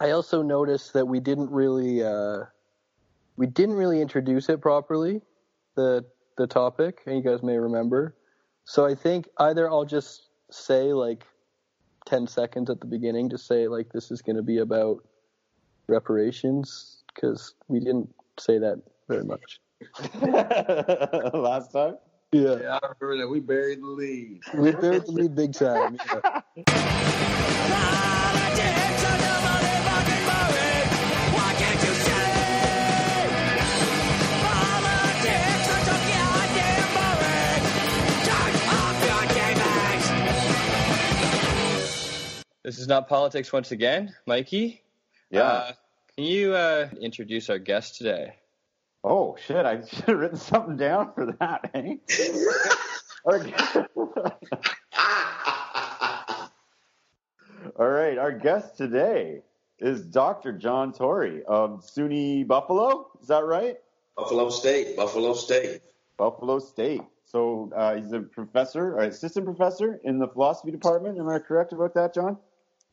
I 0.00 0.10
also 0.10 0.42
noticed 0.42 0.92
that 0.92 1.06
we 1.06 1.20
didn't 1.20 1.50
really 1.50 2.02
uh, 2.02 2.44
we 3.36 3.46
didn't 3.46 3.76
really 3.76 4.00
introduce 4.00 4.48
it 4.48 4.60
properly, 4.60 5.22
the 5.74 6.04
the 6.36 6.46
topic, 6.46 7.00
and 7.06 7.16
you 7.16 7.22
guys 7.22 7.42
may 7.42 7.56
remember. 7.56 8.14
So 8.64 8.84
I 8.84 8.94
think 8.94 9.28
either 9.38 9.70
I'll 9.70 9.86
just 9.86 10.28
say 10.50 10.92
like 10.92 11.24
ten 12.04 12.26
seconds 12.26 12.68
at 12.68 12.80
the 12.80 12.86
beginning 12.86 13.30
to 13.30 13.38
say 13.38 13.68
like 13.68 13.90
this 13.92 14.10
is 14.10 14.20
going 14.20 14.36
to 14.36 14.42
be 14.42 14.58
about 14.58 14.98
reparations 15.88 17.02
because 17.14 17.54
we 17.68 17.80
didn't 17.80 18.08
say 18.38 18.58
that 18.58 18.82
very 19.08 19.24
much. 19.24 19.60
Last 21.34 21.72
time? 21.72 21.96
Yeah. 22.32 22.56
Yeah, 22.60 22.78
I 22.82 22.92
remember 23.00 23.24
that. 23.24 23.28
We 23.30 23.40
buried 23.40 23.80
the 23.80 23.86
lead. 23.86 24.40
We 24.54 24.72
buried 24.72 25.06
the 25.06 25.12
lead 25.12 25.34
big 25.34 25.54
time. 25.54 25.96
Yeah. 26.66 27.92
This 42.66 42.78
is 42.80 42.88
not 42.88 43.06
politics 43.06 43.52
once 43.52 43.70
again, 43.70 44.12
Mikey. 44.26 44.82
Yeah. 45.30 45.42
Uh, 45.42 45.72
can 46.16 46.24
you 46.24 46.52
uh, 46.52 46.88
introduce 47.00 47.48
our 47.48 47.60
guest 47.60 47.94
today? 47.94 48.34
oh 49.04 49.36
shit! 49.46 49.64
I 49.64 49.86
should 49.86 50.04
have 50.06 50.18
written 50.18 50.36
something 50.36 50.76
down 50.76 51.12
for 51.14 51.26
that. 51.38 51.70
Eh? 51.74 51.98
All 57.78 57.88
right, 57.88 58.18
our 58.18 58.32
guest 58.32 58.76
today 58.76 59.42
is 59.78 60.02
Dr. 60.02 60.52
John 60.52 60.92
Torrey 60.92 61.44
of 61.44 61.86
SUNY 61.86 62.48
Buffalo. 62.48 63.10
Is 63.22 63.28
that 63.28 63.44
right? 63.44 63.76
Buffalo 64.16 64.50
State, 64.50 64.96
Buffalo 64.96 65.34
State. 65.34 65.82
Buffalo 66.16 66.58
State. 66.58 67.02
So 67.26 67.70
uh, 67.76 67.94
he's 67.94 68.10
a 68.10 68.22
professor, 68.22 68.98
or 68.98 69.02
assistant 69.02 69.46
professor 69.46 70.00
in 70.02 70.18
the 70.18 70.26
philosophy 70.26 70.72
department. 70.72 71.16
Am 71.16 71.28
I 71.28 71.38
correct 71.38 71.72
about 71.72 71.94
that, 71.94 72.12
John? 72.12 72.38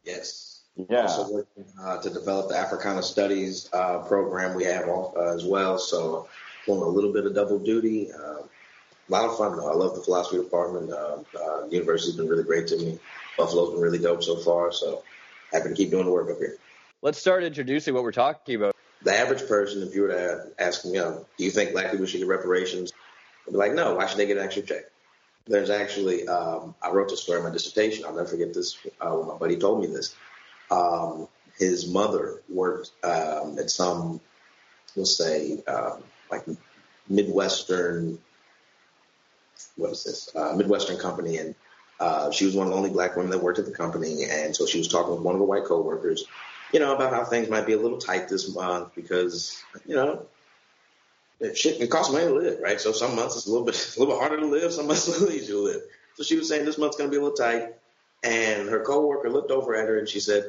Yes. 0.04 0.62
Yeah. 0.76 1.02
Also 1.04 1.32
working 1.32 1.66
uh, 1.80 2.02
to 2.02 2.10
develop 2.10 2.50
the 2.50 2.58
Africana 2.58 3.04
Studies 3.04 3.70
uh, 3.74 4.00
program 4.00 4.56
we 4.56 4.64
have 4.64 4.88
uh, 4.88 5.34
as 5.34 5.44
well. 5.46 5.78
So 5.78 6.28
doing 6.66 6.82
a 6.82 6.86
little 6.86 7.14
bit 7.14 7.26
of 7.26 7.36
double 7.36 7.60
duty. 7.60 8.12
Uh, 8.12 8.44
a 9.10 9.12
lot 9.12 9.26
of 9.26 9.38
fun 9.38 9.58
though. 9.58 9.70
I 9.70 9.76
love 9.76 9.96
the 9.96 10.02
philosophy 10.02 10.38
department. 10.38 10.92
Uh, 10.92 11.18
uh, 11.40 11.68
the 11.68 11.70
university's 11.72 12.16
been 12.16 12.28
really 12.28 12.44
great 12.44 12.68
to 12.68 12.78
me. 12.78 13.00
Buffalo's 13.38 13.74
been 13.74 13.82
really 13.82 14.00
dope 14.00 14.24
so 14.24 14.38
far. 14.38 14.72
So 14.72 15.04
happy 15.52 15.70
to 15.70 15.76
keep 15.76 15.92
doing 15.92 16.06
the 16.06 16.12
work 16.12 16.32
up 16.32 16.38
here. 16.38 16.58
Let's 17.02 17.20
start 17.20 17.44
introducing 17.44 17.94
what 17.94 18.04
we're 18.04 18.12
talking 18.12 18.56
about. 18.56 18.76
The 19.04 19.16
average 19.16 19.46
person, 19.48 19.84
if 19.84 19.94
you 19.94 20.04
were 20.04 20.08
to 20.08 20.48
ask 20.58 20.84
them, 20.84 20.94
you 20.94 21.02
know, 21.02 21.26
do 21.38 21.44
you 21.44 21.52
think 21.52 21.74
black 21.74 21.92
people 21.92 22.06
should 22.06 22.20
get 22.20 22.28
reparations? 22.28 22.94
I'd 23.46 23.52
be 23.52 23.58
like, 23.58 23.74
no. 23.74 23.96
Why 23.96 24.08
should 24.08 24.18
they 24.18 24.26
get 24.26 24.38
an 24.38 24.44
extra 24.44 24.64
check? 24.64 24.86
There's 25.46 25.70
actually, 25.70 26.28
um, 26.28 26.74
I 26.82 26.90
wrote 26.92 27.10
this 27.10 27.24
story 27.24 27.40
in 27.40 27.44
my 27.44 27.52
dissertation. 27.52 28.06
I'll 28.06 28.16
never 28.16 28.30
forget 28.30 28.54
this. 28.54 28.78
Uh, 29.00 29.12
when 29.12 29.28
my 29.28 29.36
buddy 29.36 29.58
told 29.58 29.82
me 29.82 29.88
this. 29.88 30.16
Um, 30.72 31.28
his 31.58 31.88
mother 31.88 32.42
worked 32.50 32.92
um, 33.04 33.60
at 33.60 33.70
some, 33.70 34.22
we'll 34.96 35.06
say, 35.06 35.62
um, 35.68 36.02
like 36.32 36.46
Midwestern, 37.10 38.18
what 39.76 39.92
is 39.92 40.04
this? 40.04 40.36
Uh, 40.36 40.54
Midwestern 40.56 40.98
company, 40.98 41.38
and 41.38 41.56
uh, 42.00 42.32
she 42.32 42.46
was 42.46 42.56
one 42.56 42.68
of 42.68 42.72
the 42.72 42.78
only 42.78 42.90
black 42.90 43.16
women 43.16 43.32
that 43.32 43.44
worked 43.44 43.60
at 43.60 43.66
the 43.66 43.72
company. 43.72 44.24
And 44.24 44.56
so 44.56 44.66
she 44.66 44.78
was 44.78 44.88
talking 44.88 45.14
with 45.14 45.22
one 45.22 45.36
of 45.36 45.40
her 45.40 45.46
white 45.46 45.66
coworkers, 45.66 46.26
you 46.72 46.80
know, 46.80 46.96
about 46.96 47.14
how 47.14 47.24
things 47.24 47.50
might 47.50 47.66
be 47.66 47.74
a 47.74 47.80
little 47.80 48.00
tight 48.00 48.30
this 48.30 48.54
month 48.54 48.96
because, 48.96 49.62
you 49.86 49.96
know, 49.96 50.26
it, 51.40 51.58
shit, 51.58 51.82
it 51.82 51.90
costs 51.90 52.12
money 52.12 52.26
to 52.26 52.34
live, 52.34 52.60
right? 52.62 52.80
So 52.80 52.92
some 52.92 53.16
months 53.16 53.36
it's 53.36 53.48
a 53.48 53.52
little 53.52 53.66
bit, 53.66 53.76
a 53.98 54.00
little 54.00 54.16
bit 54.16 54.20
harder 54.20 54.40
to 54.40 54.46
live, 54.48 54.72
some 54.72 54.88
months 54.88 55.08
a 55.08 55.12
little 55.12 55.32
easier 55.32 55.56
to 55.56 55.62
live. 55.62 55.82
So 56.16 56.24
she 56.24 56.36
was 56.38 56.48
saying 56.48 56.66
this 56.66 56.78
month's 56.78 56.98
to 56.98 57.08
be 57.08 57.18
a 57.18 57.22
little 57.22 57.36
tight. 57.36 57.74
And 58.24 58.70
her 58.70 58.80
coworker 58.86 59.30
looked 59.30 59.52
over 59.52 59.76
at 59.76 59.88
her 59.88 60.00
and 60.00 60.08
she 60.08 60.22
said, 60.22 60.46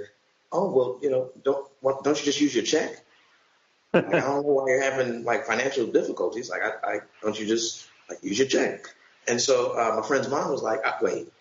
"Oh 0.53 0.71
well, 0.71 0.99
you 1.03 1.11
know, 1.11 1.31
don't 1.43 1.67
why- 1.81 1.99
don't 2.05 2.17
you 2.19 2.25
just 2.25 2.41
use 2.41 2.55
your 2.55 2.65
check? 2.65 3.01
Like, 3.93 4.07
I 4.07 4.21
don't 4.21 4.45
know 4.47 4.53
why 4.53 4.69
you're 4.69 4.83
having 4.83 5.25
like 5.25 5.47
financial 5.47 5.87
difficulties. 5.87 6.51
Like, 6.51 6.63
I, 6.63 6.95
I 6.97 7.01
don't 7.23 7.39
you 7.39 7.47
just 7.47 7.87
like 8.09 8.23
use 8.23 8.39
your 8.39 8.49
check?" 8.49 8.87
And 9.27 9.41
so 9.41 9.73
uh, 9.73 10.01
my 10.01 10.07
friend's 10.07 10.29
mom 10.29 10.53
was 10.53 10.63
like, 10.63 10.81
"Wait, 11.03 11.33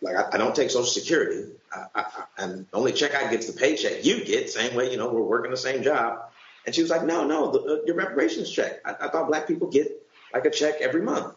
like 0.00 0.16
I, 0.16 0.30
I 0.32 0.36
don't 0.38 0.54
take 0.54 0.70
Social 0.70 0.84
Security, 0.86 1.50
I, 1.72 1.84
I, 1.94 2.00
I, 2.00 2.24
and 2.44 2.66
the 2.70 2.76
only 2.76 2.92
check 2.92 3.14
I 3.14 3.30
get 3.30 3.40
is 3.40 3.52
the 3.52 3.58
paycheck 3.58 4.04
you 4.04 4.24
get. 4.24 4.50
Same 4.50 4.74
way, 4.76 4.90
you 4.90 4.96
know, 4.98 5.12
we're 5.12 5.22
working 5.22 5.50
the 5.50 5.56
same 5.56 5.82
job." 5.82 6.29
And 6.66 6.74
she 6.74 6.82
was 6.82 6.90
like, 6.90 7.04
"No, 7.04 7.26
no, 7.26 7.50
the, 7.50 7.58
uh, 7.58 7.84
your 7.86 7.96
reparations 7.96 8.50
check. 8.50 8.80
I, 8.84 9.06
I 9.06 9.08
thought 9.08 9.28
black 9.28 9.46
people 9.46 9.68
get 9.68 10.06
like 10.32 10.44
a 10.44 10.50
check 10.50 10.80
every 10.80 11.02
month." 11.02 11.34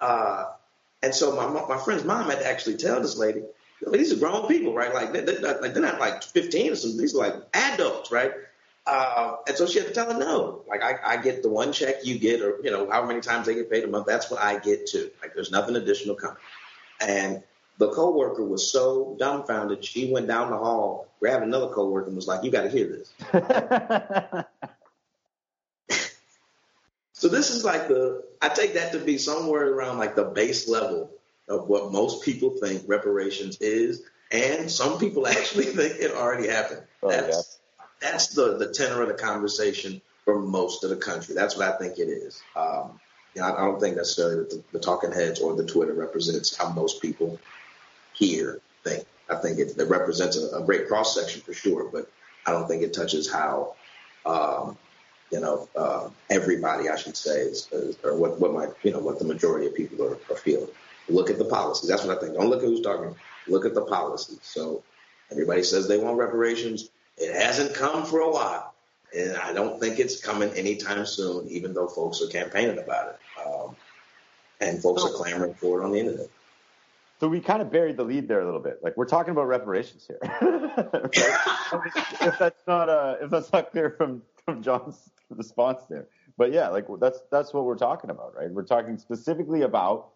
Uh, 0.00 0.46
and 1.02 1.14
so 1.14 1.34
my 1.36 1.48
my 1.66 1.82
friend's 1.82 2.04
mom 2.04 2.30
had 2.30 2.40
to 2.40 2.46
actually 2.46 2.76
tell 2.76 3.00
this 3.00 3.16
lady, 3.16 3.42
I 3.86 3.90
mean, 3.90 4.00
these 4.00 4.12
are 4.12 4.16
grown 4.16 4.46
people, 4.46 4.74
right? 4.74 4.92
Like 4.94 5.12
they're, 5.12 5.40
not, 5.40 5.62
like 5.62 5.74
they're 5.74 5.82
not 5.82 5.98
like 5.98 6.22
15 6.22 6.72
or 6.72 6.76
something. 6.76 7.00
These 7.00 7.14
are 7.14 7.18
like 7.18 7.34
adults, 7.54 8.12
right? 8.12 8.32
Uh, 8.86 9.36
and 9.46 9.56
so 9.56 9.66
she 9.66 9.78
had 9.78 9.88
to 9.88 9.94
tell 9.94 10.12
her 10.12 10.18
no. 10.18 10.62
Like 10.68 10.82
I, 10.82 10.98
I 11.04 11.16
get 11.16 11.42
the 11.42 11.48
one 11.48 11.72
check 11.72 12.04
you 12.04 12.18
get, 12.18 12.40
or 12.42 12.58
you 12.62 12.70
know, 12.70 12.90
however 12.90 13.08
many 13.08 13.20
times 13.20 13.46
they 13.46 13.54
get 13.54 13.70
paid 13.70 13.84
a 13.84 13.88
month. 13.88 14.06
That's 14.06 14.30
what 14.30 14.40
I 14.40 14.58
get 14.58 14.86
too. 14.86 15.10
Like 15.20 15.34
there's 15.34 15.50
nothing 15.50 15.76
additional 15.76 16.14
coming. 16.14 16.36
And 17.00 17.42
the 17.82 17.92
coworker 17.92 18.44
was 18.44 18.70
so 18.70 19.16
dumbfounded, 19.18 19.84
she 19.84 20.12
went 20.12 20.28
down 20.28 20.50
the 20.50 20.56
hall, 20.56 21.08
grabbed 21.20 21.44
another 21.44 21.68
coworker, 21.68 22.06
and 22.06 22.16
was 22.16 22.28
like, 22.28 22.44
"You 22.44 22.50
got 22.50 22.62
to 22.62 22.70
hear 22.70 22.86
this." 22.86 23.12
So 27.22 27.28
this 27.28 27.50
is 27.50 27.64
like 27.64 27.86
the 27.86 28.24
I 28.40 28.48
take 28.48 28.74
that 28.74 28.90
to 28.94 28.98
be 28.98 29.16
somewhere 29.16 29.72
around 29.72 29.98
like 29.98 30.16
the 30.16 30.24
base 30.24 30.68
level 30.68 31.08
of 31.48 31.68
what 31.68 31.92
most 31.92 32.24
people 32.24 32.50
think 32.60 32.82
reparations 32.88 33.58
is, 33.58 34.02
and 34.32 34.68
some 34.68 34.98
people 34.98 35.26
actually 35.38 35.66
think 35.66 36.00
it 36.00 36.10
already 36.10 36.48
happened. 36.48 36.82
Oh, 37.00 37.10
that's 37.10 37.60
that's 38.00 38.34
the 38.34 38.58
the 38.58 38.72
tenor 38.72 39.02
of 39.02 39.06
the 39.08 39.14
conversation 39.14 40.02
for 40.24 40.40
most 40.40 40.82
of 40.82 40.90
the 40.90 40.96
country. 40.96 41.36
That's 41.36 41.56
what 41.56 41.72
I 41.72 41.78
think 41.78 42.00
it 42.00 42.08
is. 42.08 42.42
Um, 42.56 42.98
you 43.36 43.42
know, 43.42 43.46
I, 43.46 43.62
I 43.62 43.66
don't 43.66 43.78
think 43.78 43.94
necessarily 43.94 44.38
that 44.38 44.50
the, 44.50 44.64
the 44.72 44.80
talking 44.80 45.12
heads 45.12 45.38
or 45.38 45.54
the 45.54 45.64
Twitter 45.64 45.94
represents 45.94 46.56
how 46.56 46.70
most 46.70 47.00
people 47.00 47.38
here 48.14 48.60
think. 48.84 49.04
I 49.28 49.36
think 49.36 49.58
it, 49.58 49.76
it 49.78 49.88
represents 49.88 50.36
a, 50.36 50.58
a 50.58 50.62
great 50.62 50.88
cross 50.88 51.14
section 51.14 51.40
for 51.40 51.54
sure, 51.54 51.88
but 51.90 52.10
I 52.46 52.52
don't 52.52 52.68
think 52.68 52.82
it 52.82 52.92
touches 52.92 53.30
how 53.30 53.74
um, 54.26 54.76
you 55.32 55.40
know, 55.40 55.68
uh, 55.74 56.10
everybody, 56.28 56.90
I 56.90 56.96
should 56.96 57.16
say, 57.16 57.40
is, 57.40 57.66
is, 57.72 57.96
or 58.04 58.14
what, 58.14 58.38
what 58.38 58.52
my, 58.52 58.68
you 58.82 58.92
know, 58.92 58.98
what 58.98 59.18
the 59.18 59.24
majority 59.24 59.66
of 59.66 59.74
people 59.74 60.04
are, 60.04 60.18
are 60.30 60.36
feeling. 60.36 60.68
Look 61.08 61.30
at 61.30 61.38
the 61.38 61.46
policies. 61.46 61.88
That's 61.88 62.04
what 62.04 62.16
I 62.16 62.20
think. 62.20 62.34
Don't 62.34 62.50
look 62.50 62.62
at 62.62 62.68
who's 62.68 62.82
talking. 62.82 63.16
Look 63.48 63.64
at 63.64 63.74
the 63.74 63.80
policies. 63.80 64.40
So 64.42 64.82
everybody 65.30 65.62
says 65.62 65.88
they 65.88 65.96
want 65.96 66.18
reparations. 66.18 66.90
It 67.16 67.34
hasn't 67.34 67.74
come 67.74 68.04
for 68.04 68.20
a 68.20 68.30
while, 68.30 68.74
and 69.16 69.36
I 69.36 69.52
don't 69.52 69.80
think 69.80 69.98
it's 69.98 70.20
coming 70.20 70.50
anytime 70.50 71.06
soon. 71.06 71.48
Even 71.48 71.74
though 71.74 71.88
folks 71.88 72.22
are 72.22 72.28
campaigning 72.28 72.78
about 72.78 73.14
it, 73.14 73.46
um, 73.46 73.76
and 74.60 74.80
folks 74.82 75.02
are 75.04 75.10
clamoring 75.10 75.54
for 75.54 75.80
it 75.80 75.84
on 75.84 75.92
the 75.92 75.98
internet. 75.98 76.28
So 77.22 77.28
we 77.28 77.38
kind 77.38 77.62
of 77.62 77.70
buried 77.70 77.96
the 77.96 78.02
lead 78.02 78.26
there 78.26 78.40
a 78.40 78.44
little 78.44 78.58
bit. 78.58 78.80
Like 78.82 78.96
we're 78.96 79.06
talking 79.06 79.30
about 79.30 79.46
reparations 79.46 80.08
here. 80.08 80.18
if 82.20 82.36
that's 82.36 82.66
not 82.66 82.88
uh, 82.88 83.14
if 83.22 83.30
that's 83.30 83.52
not 83.52 83.70
clear 83.70 83.90
from 83.90 84.22
from 84.44 84.60
John's 84.60 85.08
response 85.30 85.82
there, 85.88 86.08
but 86.36 86.52
yeah, 86.52 86.66
like 86.66 86.86
that's 87.00 87.20
that's 87.30 87.54
what 87.54 87.64
we're 87.64 87.76
talking 87.76 88.10
about, 88.10 88.34
right? 88.34 88.50
We're 88.50 88.64
talking 88.64 88.98
specifically 88.98 89.62
about 89.62 90.08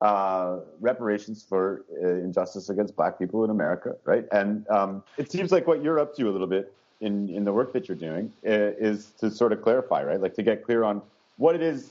uh, 0.00 0.60
reparations 0.78 1.44
for 1.48 1.84
uh, 2.00 2.06
injustice 2.06 2.68
against 2.70 2.94
Black 2.94 3.18
people 3.18 3.42
in 3.42 3.50
America, 3.50 3.96
right? 4.04 4.24
And 4.30 4.64
um, 4.68 5.02
it 5.18 5.32
seems 5.32 5.50
like 5.50 5.66
what 5.66 5.82
you're 5.82 5.98
up 5.98 6.14
to 6.14 6.28
a 6.28 6.30
little 6.30 6.46
bit 6.46 6.72
in 7.00 7.28
in 7.28 7.42
the 7.42 7.52
work 7.52 7.72
that 7.72 7.88
you're 7.88 7.96
doing 7.96 8.32
uh, 8.46 8.78
is 8.78 9.10
to 9.18 9.32
sort 9.32 9.52
of 9.52 9.62
clarify, 9.62 10.04
right? 10.04 10.20
Like 10.20 10.34
to 10.34 10.44
get 10.44 10.64
clear 10.64 10.84
on 10.84 11.02
what 11.38 11.56
it 11.56 11.60
is 11.60 11.90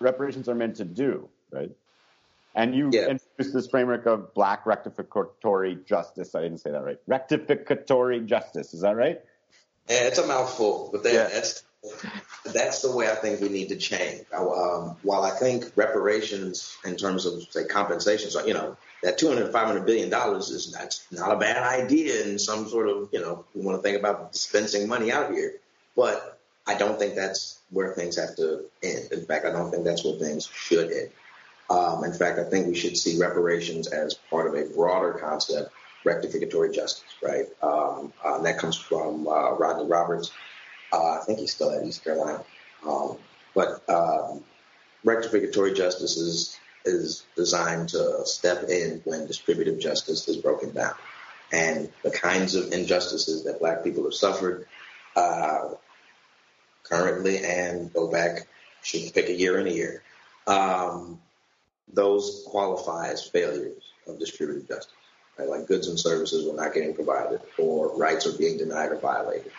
reparations 0.00 0.48
are 0.48 0.56
meant 0.56 0.74
to 0.78 0.84
do, 0.84 1.28
right? 1.52 1.70
And 2.56 2.74
you 2.74 2.90
Yeah. 2.92 3.16
Introduced 3.38 3.54
this 3.54 3.70
framework 3.70 4.06
of 4.06 4.32
black 4.34 4.64
rectificatory 4.64 5.84
justice. 5.86 6.34
I 6.34 6.42
didn't 6.42 6.58
say 6.58 6.70
that 6.70 6.84
right. 6.84 6.98
Rectificatory 7.08 8.24
justice. 8.26 8.74
Is 8.74 8.82
that 8.82 8.96
right? 8.96 9.20
Yeah, 9.88 10.04
it's 10.04 10.18
a 10.18 10.26
mouthful, 10.26 10.88
but 10.92 11.02
that, 11.02 11.12
Yeah. 11.12 11.28
that's 11.28 11.62
that's 12.46 12.80
the 12.80 12.90
way 12.96 13.10
I 13.10 13.14
think 13.14 13.40
we 13.42 13.50
need 13.50 13.68
to 13.68 13.76
change. 13.76 14.24
Um, 14.32 14.96
while 15.02 15.22
I 15.22 15.30
think 15.30 15.70
reparations, 15.76 16.78
in 16.84 16.96
terms 16.96 17.26
of 17.26 17.42
say 17.50 17.66
compensations, 17.66 18.34
you 18.46 18.54
know, 18.54 18.78
that 19.02 19.18
200 19.18 19.52
500 19.52 19.84
billion 19.84 20.08
dollars 20.08 20.48
is 20.48 20.72
that's 20.72 21.04
not 21.10 21.30
a 21.32 21.36
bad 21.36 21.62
idea 21.62 22.24
in 22.24 22.38
some 22.38 22.68
sort 22.68 22.88
of 22.88 23.10
you 23.12 23.20
know 23.20 23.44
we 23.54 23.60
want 23.60 23.76
to 23.76 23.82
think 23.82 23.98
about 23.98 24.32
dispensing 24.32 24.88
money 24.88 25.12
out 25.12 25.30
here, 25.32 25.56
but 25.94 26.38
I 26.66 26.74
don't 26.74 26.98
think 26.98 27.16
that's 27.16 27.58
where 27.70 27.92
things 27.92 28.16
have 28.16 28.36
to 28.36 28.64
end. 28.82 29.12
In 29.12 29.26
fact, 29.26 29.44
I 29.44 29.50
don't 29.50 29.70
think 29.70 29.84
that's 29.84 30.04
where 30.04 30.14
things 30.18 30.46
should 30.54 30.90
end. 30.90 31.10
Um, 31.70 32.04
in 32.04 32.12
fact, 32.12 32.38
I 32.38 32.44
think 32.44 32.66
we 32.66 32.74
should 32.74 32.96
see 32.96 33.18
reparations 33.18 33.88
as 33.88 34.14
part 34.14 34.46
of 34.46 34.54
a 34.54 34.72
broader 34.74 35.14
concept 35.14 35.72
rectificatory 36.04 36.72
justice, 36.72 37.04
right? 37.22 37.46
Um, 37.62 38.12
uh, 38.24 38.36
and 38.36 38.46
that 38.46 38.58
comes 38.58 38.76
from 38.76 39.26
uh, 39.26 39.52
Rodney 39.52 39.86
Roberts. 39.86 40.30
Uh, 40.92 41.18
I 41.20 41.24
think 41.24 41.38
he's 41.38 41.52
still 41.52 41.70
at 41.70 41.84
East 41.84 42.04
Carolina. 42.04 42.44
Um, 42.86 43.16
but 43.54 43.88
um, 43.88 44.44
rectificatory 45.04 45.74
justice 45.74 46.16
is, 46.16 46.58
is 46.84 47.24
designed 47.36 47.90
to 47.90 48.26
step 48.26 48.68
in 48.68 49.00
when 49.04 49.26
distributive 49.26 49.80
justice 49.80 50.28
is 50.28 50.36
broken 50.36 50.72
down. 50.72 50.94
And 51.52 51.90
the 52.02 52.10
kinds 52.10 52.54
of 52.54 52.72
injustices 52.72 53.44
that 53.44 53.60
black 53.60 53.84
people 53.84 54.04
have 54.04 54.14
suffered 54.14 54.66
uh, 55.16 55.70
currently 56.82 57.38
and 57.38 57.92
go 57.92 58.10
back, 58.10 58.46
should 58.82 59.14
pick 59.14 59.28
a 59.28 59.32
year 59.32 59.58
and 59.58 59.68
a 59.68 59.72
year, 59.72 60.02
um, 60.46 61.20
those 61.92 62.44
qualify 62.46 63.08
as 63.08 63.22
failures 63.22 63.92
of 64.06 64.18
distributive 64.18 64.68
justice. 64.68 64.92
Right? 65.38 65.48
Like 65.48 65.66
goods 65.66 65.88
and 65.88 65.98
services 65.98 66.46
were 66.46 66.56
not 66.56 66.74
getting 66.74 66.94
provided, 66.94 67.40
or 67.58 67.96
rights 67.96 68.26
are 68.26 68.36
being 68.36 68.58
denied 68.58 68.92
or 68.92 68.98
violated. 68.98 69.50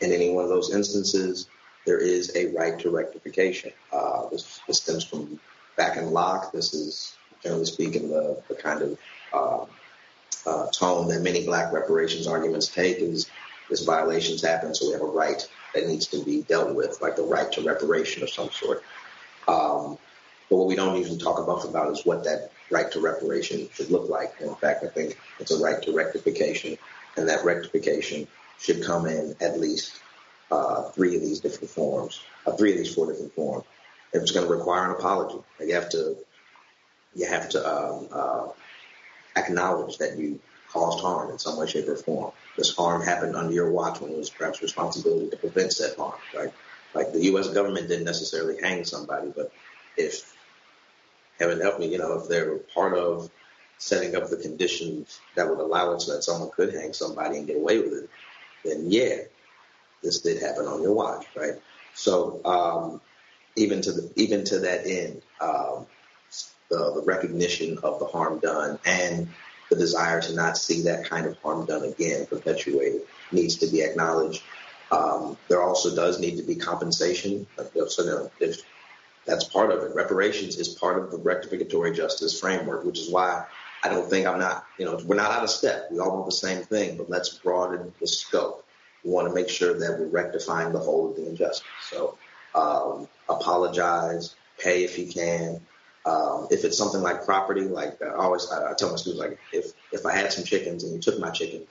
In 0.00 0.12
any 0.12 0.30
one 0.30 0.44
of 0.44 0.50
those 0.50 0.74
instances, 0.74 1.48
there 1.86 1.98
is 1.98 2.34
a 2.34 2.46
right 2.54 2.78
to 2.80 2.90
rectification. 2.90 3.72
Uh, 3.92 4.28
this, 4.28 4.60
this, 4.66 4.78
stems 4.78 5.04
from 5.04 5.38
back 5.76 5.96
in 5.96 6.10
Locke. 6.10 6.52
This 6.52 6.74
is, 6.74 7.14
generally 7.42 7.64
speaking, 7.64 8.08
the, 8.08 8.42
the 8.48 8.54
kind 8.54 8.82
of 8.82 8.98
uh, 9.32 9.64
uh, 10.46 10.66
tone 10.70 11.08
that 11.08 11.22
many 11.22 11.44
black 11.44 11.72
reparations 11.72 12.26
arguments 12.26 12.68
take 12.68 12.98
is 12.98 13.30
this 13.68 13.84
violations 13.84 14.42
happen, 14.42 14.74
so 14.74 14.86
we 14.86 14.92
have 14.92 15.02
a 15.02 15.04
right 15.04 15.46
that 15.74 15.86
needs 15.86 16.06
to 16.08 16.24
be 16.24 16.42
dealt 16.42 16.74
with, 16.74 17.00
like 17.00 17.16
the 17.16 17.22
right 17.22 17.50
to 17.52 17.62
reparation 17.62 18.22
of 18.22 18.30
some 18.30 18.50
sort. 18.50 18.82
Um, 19.46 19.96
but 20.50 20.56
what 20.56 20.66
we 20.66 20.74
don't 20.74 20.98
usually 20.98 21.18
talk 21.18 21.38
about 21.38 21.64
about 21.64 21.92
is 21.92 22.04
what 22.04 22.24
that 22.24 22.50
right 22.70 22.90
to 22.92 23.00
reparation 23.00 23.68
should 23.72 23.90
look 23.90 24.08
like. 24.08 24.32
And 24.40 24.50
In 24.50 24.56
fact, 24.56 24.84
I 24.84 24.88
think 24.88 25.16
it's 25.38 25.52
a 25.52 25.62
right 25.62 25.80
to 25.82 25.92
rectification, 25.92 26.76
and 27.16 27.28
that 27.28 27.44
rectification 27.44 28.26
should 28.58 28.84
come 28.84 29.06
in 29.06 29.36
at 29.40 29.60
least 29.60 30.00
uh, 30.50 30.90
three 30.90 31.14
of 31.14 31.22
these 31.22 31.40
different 31.40 31.70
forms, 31.70 32.20
uh, 32.46 32.52
three 32.52 32.72
of 32.72 32.78
these 32.78 32.92
four 32.92 33.06
different 33.06 33.32
forms. 33.34 33.64
It's 34.12 34.32
going 34.32 34.46
to 34.46 34.52
require 34.52 34.86
an 34.86 34.96
apology. 34.98 35.38
You 35.64 35.74
have 35.74 35.88
to, 35.90 36.16
you 37.14 37.26
have 37.26 37.48
to 37.50 37.64
um, 37.64 38.08
uh, 38.10 38.48
acknowledge 39.36 39.98
that 39.98 40.18
you 40.18 40.40
caused 40.68 41.00
harm 41.00 41.30
in 41.30 41.38
some 41.38 41.56
way, 41.58 41.66
shape, 41.66 41.88
or 41.88 41.96
form. 41.96 42.32
This 42.56 42.74
harm 42.74 43.02
happened 43.02 43.36
under 43.36 43.52
your 43.52 43.70
watch 43.70 44.00
when 44.00 44.10
it 44.10 44.16
was 44.16 44.30
perhaps 44.30 44.62
responsibility 44.62 45.30
to 45.30 45.36
prevent 45.36 45.72
said 45.72 45.96
harm, 45.96 46.18
right? 46.34 46.52
Like 46.92 47.12
the 47.12 47.24
U.S. 47.26 47.48
government 47.48 47.88
didn't 47.88 48.04
necessarily 48.04 48.60
hang 48.60 48.84
somebody, 48.84 49.32
but 49.34 49.52
if 49.96 50.34
heaven 51.40 51.60
help 51.60 51.80
me, 51.80 51.86
you 51.86 51.98
know, 51.98 52.20
if 52.20 52.28
they're 52.28 52.58
part 52.58 52.96
of 52.96 53.30
setting 53.78 54.14
up 54.14 54.28
the 54.28 54.36
conditions 54.36 55.18
that 55.34 55.48
would 55.48 55.58
allow 55.58 55.92
it 55.92 56.00
so 56.00 56.14
that 56.14 56.22
someone 56.22 56.50
could 56.54 56.72
hang 56.72 56.92
somebody 56.92 57.38
and 57.38 57.46
get 57.46 57.56
away 57.56 57.78
with 57.78 57.94
it, 57.94 58.10
then 58.64 58.84
yeah, 58.90 59.16
this 60.02 60.20
did 60.20 60.40
happen 60.40 60.66
on 60.66 60.82
your 60.82 60.92
watch, 60.92 61.26
right? 61.34 61.54
So 61.94 62.40
um, 62.44 63.00
even 63.56 63.80
to 63.82 63.92
the 63.92 64.12
even 64.16 64.44
to 64.44 64.60
that 64.60 64.86
end, 64.86 65.22
um, 65.40 65.86
the, 66.68 66.92
the 66.94 67.02
recognition 67.04 67.78
of 67.82 67.98
the 67.98 68.06
harm 68.06 68.38
done 68.38 68.78
and 68.84 69.28
the 69.70 69.76
desire 69.76 70.20
to 70.20 70.34
not 70.34 70.58
see 70.58 70.82
that 70.82 71.08
kind 71.08 71.26
of 71.26 71.38
harm 71.38 71.64
done 71.66 71.84
again 71.84 72.26
perpetuated 72.26 73.02
needs 73.32 73.56
to 73.56 73.66
be 73.66 73.82
acknowledged. 73.82 74.42
Um, 74.90 75.36
there 75.48 75.62
also 75.62 75.94
does 75.94 76.18
need 76.18 76.36
to 76.36 76.42
be 76.42 76.56
compensation. 76.56 77.46
So 77.88 78.02
you 78.02 78.10
know, 78.10 78.30
if 78.40 78.62
that's 79.26 79.44
part 79.44 79.70
of 79.70 79.82
it. 79.82 79.94
Reparations 79.94 80.56
is 80.56 80.68
part 80.68 81.02
of 81.02 81.10
the 81.10 81.18
rectificatory 81.18 81.94
justice 81.94 82.38
framework, 82.38 82.84
which 82.84 82.98
is 82.98 83.10
why 83.10 83.46
I 83.82 83.88
don't 83.88 84.08
think 84.08 84.26
I'm 84.26 84.38
not, 84.38 84.64
you 84.78 84.84
know, 84.84 85.00
we're 85.04 85.16
not 85.16 85.30
out 85.30 85.44
of 85.44 85.50
step. 85.50 85.88
We 85.90 85.98
all 85.98 86.14
want 86.14 86.26
the 86.26 86.32
same 86.32 86.64
thing, 86.64 86.96
but 86.96 87.08
let's 87.08 87.30
broaden 87.30 87.92
the 88.00 88.06
scope. 88.06 88.66
We 89.04 89.10
want 89.10 89.28
to 89.28 89.34
make 89.34 89.48
sure 89.48 89.78
that 89.78 89.98
we're 89.98 90.06
rectifying 90.06 90.72
the 90.72 90.78
whole 90.78 91.10
of 91.10 91.16
the 91.16 91.28
injustice. 91.28 91.66
So 91.88 92.18
um, 92.54 93.08
apologize, 93.28 94.34
pay 94.58 94.84
if 94.84 94.98
you 94.98 95.06
can. 95.06 95.60
Um, 96.06 96.48
if 96.50 96.64
it's 96.64 96.78
something 96.78 97.02
like 97.02 97.24
property, 97.24 97.62
like 97.62 98.00
I 98.02 98.14
always, 98.14 98.50
I, 98.50 98.70
I 98.70 98.74
tell 98.74 98.90
my 98.90 98.96
students, 98.96 99.20
like 99.20 99.38
if 99.52 99.72
if 99.92 100.06
I 100.06 100.14
had 100.14 100.32
some 100.32 100.44
chickens 100.44 100.82
and 100.82 100.94
you 100.94 101.00
took 101.00 101.18
my 101.18 101.30
chickens, 101.30 101.68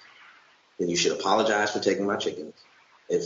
then 0.77 0.87
you 0.87 0.95
should 0.95 1.13
apologize 1.13 1.71
for 1.71 1.79
taking 1.79 2.05
my 2.05 2.15
chickens. 2.15 2.53
If 3.09 3.23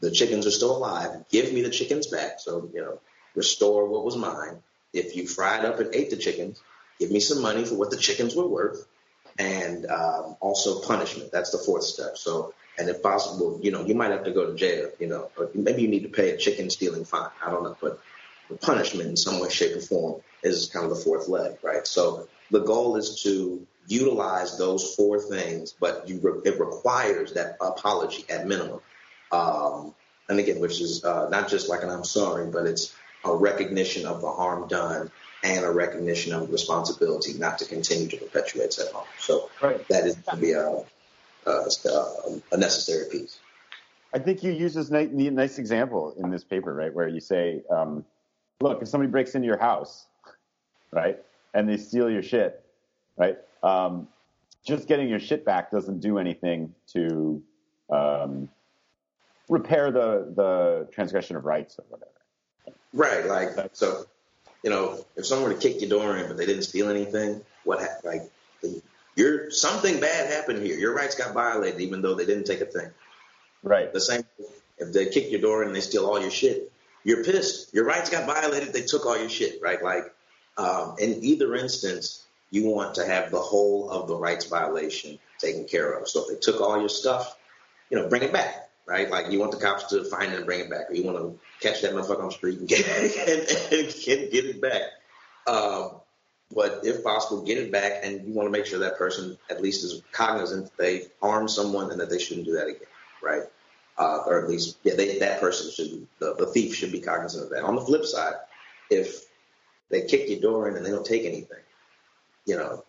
the 0.00 0.10
chickens 0.10 0.46
are 0.46 0.50
still 0.50 0.76
alive, 0.76 1.24
give 1.30 1.52
me 1.52 1.62
the 1.62 1.70
chickens 1.70 2.06
back. 2.06 2.40
So 2.40 2.70
you 2.72 2.80
know, 2.80 3.00
restore 3.38 3.88
what 3.88 4.04
was 4.04 4.16
mine. 4.16 4.62
If 4.92 5.16
you 5.16 5.26
fried 5.26 5.64
up 5.64 5.80
and 5.80 5.94
ate 5.94 6.10
the 6.10 6.16
chickens, 6.16 6.60
give 6.98 7.10
me 7.10 7.20
some 7.20 7.40
money 7.40 7.64
for 7.64 7.76
what 7.76 7.90
the 7.90 7.96
chickens 7.96 8.34
were 8.34 8.46
worth, 8.46 8.86
and 9.38 9.86
um, 9.86 10.36
also 10.40 10.80
punishment. 10.82 11.32
That's 11.32 11.52
the 11.52 11.58
fourth 11.58 11.84
step. 11.84 12.18
So, 12.18 12.54
and 12.78 12.88
if 12.88 13.02
possible, 13.02 13.60
you 13.62 13.70
know, 13.70 13.84
you 13.84 13.94
might 13.94 14.10
have 14.10 14.24
to 14.24 14.32
go 14.32 14.46
to 14.46 14.54
jail. 14.54 14.90
You 14.98 15.08
know, 15.08 15.30
or 15.38 15.50
maybe 15.54 15.82
you 15.82 15.88
need 15.88 16.02
to 16.02 16.08
pay 16.08 16.30
a 16.30 16.36
chicken 16.36 16.68
stealing 16.70 17.04
fine. 17.04 17.30
I 17.44 17.50
don't 17.50 17.62
know, 17.62 17.76
but 17.80 18.00
punishment 18.60 19.08
in 19.08 19.16
some 19.16 19.40
way, 19.40 19.48
shape, 19.50 19.76
or 19.76 19.80
form 19.80 20.20
is 20.42 20.70
kind 20.72 20.84
of 20.84 20.90
the 20.90 21.02
fourth 21.04 21.28
leg, 21.28 21.58
right? 21.62 21.86
So 21.86 22.28
the 22.50 22.60
goal 22.60 22.96
is 22.96 23.22
to 23.22 23.66
utilize 23.86 24.58
those 24.58 24.94
four 24.94 25.20
things, 25.20 25.72
but 25.72 26.08
you 26.08 26.20
re- 26.22 26.40
it 26.44 26.60
requires 26.60 27.34
that 27.34 27.56
apology 27.60 28.24
at 28.28 28.46
minimum. 28.46 28.80
Um, 29.32 29.94
and 30.28 30.38
again, 30.38 30.60
which 30.60 30.80
is 30.80 31.04
uh, 31.04 31.28
not 31.30 31.48
just 31.48 31.68
like 31.68 31.82
an 31.82 31.90
I'm 31.90 32.04
sorry, 32.04 32.50
but 32.50 32.66
it's 32.66 32.94
a 33.28 33.36
recognition 33.36 34.06
of 34.06 34.20
the 34.20 34.30
harm 34.30 34.68
done 34.68 35.10
and 35.44 35.64
a 35.64 35.70
recognition 35.70 36.32
of 36.32 36.50
responsibility 36.50 37.34
not 37.34 37.58
to 37.58 37.64
continue 37.64 38.08
to 38.08 38.16
perpetuate 38.16 38.74
that 38.76 38.90
harm. 38.92 39.06
So 39.18 39.50
right. 39.62 39.86
that 39.88 40.06
is 40.06 40.16
to 40.30 40.36
be 40.36 40.52
a, 40.52 40.84
a, 41.46 42.40
a, 42.52 42.56
necessary 42.56 43.06
piece. 43.10 43.38
I 44.12 44.18
think 44.18 44.42
you 44.42 44.52
use 44.52 44.74
this 44.74 44.90
nice, 44.90 45.08
nice 45.12 45.58
example 45.58 46.14
in 46.18 46.30
this 46.30 46.42
paper, 46.42 46.74
right, 46.74 46.92
where 46.92 47.08
you 47.08 47.20
say, 47.20 47.62
um, 47.70 48.04
look, 48.60 48.82
if 48.82 48.88
somebody 48.88 49.10
breaks 49.10 49.34
into 49.34 49.46
your 49.46 49.58
house, 49.58 50.06
right, 50.90 51.18
and 51.54 51.68
they 51.68 51.76
steal 51.76 52.10
your 52.10 52.22
shit, 52.22 52.64
right, 53.16 53.38
um, 53.62 54.08
just 54.64 54.88
getting 54.88 55.08
your 55.08 55.20
shit 55.20 55.44
back 55.44 55.70
doesn't 55.70 56.00
do 56.00 56.18
anything 56.18 56.74
to 56.88 57.42
um, 57.90 58.48
repair 59.48 59.90
the, 59.90 60.32
the 60.34 60.88
transgression 60.92 61.36
of 61.36 61.44
rights 61.44 61.78
or 61.78 61.84
whatever. 61.88 62.10
Right. 62.92 63.26
Like, 63.26 63.50
so, 63.72 64.06
you 64.62 64.70
know, 64.70 65.04
if 65.16 65.26
someone 65.26 65.50
were 65.50 65.58
to 65.58 65.60
kick 65.60 65.80
your 65.80 65.90
door 65.90 66.16
in, 66.16 66.28
but 66.28 66.36
they 66.36 66.46
didn't 66.46 66.62
steal 66.62 66.88
anything, 66.88 67.42
what, 67.64 67.80
ha- 67.80 68.00
like, 68.04 68.30
you're, 69.16 69.50
something 69.50 70.00
bad 70.00 70.32
happened 70.32 70.64
here. 70.64 70.76
Your 70.76 70.94
rights 70.94 71.14
got 71.14 71.34
violated, 71.34 71.80
even 71.80 72.02
though 72.02 72.14
they 72.14 72.26
didn't 72.26 72.44
take 72.44 72.60
a 72.60 72.66
thing. 72.66 72.90
Right. 73.62 73.92
The 73.92 74.00
same, 74.00 74.24
if 74.78 74.92
they 74.92 75.06
kick 75.06 75.30
your 75.30 75.40
door 75.40 75.62
in 75.62 75.68
and 75.68 75.76
they 75.76 75.80
steal 75.80 76.06
all 76.06 76.20
your 76.20 76.30
shit, 76.30 76.70
you're 77.04 77.24
pissed. 77.24 77.74
Your 77.74 77.84
rights 77.84 78.10
got 78.10 78.26
violated. 78.26 78.72
They 78.72 78.82
took 78.82 79.06
all 79.06 79.18
your 79.18 79.28
shit, 79.28 79.60
right? 79.62 79.82
Like, 79.82 80.12
um, 80.56 80.96
in 80.98 81.24
either 81.24 81.54
instance, 81.54 82.24
you 82.50 82.66
want 82.66 82.94
to 82.96 83.06
have 83.06 83.30
the 83.30 83.40
whole 83.40 83.90
of 83.90 84.08
the 84.08 84.16
rights 84.16 84.46
violation 84.46 85.18
taken 85.38 85.64
care 85.66 85.92
of. 85.92 86.08
So 86.08 86.22
if 86.22 86.28
they 86.28 86.36
took 86.40 86.60
all 86.60 86.78
your 86.78 86.88
stuff, 86.88 87.36
you 87.90 87.98
know, 87.98 88.08
bring 88.08 88.22
it 88.22 88.32
back 88.32 88.67
right? 88.88 89.10
Like 89.10 89.30
you 89.30 89.38
want 89.38 89.52
the 89.52 89.58
cops 89.58 89.84
to 89.88 90.02
find 90.04 90.32
it 90.32 90.36
and 90.36 90.46
bring 90.46 90.60
it 90.60 90.70
back, 90.70 90.90
or 90.90 90.94
you 90.94 91.04
want 91.04 91.18
to 91.18 91.38
catch 91.60 91.82
that 91.82 91.92
motherfucker 91.92 92.20
on 92.20 92.26
the 92.26 92.32
street 92.32 92.58
and 92.58 92.66
get, 92.66 92.88
and, 92.88 93.02
and 93.04 93.94
get, 94.02 94.44
it 94.46 94.60
back. 94.60 94.82
Um, 95.46 96.00
but 96.52 96.80
if 96.84 97.04
possible, 97.04 97.42
get 97.42 97.58
it 97.58 97.70
back, 97.70 98.00
and 98.02 98.26
you 98.26 98.32
want 98.32 98.46
to 98.46 98.50
make 98.50 98.64
sure 98.64 98.78
that 98.80 98.96
person 98.96 99.36
at 99.50 99.60
least 99.60 99.84
is 99.84 100.02
cognizant 100.12 100.64
that 100.64 100.78
they 100.78 101.06
harmed 101.20 101.50
someone 101.50 101.90
and 101.90 102.00
that 102.00 102.08
they 102.08 102.18
shouldn't 102.18 102.46
do 102.46 102.54
that 102.54 102.66
again, 102.66 102.88
right? 103.22 103.42
Uh, 103.98 104.22
or 104.26 104.42
at 104.42 104.48
least, 104.48 104.78
yeah, 104.84 104.94
they, 104.94 105.18
that 105.18 105.40
person 105.40 105.70
should, 105.70 106.06
the, 106.20 106.34
the 106.36 106.46
thief 106.46 106.74
should 106.74 106.92
be 106.92 107.00
cognizant 107.00 107.44
of 107.44 107.50
that. 107.50 107.64
On 107.64 107.74
the 107.74 107.82
flip 107.82 108.06
side, 108.06 108.34
if 108.90 109.26
they 109.90 110.02
kick 110.02 110.30
your 110.30 110.40
door 110.40 110.68
in 110.68 110.76
and 110.76 110.86
they 110.86 110.90
don't 110.90 111.04
take 111.04 111.24
anything, 111.24 111.58
you 112.46 112.56
know, 112.56 112.84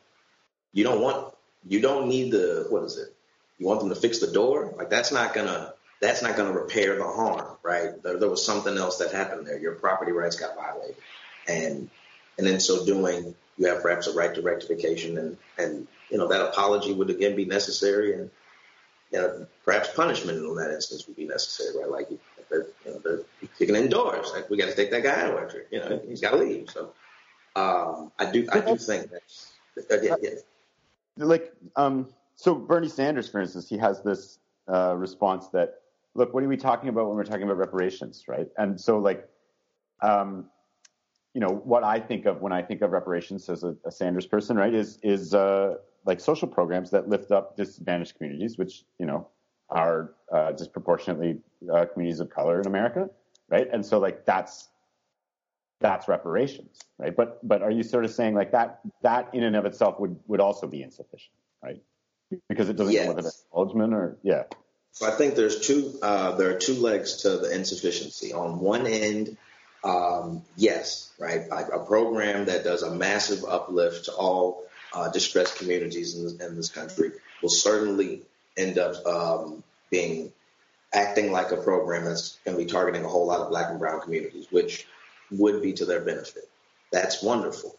you 0.72 0.84
don't 0.84 1.02
want, 1.02 1.34
you 1.68 1.82
don't 1.82 2.08
need 2.08 2.32
the, 2.32 2.68
what 2.70 2.84
is 2.84 2.98
it? 2.98 3.14
You 3.58 3.66
want 3.66 3.82
them 3.82 3.90
to 3.90 3.96
fix 3.96 4.20
the 4.20 4.32
door? 4.32 4.74
Like 4.78 4.90
that's 4.90 5.12
not 5.12 5.34
gonna 5.34 5.74
that's 6.02 6.22
not 6.22 6.36
going 6.36 6.52
to 6.52 6.58
repair 6.58 6.96
the 6.96 7.04
harm, 7.04 7.58
right? 7.64 8.02
There, 8.02 8.18
there, 8.18 8.30
was 8.30 8.46
something 8.46 8.78
else 8.78 8.98
that 9.00 9.12
happened 9.12 9.46
there. 9.46 9.60
Your 9.60 9.74
property 9.74 10.12
rights 10.12 10.36
got 10.38 10.56
violated, 10.56 10.96
and 11.48 11.90
and 12.38 12.48
in 12.48 12.60
so 12.60 12.86
doing, 12.86 13.36
you 13.58 13.68
have 13.68 13.82
perhaps 13.82 14.08
a 14.08 14.14
right 14.14 14.34
to 14.34 14.42
rectification, 14.42 15.18
and 15.18 15.38
and 15.58 15.88
you 16.10 16.18
know 16.18 16.28
that 16.28 16.42
apology 16.42 16.94
would 16.94 17.10
again 17.10 17.36
be 17.36 17.46
necessary, 17.46 18.14
and 18.14 18.30
you 19.12 19.20
know, 19.20 19.48
perhaps 19.66 19.90
punishment 19.94 20.38
in 20.38 20.56
that 20.56 20.72
instance 20.72 21.08
would 21.08 21.16
be 21.16 21.26
necessary, 21.26 21.78
right? 21.80 21.90
Like 21.90 22.10
they're, 22.50 22.68
you 22.86 22.92
know, 22.92 23.00
they're 23.04 23.50
kicking 23.58 23.76
indoors, 23.76 24.32
like 24.34 24.50
we 24.50 24.58
got 24.58 24.70
to 24.70 24.76
take 24.76 24.92
that 24.92 25.04
guy 25.04 25.22
out, 25.22 25.54
you 25.72 25.80
know, 25.80 26.02
he's 26.08 26.22
got 26.22 26.32
to 26.32 26.38
leave. 26.38 26.70
So 26.70 26.94
um, 27.56 28.12
I 28.20 28.32
do 28.32 28.48
I 28.52 28.60
do 28.60 28.78
think 28.78 29.10
that's 29.12 29.54
uh, 29.92 29.98
yeah, 30.02 30.16
yeah. 30.22 30.32
like 31.18 31.54
um, 31.76 32.08
so 32.36 32.56
Bernie 32.56 32.90
Sanders, 32.90 33.28
for 33.30 33.42
instance, 33.42 33.68
he 33.68 33.78
has 33.78 34.02
this 34.02 34.40
uh, 34.68 34.96
response 34.96 35.48
that 35.50 35.82
look, 36.20 36.34
what 36.34 36.44
are 36.44 36.48
we 36.48 36.58
talking 36.58 36.90
about 36.90 37.08
when 37.08 37.16
we're 37.16 37.24
talking 37.24 37.44
about 37.44 37.58
reparations, 37.58 38.26
right? 38.28 38.48
And 38.58 38.80
so, 38.80 39.00
like, 39.00 39.28
um, 40.02 40.46
you 41.34 41.42
know, 41.42 41.48
what 41.48 41.84
I 41.84 42.00
think 42.00 42.26
of 42.26 42.42
when 42.42 42.52
I 42.52 42.62
think 42.62 42.82
of 42.82 42.92
reparations 42.92 43.50
as 43.50 43.64
a, 43.64 43.76
a 43.86 43.92
Sanders 43.92 44.28
person, 44.28 44.58
right, 44.58 44.74
is 44.74 45.00
is 45.02 45.34
uh, 45.34 45.76
like 46.06 46.20
social 46.20 46.48
programs 46.48 46.92
that 46.92 47.08
lift 47.08 47.32
up 47.32 47.56
disadvantaged 47.56 48.16
communities, 48.18 48.58
which 48.58 48.84
you 49.00 49.06
know 49.06 49.28
are 49.70 50.14
uh, 50.32 50.52
disproportionately 50.52 51.40
uh, 51.74 51.86
communities 51.86 52.20
of 52.20 52.30
color 52.30 52.60
in 52.60 52.68
America, 52.68 53.10
right? 53.50 53.68
And 53.72 53.86
so 53.86 53.98
like 53.98 54.26
that's 54.26 54.70
that's 55.80 56.10
reparations, 56.10 56.80
right? 56.98 57.16
But 57.16 57.48
but 57.48 57.62
are 57.62 57.72
you 57.72 57.84
sort 57.84 58.04
of 58.04 58.12
saying 58.12 58.36
like 58.36 58.52
that 58.52 58.82
that 59.04 59.30
in 59.34 59.44
and 59.44 59.56
of 59.56 59.66
itself 59.66 60.00
would 60.00 60.20
would 60.28 60.42
also 60.42 60.68
be 60.68 60.84
insufficient, 60.84 61.36
right? 61.64 61.82
Because 62.50 62.68
it 62.68 62.76
doesn't 62.76 62.94
Yes. 62.94 63.06
come 63.06 63.16
with 63.16 63.26
an 63.26 63.32
acknowledgement, 63.32 63.94
or 63.94 64.18
yeah, 64.24 64.44
So 64.92 65.08
I 65.08 65.12
think 65.12 65.36
there's 65.36 65.66
two. 65.66 65.98
Uh, 66.02 66.36
there 66.36 66.50
are 66.50 66.60
two 66.60 66.74
legs 66.76 67.18
to 67.24 67.38
the 67.38 67.54
insufficiency. 67.54 68.34
On 68.34 68.60
one 68.60 68.86
end, 68.86 69.38
um, 69.84 70.44
yes, 70.58 71.12
right, 71.20 71.48
like 71.50 71.68
a 71.74 71.80
program 71.80 72.46
that 72.46 72.64
does 72.64 72.84
a 72.84 72.94
massive 72.94 73.46
uplift 73.46 74.06
to 74.06 74.14
all 74.14 74.64
uh, 74.94 75.10
distressed 75.10 75.58
communities 75.58 76.18
in 76.18 76.24
this, 76.24 76.34
in 76.48 76.56
this 76.56 76.70
country 76.70 77.12
will 77.42 77.50
certainly 77.50 78.22
end 78.58 78.78
up 78.78 79.06
um, 79.06 79.64
being 79.90 80.34
acting 80.92 81.32
like 81.32 81.52
a 81.52 81.58
program 81.58 82.04
that's 82.06 82.40
going 82.44 82.58
to 82.58 82.64
be 82.64 82.70
targeting 82.70 83.06
a 83.06 83.08
whole 83.08 83.28
lot 83.28 83.40
of 83.40 83.50
black 83.50 83.70
and 83.70 83.80
brown 83.80 84.02
communities, 84.02 84.48
which 84.50 84.88
would 85.32 85.62
be 85.62 85.74
to 85.74 85.86
their 85.86 86.02
benefit. 86.02 86.50
That's 86.92 87.22
wonderful. 87.22 87.76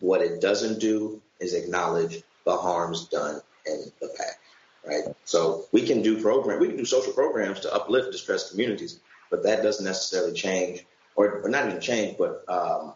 What 0.00 0.20
it 0.20 0.40
doesn't 0.40 0.78
do 0.78 1.22
is 1.40 1.54
acknowledge 1.54 2.22
the 2.44 2.56
harms 2.56 3.08
done 3.08 3.40
in 3.66 3.90
the 4.00 4.08
past 4.08 4.36
right? 4.86 5.04
So 5.24 5.66
we 5.72 5.82
can 5.86 6.02
do 6.02 6.20
program, 6.20 6.60
we 6.60 6.68
can 6.68 6.76
do 6.76 6.84
social 6.84 7.12
programs 7.12 7.60
to 7.60 7.74
uplift 7.74 8.12
distressed 8.12 8.50
communities, 8.50 8.98
but 9.30 9.42
that 9.44 9.62
doesn't 9.62 9.84
necessarily 9.84 10.32
change, 10.32 10.84
or, 11.16 11.40
or 11.42 11.48
not 11.48 11.66
even 11.66 11.80
change, 11.80 12.16
but 12.18 12.44
um, 12.48 12.94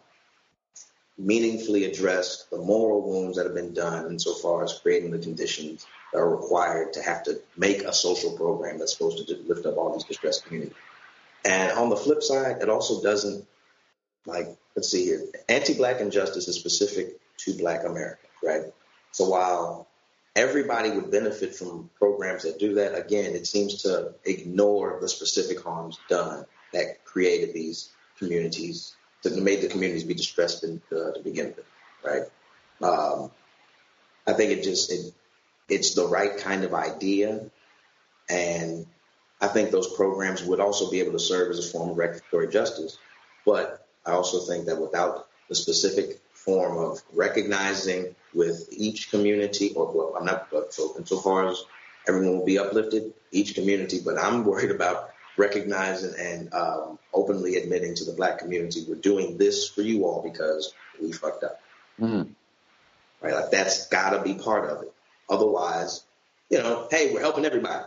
meaningfully 1.17 1.85
address 1.85 2.45
the 2.51 2.57
moral 2.57 3.01
wounds 3.01 3.37
that 3.37 3.45
have 3.45 3.55
been 3.55 3.73
done 3.73 4.07
insofar 4.07 4.63
as 4.63 4.79
creating 4.79 5.11
the 5.11 5.19
conditions 5.19 5.85
that 6.13 6.19
are 6.19 6.29
required 6.29 6.93
to 6.93 7.01
have 7.01 7.23
to 7.23 7.39
make 7.55 7.81
a 7.83 7.93
social 7.93 8.35
program 8.35 8.77
that's 8.79 8.93
supposed 8.93 9.25
to 9.27 9.35
lift 9.47 9.65
up 9.65 9.77
all 9.77 9.93
these 9.93 10.03
distressed 10.03 10.45
communities. 10.45 10.75
And 11.45 11.71
on 11.71 11.89
the 11.89 11.95
flip 11.95 12.21
side, 12.21 12.61
it 12.61 12.69
also 12.69 13.01
doesn't 13.01 13.45
like 14.25 14.47
let's 14.77 14.89
see 14.89 15.05
here, 15.05 15.25
anti-black 15.49 15.99
injustice 16.01 16.47
is 16.47 16.55
specific 16.55 17.15
to 17.37 17.53
Black 17.57 17.83
America, 17.83 18.27
right? 18.43 18.61
So 19.11 19.27
while 19.29 19.86
everybody 20.37 20.91
would 20.91 21.09
benefit 21.09 21.55
from 21.55 21.89
programs 21.97 22.43
that 22.43 22.59
do 22.59 22.75
that. 22.75 22.95
Again, 22.95 23.33
it 23.33 23.47
seems 23.47 23.81
to 23.81 24.13
ignore 24.23 24.99
the 25.01 25.09
specific 25.09 25.61
harms 25.61 25.97
done 26.07 26.45
that 26.73 27.03
created 27.03 27.53
these 27.53 27.89
communities, 28.19 28.95
that 29.23 29.35
made 29.35 29.61
the 29.61 29.67
communities 29.67 30.03
be 30.03 30.13
distressed 30.13 30.63
in, 30.63 30.79
uh, 30.91 31.11
to 31.11 31.21
begin 31.23 31.47
with, 31.47 31.65
right? 32.05 32.23
Um, 32.81 33.31
I 34.27 34.33
think 34.33 34.51
it 34.51 34.63
just 34.63 34.91
it, 34.91 35.11
it's 35.67 35.95
the 35.95 36.07
right 36.07 36.37
kind 36.37 36.63
of 36.63 36.73
idea, 36.73 37.49
and 38.29 38.85
I 39.41 39.47
think 39.47 39.71
those 39.71 39.95
programs 39.95 40.43
would 40.43 40.59
also 40.59 40.91
be 40.91 40.99
able 40.99 41.13
to 41.13 41.19
serve 41.19 41.49
as 41.49 41.59
a 41.59 41.71
form 41.71 41.89
of 41.89 41.97
rectificatory 41.97 42.51
justice. 42.51 42.99
But 43.43 43.87
I 44.05 44.11
also 44.11 44.39
think 44.41 44.65
that 44.67 44.79
without 44.79 45.27
the 45.49 45.55
specific 45.55 46.21
form 46.37 46.77
of 46.77 47.01
recognizing 47.13 48.15
with 48.33 48.67
each 48.71 49.09
community, 49.11 49.73
or 49.75 49.91
well, 49.91 50.15
I'm 50.17 50.25
not, 50.25 50.49
but 50.51 50.73
so 50.73 50.95
insofar 50.97 51.47
as 51.49 51.63
everyone 52.07 52.37
will 52.37 52.45
be 52.45 52.59
uplifted, 52.59 53.13
each 53.31 53.55
community, 53.55 53.99
but 54.03 54.17
I'm 54.17 54.45
worried 54.45 54.71
about 54.71 55.09
recognizing 55.37 56.13
and 56.19 56.53
um, 56.53 56.99
openly 57.13 57.55
admitting 57.57 57.95
to 57.95 58.05
the 58.05 58.13
black 58.13 58.39
community, 58.39 58.85
we're 58.87 58.95
doing 58.95 59.37
this 59.37 59.69
for 59.69 59.81
you 59.81 60.05
all 60.05 60.21
because 60.21 60.73
we 61.01 61.11
fucked 61.11 61.43
up. 61.43 61.59
Mhm. 61.99 62.29
Right? 63.21 63.33
Like 63.33 63.51
that's 63.51 63.87
gotta 63.87 64.21
be 64.21 64.33
part 64.35 64.69
of 64.69 64.83
it. 64.83 64.91
Otherwise, 65.29 66.03
you 66.49 66.59
know, 66.59 66.87
hey, 66.89 67.13
we're 67.13 67.21
helping 67.21 67.45
everybody. 67.45 67.85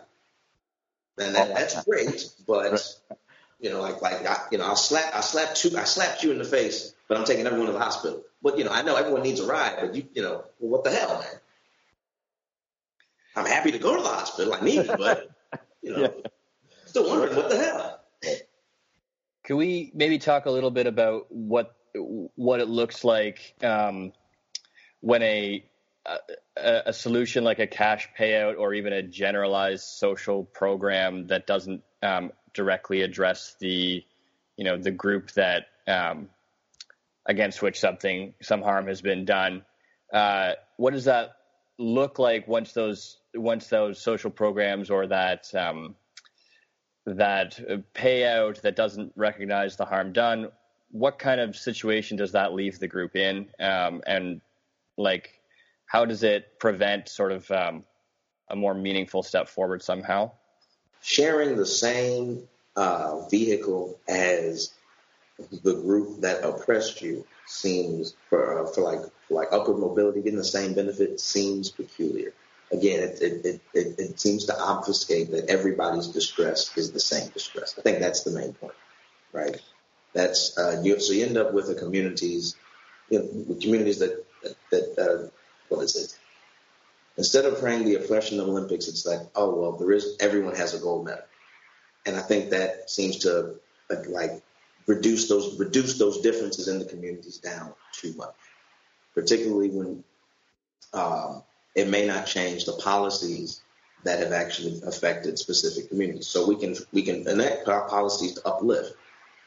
And 1.19 1.35
that, 1.35 1.55
that's 1.55 1.85
great, 1.85 2.31
but 2.47 2.97
you 3.61 3.71
know, 3.71 3.81
like 3.81 4.01
like 4.01 4.27
I, 4.27 4.39
you 4.51 4.59
know, 4.59 4.67
I 4.67 4.75
slap 4.75 5.15
I 5.15 5.21
slapped 5.21 5.65
you 5.65 5.77
I 5.77 5.85
slapped 5.85 6.23
you 6.23 6.33
in 6.33 6.39
the 6.39 6.45
face, 6.45 6.95
but 7.11 7.19
I'm 7.19 7.25
taking 7.25 7.45
everyone 7.45 7.67
to 7.67 7.73
the 7.73 7.81
hospital. 7.81 8.23
But 8.41 8.57
you 8.57 8.63
know, 8.63 8.71
I 8.71 8.83
know 8.83 8.95
everyone 8.95 9.23
needs 9.23 9.41
a 9.41 9.47
ride, 9.47 9.79
but 9.81 9.97
you 9.97 10.07
you 10.15 10.23
know, 10.23 10.45
well, 10.61 10.71
what 10.71 10.85
the 10.85 10.93
hell, 10.93 11.19
man? 11.19 11.41
I'm 13.35 13.47
happy 13.47 13.73
to 13.73 13.79
go 13.79 13.97
to 13.97 14.03
the 14.03 14.09
hospital. 14.09 14.55
I 14.55 14.61
need 14.61 14.79
it, 14.79 14.97
but 14.97 15.29
you 15.83 15.91
know, 15.91 16.23
still 16.87 17.09
wondering 17.09 17.35
what 17.37 17.51
the 17.51 17.59
hell. 17.59 18.01
Can 19.43 19.57
we 19.57 19.91
maybe 19.93 20.19
talk 20.19 20.47
a 20.47 20.53
little 20.53 20.71
bit 20.71 20.87
about 20.87 21.27
what 21.31 21.75
what 22.37 22.61
it 22.61 22.69
looks 22.69 23.03
like 23.03 23.57
um, 23.65 24.13
when 25.01 25.25
a, 25.25 25.65
a 26.07 26.83
a 26.87 26.93
solution 26.93 27.43
like 27.43 27.59
a 27.59 27.67
cash 27.67 28.09
payout 28.17 28.57
or 28.57 28.73
even 28.73 28.93
a 28.93 29.03
generalized 29.03 29.83
social 29.83 30.45
program 30.45 31.27
that 31.27 31.49
doesn't 31.49 31.83
um, 32.05 32.31
directly 32.55 33.03
address 33.03 33.57
the 33.59 34.05
you 34.57 34.65
know 34.65 34.79
the 34.79 34.93
group 34.93 35.33
that 35.33 35.67
um, 35.89 36.29
against 37.27 37.63
which 37.63 37.79
something 37.79 38.35
some 38.43 38.63
harm 38.63 38.87
has 38.87 39.03
been 39.03 39.25
done. 39.25 39.65
Uh, 40.13 40.53
what 40.77 40.93
does 40.93 41.05
that 41.05 41.33
look 41.79 42.19
like 42.19 42.47
once 42.47 42.73
those 42.73 43.19
once 43.35 43.69
those 43.69 44.01
social 44.01 44.31
programs 44.31 44.91
or 44.91 45.07
that 45.07 45.53
um, 45.55 45.95
that 47.07 47.61
payout 47.95 48.61
that 48.63 48.77
doesn't 48.77 49.13
recognize 49.17 49.77
the 49.77 49.85
harm 49.85 50.13
done? 50.13 50.51
What 50.91 51.19
kind 51.19 51.41
of 51.41 51.57
situation 51.57 52.17
does 52.17 52.33
that 52.33 52.53
leave 52.53 52.79
the 52.79 52.89
group 52.89 53.15
in? 53.15 53.49
Um, 53.61 54.03
and 54.07 54.41
like, 54.97 55.41
how 55.87 56.05
does 56.05 56.23
it 56.23 56.59
prevent 56.59 57.09
sort 57.09 57.33
of 57.33 57.51
um, 57.51 57.85
a 58.49 58.57
more 58.57 58.75
meaningful 58.75 59.23
step 59.23 59.49
forward 59.49 59.83
somehow? 59.83 60.33
Sharing 61.03 61.57
the 61.57 61.67
same 61.67 62.49
uh, 62.77 63.27
vehicle 63.29 63.99
as 64.09 64.73
the 65.63 65.75
group 65.75 66.21
that 66.21 66.45
oppressed 66.45 67.03
you 67.03 67.27
seems 67.47 68.15
for 68.29 68.61
uh, 68.61 68.67
for 68.73 68.83
like 68.83 69.01
like 69.29 69.49
upward 69.53 69.79
mobility 69.79 70.21
getting 70.23 70.39
the 70.39 70.45
same 70.45 70.75
benefit 70.75 71.21
seems 71.21 71.71
peculiar. 71.71 72.33
Again, 72.73 73.01
it 73.01 73.21
it, 73.23 73.61
it, 73.75 73.99
it 73.99 74.21
seems 74.21 74.47
to 74.47 74.59
obfuscate 74.59 75.31
that 75.33 75.51
everybody's 75.51 76.09
distress 76.09 76.77
is 76.77 76.93
the 76.93 77.01
same 77.01 77.29
distress. 77.31 77.75
I 77.79 77.83
think 77.83 77.99
that's 77.99 78.23
the 78.23 78.31
main 78.31 78.53
point, 78.53 78.75
right? 79.33 79.61
That's 80.13 80.57
uh, 80.59 80.81
you, 80.83 80.99
so 81.01 81.13
you 81.13 81.27
end 81.27 81.37
up 81.37 81.53
with 81.53 81.69
a 81.71 81.75
communities, 81.75 82.57
you 83.09 83.19
know, 83.19 83.29
with 83.49 83.61
communities 83.61 83.99
that 83.99 84.25
that, 84.71 84.99
uh, 84.99 85.29
what 85.69 85.83
is 85.83 85.97
it? 85.97 86.19
Instead 87.17 87.45
of 87.45 87.61
praying 87.61 87.85
the 87.85 87.97
oppression 87.97 88.41
of 88.41 88.49
Olympics, 88.49 88.89
it's 88.89 89.05
like, 89.05 89.21
oh 89.35 89.55
well, 89.55 89.73
there 89.73 89.93
is 89.93 90.17
everyone 90.21 90.55
has 90.55 90.75
a 90.75 90.79
gold 90.79 91.05
medal, 91.05 91.25
and 92.07 92.17
I 92.17 92.21
think 92.21 92.51
that 92.51 92.89
seems 92.89 93.19
to 93.19 93.57
like 94.09 94.43
reduce 94.91 95.29
those 95.29 95.59
reduce 95.59 95.99
those 95.99 96.21
differences 96.21 96.67
in 96.67 96.81
the 96.81 96.85
communities 96.85 97.39
down 97.39 97.73
too 97.93 98.13
much, 98.17 98.35
particularly 99.15 99.71
when 99.71 100.05
um, 100.93 101.43
it 101.77 101.89
may 101.89 102.07
not 102.07 102.27
change 102.27 102.65
the 102.65 102.73
policies 102.73 103.63
that 104.03 104.19
have 104.19 104.33
actually 104.33 104.81
affected 104.85 105.39
specific 105.39 105.89
communities. 105.89 106.27
So 106.27 106.49
we 106.49 106.57
can 106.57 106.75
we 106.93 107.03
can 107.03 107.29
enact 107.29 107.65
po- 107.65 107.87
policies 107.89 108.35
to 108.35 108.47
uplift, 108.47 108.95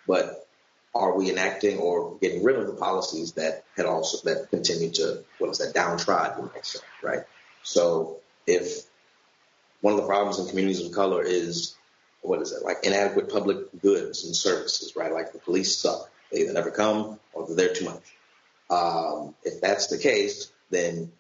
but 0.08 0.48
are 0.96 1.18
we 1.18 1.30
enacting 1.30 1.78
or 1.78 2.18
getting 2.22 2.44
rid 2.44 2.56
of 2.56 2.68
the 2.68 2.74
policies 2.74 3.34
that 3.34 3.66
had 3.76 3.86
also 3.86 4.18
that 4.30 4.50
continue 4.50 4.92
to 4.92 5.26
what 5.40 5.50
is 5.50 5.58
that 5.58 5.74
downtrodden, 5.74 6.50
right? 7.02 7.24
So 7.64 8.20
if 8.48 8.84
one 9.82 9.94
of 9.94 10.00
the 10.00 10.08
problems 10.08 10.40
in 10.40 10.48
communities 10.48 10.86
of 10.86 10.94
color 10.94 11.22
is 11.22 11.76
what 12.24 12.42
is 12.42 12.52
it 12.52 12.64
like 12.64 12.78
inadequate 12.84 13.30
public 13.30 13.82
goods 13.82 14.24
and 14.26 14.36
services, 14.36 14.96
right? 14.96 15.14
Like 15.14 15.34
the 15.34 15.40
police 15.40 15.78
suck; 15.78 16.10
they 16.32 16.42
either 16.42 16.54
never 16.54 16.72
come 16.72 17.20
or 17.34 17.48
they're 17.54 17.74
too 17.74 17.86
much. 17.86 18.04
Um, 18.70 19.36
if 19.44 19.62
that's 19.62 19.88
the 19.88 19.98
case, 19.98 20.52
then 20.72 21.12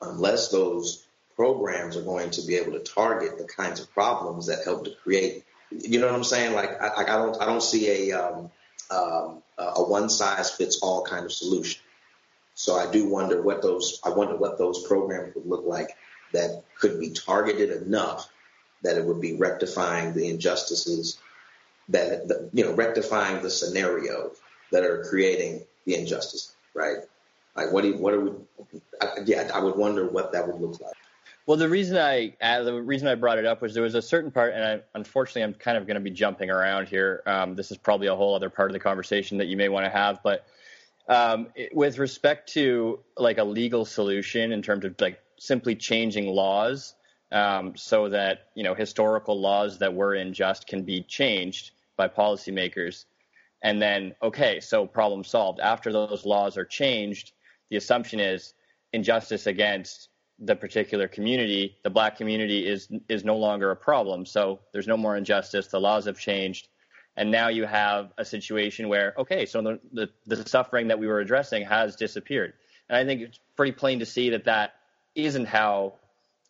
unless 0.00 0.48
those 0.48 1.04
programs 1.36 1.96
are 1.96 2.02
going 2.02 2.30
to 2.30 2.42
be 2.42 2.56
able 2.56 2.72
to 2.72 2.80
target 2.80 3.38
the 3.38 3.44
kinds 3.44 3.80
of 3.80 3.92
problems 3.92 4.46
that 4.46 4.64
help 4.64 4.84
to 4.84 4.94
create, 5.02 5.44
you 5.70 6.00
know 6.00 6.06
what 6.06 6.14
I'm 6.14 6.24
saying? 6.24 6.54
Like 6.54 6.80
I, 6.80 7.02
I 7.02 7.04
don't, 7.04 7.42
I 7.42 7.46
don't 7.46 7.62
see 7.62 8.10
a 8.10 8.18
um, 8.18 8.50
um, 8.90 9.42
a 9.58 9.82
one 9.82 10.08
size 10.08 10.50
fits 10.50 10.80
all 10.82 11.04
kind 11.04 11.24
of 11.24 11.32
solution. 11.32 11.80
So 12.54 12.76
I 12.76 12.90
do 12.90 13.08
wonder 13.08 13.42
what 13.42 13.62
those, 13.62 14.00
I 14.04 14.10
wonder 14.10 14.36
what 14.36 14.58
those 14.58 14.86
programs 14.86 15.34
would 15.34 15.46
look 15.46 15.64
like 15.66 15.96
that 16.32 16.62
could 16.78 17.00
be 17.00 17.10
targeted 17.10 17.70
enough 17.82 18.28
that 18.84 18.96
it 18.96 19.04
would 19.04 19.20
be 19.20 19.34
rectifying 19.34 20.12
the 20.12 20.28
injustices 20.28 21.18
that, 21.88 22.50
you 22.52 22.64
know, 22.64 22.72
rectifying 22.72 23.42
the 23.42 23.50
scenarios 23.50 24.36
that 24.70 24.84
are 24.84 25.04
creating 25.04 25.62
the 25.84 25.96
injustice, 25.96 26.54
right? 26.72 26.98
Like 27.56 27.72
what 27.72 27.82
do 27.82 27.88
you, 27.88 27.96
what 27.96 28.14
are 28.14 28.20
we, 28.20 28.30
I, 29.00 29.08
yeah, 29.24 29.50
I 29.52 29.60
would 29.60 29.76
wonder 29.76 30.08
what 30.08 30.32
that 30.32 30.46
would 30.46 30.60
look 30.60 30.80
like. 30.80 30.94
Well, 31.46 31.58
the 31.58 31.68
reason 31.68 31.98
I 31.98 32.34
uh, 32.40 32.62
the 32.62 32.72
reason 32.72 33.06
I 33.06 33.16
brought 33.16 33.38
it 33.38 33.44
up 33.44 33.60
was 33.60 33.74
there 33.74 33.82
was 33.82 33.94
a 33.94 34.00
certain 34.00 34.30
part, 34.30 34.54
and 34.54 34.64
I, 34.64 34.80
unfortunately, 34.94 35.42
I'm 35.42 35.52
kind 35.52 35.76
of 35.76 35.86
going 35.86 35.96
to 35.96 36.00
be 36.00 36.10
jumping 36.10 36.48
around 36.48 36.88
here. 36.88 37.22
Um, 37.26 37.54
this 37.54 37.70
is 37.70 37.76
probably 37.76 38.06
a 38.06 38.14
whole 38.14 38.34
other 38.34 38.48
part 38.48 38.70
of 38.70 38.72
the 38.72 38.80
conversation 38.80 39.36
that 39.38 39.46
you 39.46 39.56
may 39.58 39.68
want 39.68 39.84
to 39.84 39.90
have, 39.90 40.22
but 40.22 40.46
um, 41.06 41.48
it, 41.54 41.74
with 41.76 41.98
respect 41.98 42.54
to 42.54 43.00
like 43.18 43.36
a 43.36 43.44
legal 43.44 43.84
solution 43.84 44.52
in 44.52 44.62
terms 44.62 44.86
of 44.86 44.94
like 44.98 45.20
simply 45.36 45.74
changing 45.74 46.28
laws 46.28 46.94
um, 47.32 47.76
so 47.76 48.08
that 48.08 48.48
you 48.54 48.62
know 48.62 48.74
historical 48.74 49.40
laws 49.40 49.78
that 49.78 49.94
were 49.94 50.14
unjust 50.14 50.66
can 50.66 50.82
be 50.82 51.02
changed 51.02 51.72
by 51.96 52.08
policymakers. 52.08 53.04
And 53.62 53.80
then, 53.80 54.14
okay, 54.22 54.60
so 54.60 54.86
problem 54.86 55.24
solved. 55.24 55.58
After 55.58 55.90
those 55.90 56.26
laws 56.26 56.58
are 56.58 56.66
changed, 56.66 57.32
the 57.70 57.76
assumption 57.76 58.20
is 58.20 58.52
injustice 58.92 59.46
against 59.46 60.10
the 60.38 60.56
particular 60.56 61.08
community, 61.08 61.76
the 61.82 61.90
black 61.90 62.16
community 62.16 62.66
is 62.66 62.88
is 63.08 63.24
no 63.24 63.36
longer 63.36 63.70
a 63.70 63.76
problem. 63.76 64.26
So 64.26 64.60
there's 64.72 64.86
no 64.86 64.96
more 64.96 65.16
injustice. 65.16 65.68
The 65.68 65.80
laws 65.80 66.06
have 66.06 66.18
changed, 66.18 66.68
and 67.16 67.30
now 67.30 67.48
you 67.48 67.64
have 67.66 68.12
a 68.18 68.24
situation 68.24 68.88
where 68.88 69.14
okay, 69.16 69.46
so 69.46 69.62
the 69.62 69.80
the, 69.92 70.10
the 70.26 70.48
suffering 70.48 70.88
that 70.88 70.98
we 70.98 71.06
were 71.06 71.20
addressing 71.20 71.64
has 71.64 71.96
disappeared. 71.96 72.54
And 72.88 72.96
I 72.98 73.04
think 73.04 73.22
it's 73.22 73.38
pretty 73.56 73.72
plain 73.72 74.00
to 74.00 74.06
see 74.06 74.30
that 74.30 74.44
that 74.44 74.74
isn't 75.14 75.46
how 75.46 75.94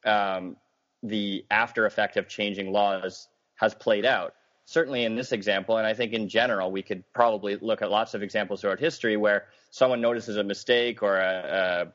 um, 0.04 0.57
the 1.04 1.44
after 1.50 1.84
effect 1.87 2.16
of 2.16 2.26
changing 2.26 2.73
laws 2.73 3.28
has 3.56 3.75
played 3.75 4.04
out. 4.04 4.34
Certainly 4.64 5.04
in 5.04 5.14
this 5.14 5.32
example, 5.32 5.76
and 5.76 5.87
I 5.87 5.92
think 5.92 6.14
in 6.14 6.28
general, 6.28 6.73
we 6.73 6.82
could 6.82 7.04
probably 7.12 7.56
look 7.56 7.82
at 7.82 7.90
lots 7.90 8.14
of 8.14 8.23
examples 8.23 8.62
throughout 8.62 8.80
history 8.80 9.16
where 9.18 9.44
someone 9.70 10.00
notices 10.00 10.38
a 10.38 10.42
mistake 10.42 11.02
or 11.02 11.18
a, 11.18 11.92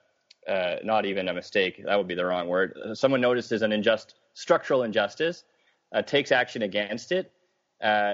a, 0.48 0.80
not 0.84 1.06
even 1.08 1.28
a 1.28 1.34
mistake, 1.34 1.84
that 1.84 1.98
would 1.98 2.08
be 2.08 2.13
the 2.13 2.25
wrong 2.25 2.48
word. 2.48 2.78
Someone 2.94 3.22
notices 3.22 3.63
an 3.63 3.72
unjust 3.72 4.13
structural 4.36 4.84
injustice, 4.84 5.44
uh, 5.92 6.04
takes 6.04 6.32
action 6.32 6.62
against 6.62 7.12
it, 7.12 7.32
uh, 7.82 8.13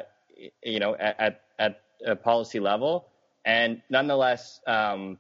you 0.64 0.80
know, 0.80 0.96
at, 0.96 1.20
at, 1.20 1.42
at, 1.60 1.82
a 2.06 2.16
policy 2.16 2.60
level, 2.60 3.08
and 3.46 3.82
nonetheless, 3.90 4.60
um, 4.68 5.18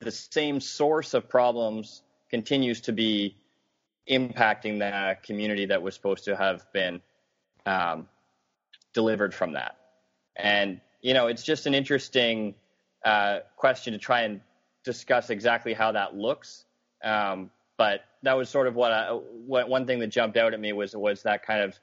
the 0.00 0.10
same 0.10 0.60
source 0.60 1.14
of 1.14 1.28
problems 1.28 2.02
continues 2.28 2.80
to 2.82 2.92
be 2.92 3.36
impacting 4.08 4.78
the 4.78 5.16
community 5.22 5.66
that 5.66 5.82
was 5.82 5.94
supposed 5.94 6.24
to 6.24 6.36
have 6.36 6.70
been 6.72 7.00
um, 7.66 8.08
delivered 8.92 9.34
from 9.34 9.52
that. 9.52 9.76
And 10.36 10.80
you 11.00 11.14
know, 11.14 11.26
it's 11.26 11.42
just 11.42 11.66
an 11.66 11.74
interesting 11.74 12.54
uh, 13.04 13.40
question 13.56 13.92
to 13.92 13.98
try 13.98 14.22
and 14.22 14.40
discuss 14.84 15.30
exactly 15.30 15.74
how 15.74 15.92
that 15.92 16.16
looks. 16.16 16.64
Um, 17.02 17.50
but 17.76 18.04
that 18.22 18.36
was 18.36 18.48
sort 18.48 18.66
of 18.66 18.74
what, 18.74 18.92
I, 18.92 19.10
what 19.10 19.68
one 19.68 19.86
thing 19.86 19.98
that 19.98 20.06
jumped 20.06 20.36
out 20.36 20.54
at 20.54 20.60
me 20.60 20.72
was 20.72 20.96
was 20.96 21.22
that 21.24 21.44
kind 21.44 21.62
of 21.62 21.78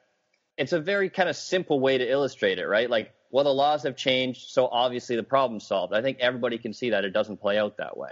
it's 0.57 0.73
a 0.73 0.79
very 0.79 1.09
kind 1.09 1.29
of 1.29 1.35
simple 1.35 1.79
way 1.79 1.97
to 1.97 2.09
illustrate 2.09 2.59
it, 2.59 2.65
right? 2.65 2.89
Like, 2.89 3.13
well, 3.31 3.43
the 3.43 3.53
laws 3.53 3.83
have 3.83 3.95
changed, 3.95 4.49
so 4.49 4.67
obviously 4.67 5.15
the 5.15 5.23
problem's 5.23 5.65
solved. 5.65 5.93
I 5.93 6.01
think 6.01 6.17
everybody 6.19 6.57
can 6.57 6.73
see 6.73 6.89
that 6.89 7.05
it 7.05 7.11
doesn't 7.11 7.37
play 7.37 7.57
out 7.57 7.77
that 7.77 7.97
way. 7.97 8.11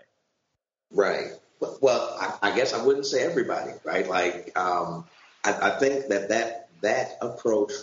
Right. 0.91 1.31
Well, 1.59 2.17
I, 2.19 2.49
I 2.49 2.55
guess 2.55 2.73
I 2.73 2.83
wouldn't 2.83 3.05
say 3.05 3.23
everybody, 3.23 3.71
right? 3.83 4.07
Like, 4.07 4.57
um, 4.57 5.05
I, 5.43 5.53
I 5.53 5.69
think 5.71 6.07
that, 6.07 6.29
that 6.29 6.69
that 6.81 7.17
approach 7.21 7.73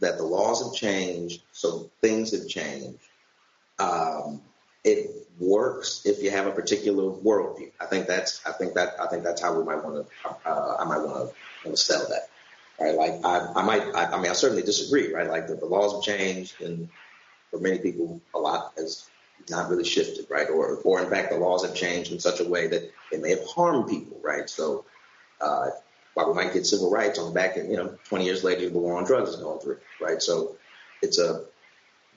that 0.00 0.16
the 0.16 0.24
laws 0.24 0.64
have 0.64 0.74
changed, 0.74 1.42
so 1.52 1.90
things 2.00 2.32
have 2.32 2.48
changed. 2.48 2.98
Um, 3.78 4.42
it 4.84 5.10
works 5.38 6.02
if 6.04 6.22
you 6.22 6.30
have 6.30 6.46
a 6.46 6.52
particular 6.52 7.04
worldview. 7.04 7.70
I 7.80 7.86
think 7.86 8.06
that's 8.06 8.44
I 8.46 8.52
think 8.52 8.74
that 8.74 8.94
I 9.00 9.06
think 9.08 9.24
that's 9.24 9.42
how 9.42 9.56
we 9.56 9.64
might 9.64 9.84
want 9.84 10.06
to 10.06 10.30
uh, 10.48 10.76
I 10.78 10.84
might 10.84 11.02
want 11.02 11.32
to 11.64 11.76
sell 11.76 12.06
that. 12.08 12.28
Right? 12.80 12.94
Like 12.94 13.24
I, 13.24 13.52
I 13.56 13.62
might 13.62 13.82
I, 13.94 14.12
I 14.12 14.20
mean 14.20 14.30
I 14.30 14.34
certainly 14.34 14.62
disagree. 14.62 15.12
Right? 15.12 15.28
Like 15.28 15.46
the, 15.46 15.54
the 15.54 15.66
laws 15.66 15.92
have 15.92 16.02
changed, 16.18 16.60
and 16.62 16.88
for 17.50 17.58
many 17.58 17.78
people, 17.78 18.20
a 18.34 18.38
lot 18.38 18.72
has 18.78 19.08
not 19.50 19.68
really 19.70 19.84
shifted, 19.84 20.26
right? 20.28 20.48
Or, 20.48 20.76
or 20.76 21.02
in 21.02 21.10
fact, 21.10 21.30
the 21.30 21.38
laws 21.38 21.64
have 21.64 21.74
changed 21.74 22.12
in 22.12 22.20
such 22.20 22.40
a 22.40 22.48
way 22.48 22.68
that 22.68 22.90
it 23.12 23.20
may 23.20 23.30
have 23.30 23.44
harmed 23.46 23.88
people, 23.88 24.18
right? 24.22 24.48
So, 24.48 24.84
uh, 25.40 25.70
while 26.14 26.28
we 26.28 26.34
might 26.34 26.52
get 26.52 26.66
civil 26.66 26.90
rights 26.90 27.18
on 27.18 27.26
the 27.26 27.34
back 27.34 27.56
end, 27.56 27.70
you 27.70 27.76
know, 27.76 27.96
20 28.08 28.24
years 28.24 28.44
later, 28.44 28.68
the 28.68 28.78
war 28.78 28.96
on 28.96 29.04
drugs 29.04 29.30
is 29.30 29.36
going 29.36 29.60
through, 29.60 29.78
right? 30.00 30.20
So, 30.20 30.56
it's 31.02 31.18
a 31.18 31.44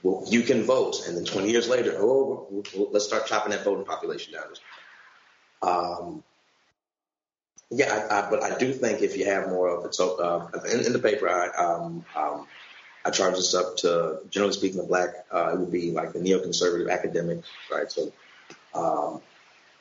well, 0.04 0.24
you 0.28 0.42
can 0.42 0.64
vote, 0.64 1.08
and 1.08 1.16
then 1.16 1.24
20 1.24 1.50
years 1.50 1.70
later, 1.70 1.96
oh, 1.98 2.64
let's 2.92 3.06
start 3.06 3.26
chopping 3.26 3.52
that 3.52 3.64
voting 3.64 3.86
population 3.86 4.34
down. 4.34 4.44
Um, 5.62 6.24
yeah, 7.72 8.06
I, 8.12 8.20
I, 8.20 8.30
but 8.30 8.44
I 8.44 8.58
do 8.58 8.74
think 8.74 9.02
if 9.02 9.18
you 9.18 9.26
have 9.26 9.48
more 9.48 9.70
of 9.70 9.86
it, 9.86 9.96
so 9.96 10.20
uh, 10.20 10.60
in, 10.70 10.86
in 10.86 10.94
the 10.94 11.00
paper, 11.00 11.30
I 11.30 11.48
um, 11.56 12.06
um, 12.16 12.48
I 13.06 13.10
charge 13.12 13.36
this 13.36 13.54
up 13.54 13.78
to, 13.78 14.20
generally 14.30 14.54
speaking, 14.54 14.78
the 14.78 14.88
black, 14.88 15.26
uh, 15.32 15.52
it 15.54 15.60
would 15.60 15.72
be 15.72 15.92
like 15.92 16.14
the 16.14 16.20
neoconservative 16.20 16.90
academic, 16.90 17.44
right? 17.72 17.92
So, 17.92 18.12
um, 18.74 19.22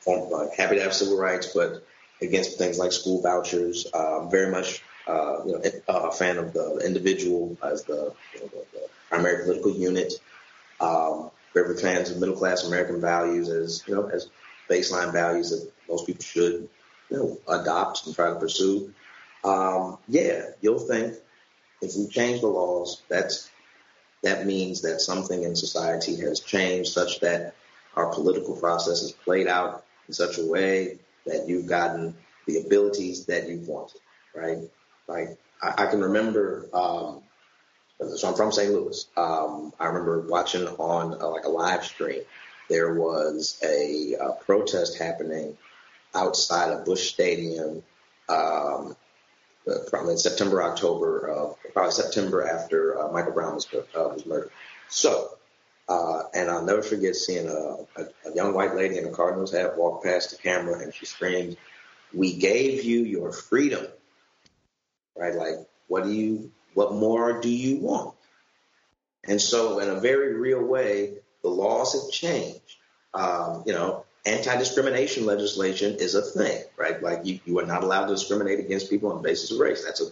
like, 0.05 0.53
happy 0.53 0.75
to 0.75 0.83
have 0.83 0.93
civil 0.93 1.17
rights, 1.17 1.47
but 1.53 1.85
against 2.21 2.57
things 2.57 2.77
like 2.77 2.91
school 2.91 3.21
vouchers, 3.21 3.87
um, 3.93 4.29
very 4.29 4.51
much, 4.51 4.83
uh, 5.07 5.43
you 5.45 5.53
know, 5.53 5.61
a 5.87 6.11
fan 6.11 6.37
of 6.37 6.53
the 6.53 6.81
individual 6.85 7.57
as 7.63 7.83
the, 7.83 8.13
you 8.33 8.41
know, 8.41 8.49
the 8.73 8.89
primary 9.09 9.43
political 9.43 9.71
unit. 9.71 10.13
Um, 10.79 11.31
very 11.53 11.77
fans 11.77 12.09
of 12.09 12.19
middle 12.19 12.35
class 12.35 12.65
American 12.65 12.99
values 12.99 13.47
as, 13.49 13.83
you 13.87 13.95
know, 13.95 14.07
as 14.07 14.27
baseline 14.69 15.13
values 15.13 15.51
that 15.51 15.71
most 15.87 16.07
people 16.07 16.23
should, 16.23 16.67
you 17.09 17.17
know, 17.17 17.37
adopt 17.47 18.05
and 18.05 18.15
try 18.15 18.29
to 18.29 18.35
pursue. 18.35 18.93
Um, 19.43 19.97
yeah, 20.07 20.47
you'll 20.61 20.79
think 20.79 21.15
if 21.83 21.95
we 21.97 22.07
change 22.07 22.41
the 22.41 22.47
laws, 22.47 23.01
that's 23.09 23.49
that 24.23 24.45
means 24.45 24.81
that 24.81 25.01
something 25.01 25.43
in 25.43 25.55
society 25.55 26.15
has 26.15 26.39
changed 26.39 26.93
such 26.93 27.19
that 27.19 27.55
our 27.95 28.13
political 28.13 28.55
process 28.55 29.01
is 29.01 29.11
played 29.11 29.47
out 29.47 29.83
in 30.07 30.13
such 30.13 30.37
a 30.37 30.45
way 30.45 30.97
that 31.25 31.47
you've 31.47 31.67
gotten 31.67 32.15
the 32.47 32.59
abilities 32.59 33.25
that 33.25 33.49
you 33.49 33.57
wanted, 33.67 33.99
right? 34.33 34.59
Like 35.07 35.37
I, 35.61 35.83
I 35.83 35.85
can 35.87 36.01
remember, 36.01 36.67
um, 36.73 37.21
so 38.15 38.29
I'm 38.29 38.35
from 38.35 38.51
St. 38.51 38.71
Louis. 38.71 39.05
Um, 39.17 39.73
I 39.79 39.87
remember 39.87 40.21
watching 40.21 40.65
on 40.67 41.21
uh, 41.21 41.27
like 41.29 41.45
a 41.45 41.49
live 41.49 41.83
stream. 41.83 42.21
There 42.69 42.93
was 42.93 43.59
a, 43.61 44.13
a 44.13 44.31
protest 44.45 44.97
happening 44.97 45.57
outside 46.15 46.71
of 46.71 46.85
Busch 46.85 47.09
Stadium 47.09 47.83
um, 48.29 48.35
uh, 48.37 48.93
probably 49.87 50.13
in 50.13 50.17
September, 50.17 50.63
October, 50.63 51.31
uh, 51.31 51.69
probably 51.71 51.91
September 51.91 52.47
after 52.47 52.99
uh, 52.99 53.11
Michael 53.11 53.33
Brown 53.33 53.55
was, 53.55 53.67
uh, 53.73 53.79
was 53.95 54.25
murdered. 54.25 54.51
So, 54.89 55.37
uh, 55.87 56.23
and 56.33 56.49
I'll 56.49 56.65
never 56.65 56.81
forget 56.81 57.15
seeing 57.15 57.47
a, 57.47 57.51
a, 57.51 58.05
a 58.25 58.35
young 58.35 58.53
white 58.53 58.75
lady 58.75 58.97
in 58.97 59.05
a 59.05 59.11
Cardinals 59.11 59.51
hat 59.51 59.77
walk 59.77 60.03
past 60.03 60.31
the 60.31 60.37
camera 60.37 60.79
and 60.79 60.93
she 60.93 61.05
screamed, 61.05 61.57
"We 62.13 62.33
gave 62.33 62.83
you 62.83 63.01
your 63.01 63.31
freedom." 63.31 63.85
Right? 65.15 65.35
Like, 65.35 65.67
what 65.87 66.05
do 66.05 66.11
you? 66.11 66.51
What 66.73 66.93
more 66.93 67.41
do 67.41 67.49
you 67.49 67.77
want? 67.77 68.15
And 69.25 69.41
so, 69.41 69.79
in 69.79 69.89
a 69.89 69.99
very 69.99 70.33
real 70.33 70.63
way, 70.63 71.15
the 71.41 71.49
laws 71.49 71.93
have 71.93 72.11
changed. 72.11 72.77
Um, 73.13 73.63
you 73.65 73.73
know, 73.73 74.02
anti-discrimination 74.25 75.25
legislation 75.25 75.95
is 75.95 76.15
a 76.15 76.21
thing, 76.21 76.63
right? 76.77 77.01
Like 77.01 77.25
you, 77.25 77.39
you 77.45 77.59
are 77.59 77.65
not 77.65 77.83
allowed 77.83 78.07
to 78.07 78.13
discriminate 78.13 78.59
against 78.59 78.89
people 78.89 79.09
on 79.09 79.21
the 79.21 79.27
basis 79.27 79.51
of 79.51 79.59
race. 79.59 79.83
That's 79.83 80.01
a 80.01 80.05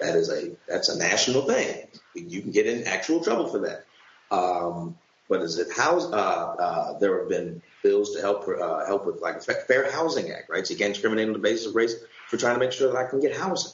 that 0.00 0.16
is 0.16 0.30
a 0.30 0.56
that's 0.68 0.88
a 0.88 0.98
national 0.98 1.42
thing. 1.42 1.86
You 2.14 2.42
can 2.42 2.50
get 2.50 2.66
in 2.66 2.84
actual 2.84 3.22
trouble 3.22 3.48
for 3.48 3.60
that. 3.60 3.86
Um, 4.30 4.96
but 5.28 5.40
is 5.40 5.58
it 5.58 5.72
house? 5.74 6.04
Uh, 6.04 6.16
uh, 6.16 6.98
there 6.98 7.18
have 7.18 7.28
been 7.28 7.62
bills 7.82 8.14
to 8.14 8.20
help 8.20 8.46
uh, 8.48 8.84
help 8.86 9.06
with 9.06 9.20
like 9.20 9.42
Fair 9.42 9.90
Housing 9.90 10.30
Act, 10.30 10.50
right? 10.50 10.66
So 10.66 10.72
you 10.72 10.78
can't 10.78 10.92
discriminate 10.92 11.28
on 11.28 11.32
the 11.32 11.38
basis 11.38 11.66
of 11.66 11.74
race 11.74 11.94
for 12.28 12.36
trying 12.36 12.54
to 12.54 12.60
make 12.60 12.72
sure 12.72 12.92
that 12.92 12.98
I 12.98 13.08
can 13.08 13.20
get 13.20 13.36
housing. 13.36 13.72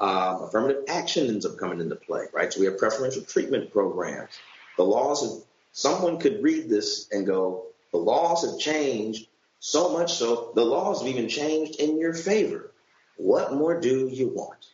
Um, 0.00 0.44
affirmative 0.44 0.84
action 0.88 1.26
ends 1.26 1.44
up 1.44 1.58
coming 1.58 1.80
into 1.80 1.96
play, 1.96 2.26
right? 2.32 2.52
So 2.52 2.60
we 2.60 2.66
have 2.66 2.78
preferential 2.78 3.22
treatment 3.22 3.72
programs. 3.72 4.30
The 4.76 4.84
laws 4.84 5.24
of 5.24 5.44
someone 5.72 6.18
could 6.18 6.42
read 6.42 6.68
this 6.68 7.08
and 7.10 7.26
go, 7.26 7.66
the 7.92 7.98
laws 7.98 8.44
have 8.44 8.58
changed 8.58 9.28
so 9.60 9.92
much 9.92 10.14
so 10.14 10.52
the 10.54 10.64
laws 10.64 11.00
have 11.00 11.08
even 11.08 11.28
changed 11.28 11.80
in 11.80 11.98
your 11.98 12.14
favor. 12.14 12.72
What 13.16 13.52
more 13.52 13.80
do 13.80 14.08
you 14.08 14.28
want? 14.28 14.66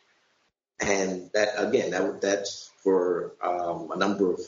And 0.81 1.31
that 1.33 1.55
again, 1.57 1.91
that 1.93 2.21
that's 2.21 2.71
for 2.83 3.33
um, 3.43 3.91
a 3.91 3.97
number 3.97 4.33
of 4.33 4.41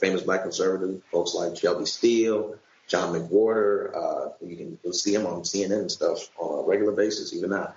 famous 0.00 0.22
black 0.22 0.42
conservative 0.42 1.02
folks 1.10 1.34
like 1.34 1.56
Shelby 1.56 1.86
Steele, 1.86 2.56
John 2.88 3.14
McWhorter. 3.14 3.94
Uh, 3.94 4.28
you 4.40 4.56
can 4.56 4.78
you'll 4.82 4.92
see 4.92 5.14
him 5.14 5.26
on 5.26 5.42
CNN 5.42 5.80
and 5.80 5.90
stuff 5.90 6.30
on 6.38 6.64
a 6.64 6.68
regular 6.68 6.92
basis, 6.92 7.34
even 7.34 7.50
now. 7.50 7.74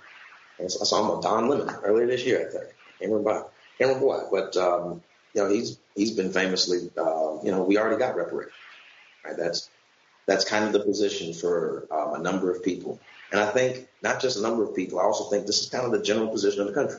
And 0.58 0.70
so 0.70 0.80
I 0.80 0.84
saw 0.84 1.04
him 1.04 1.10
on 1.10 1.22
Don 1.22 1.48
Lemon 1.48 1.74
earlier 1.84 2.06
this 2.06 2.24
year, 2.24 2.48
I 2.48 2.50
think. 2.50 2.74
Can't 2.98 3.12
remember, 3.12 3.46
can't 3.76 3.88
remember 3.88 4.06
why, 4.06 4.22
but 4.30 4.56
um, 4.56 5.02
you 5.34 5.42
know 5.42 5.50
he's 5.50 5.78
he's 5.94 6.12
been 6.12 6.32
famously, 6.32 6.90
uh, 6.96 7.42
you 7.42 7.50
know, 7.50 7.62
we 7.62 7.76
already 7.76 7.98
got 7.98 8.16
reparations. 8.16 8.54
Right? 9.24 9.36
That's 9.36 9.68
that's 10.26 10.44
kind 10.44 10.64
of 10.64 10.72
the 10.72 10.80
position 10.80 11.32
for 11.32 11.86
um, 11.90 12.20
a 12.20 12.22
number 12.22 12.50
of 12.50 12.62
people. 12.62 13.00
And 13.32 13.40
I 13.40 13.50
think 13.50 13.88
not 14.02 14.20
just 14.20 14.38
a 14.38 14.42
number 14.42 14.64
of 14.64 14.74
people, 14.74 14.98
I 14.98 15.04
also 15.04 15.24
think 15.24 15.46
this 15.46 15.62
is 15.62 15.70
kind 15.70 15.84
of 15.84 15.92
the 15.92 16.02
general 16.02 16.28
position 16.28 16.60
of 16.60 16.66
the 16.68 16.72
country. 16.72 16.98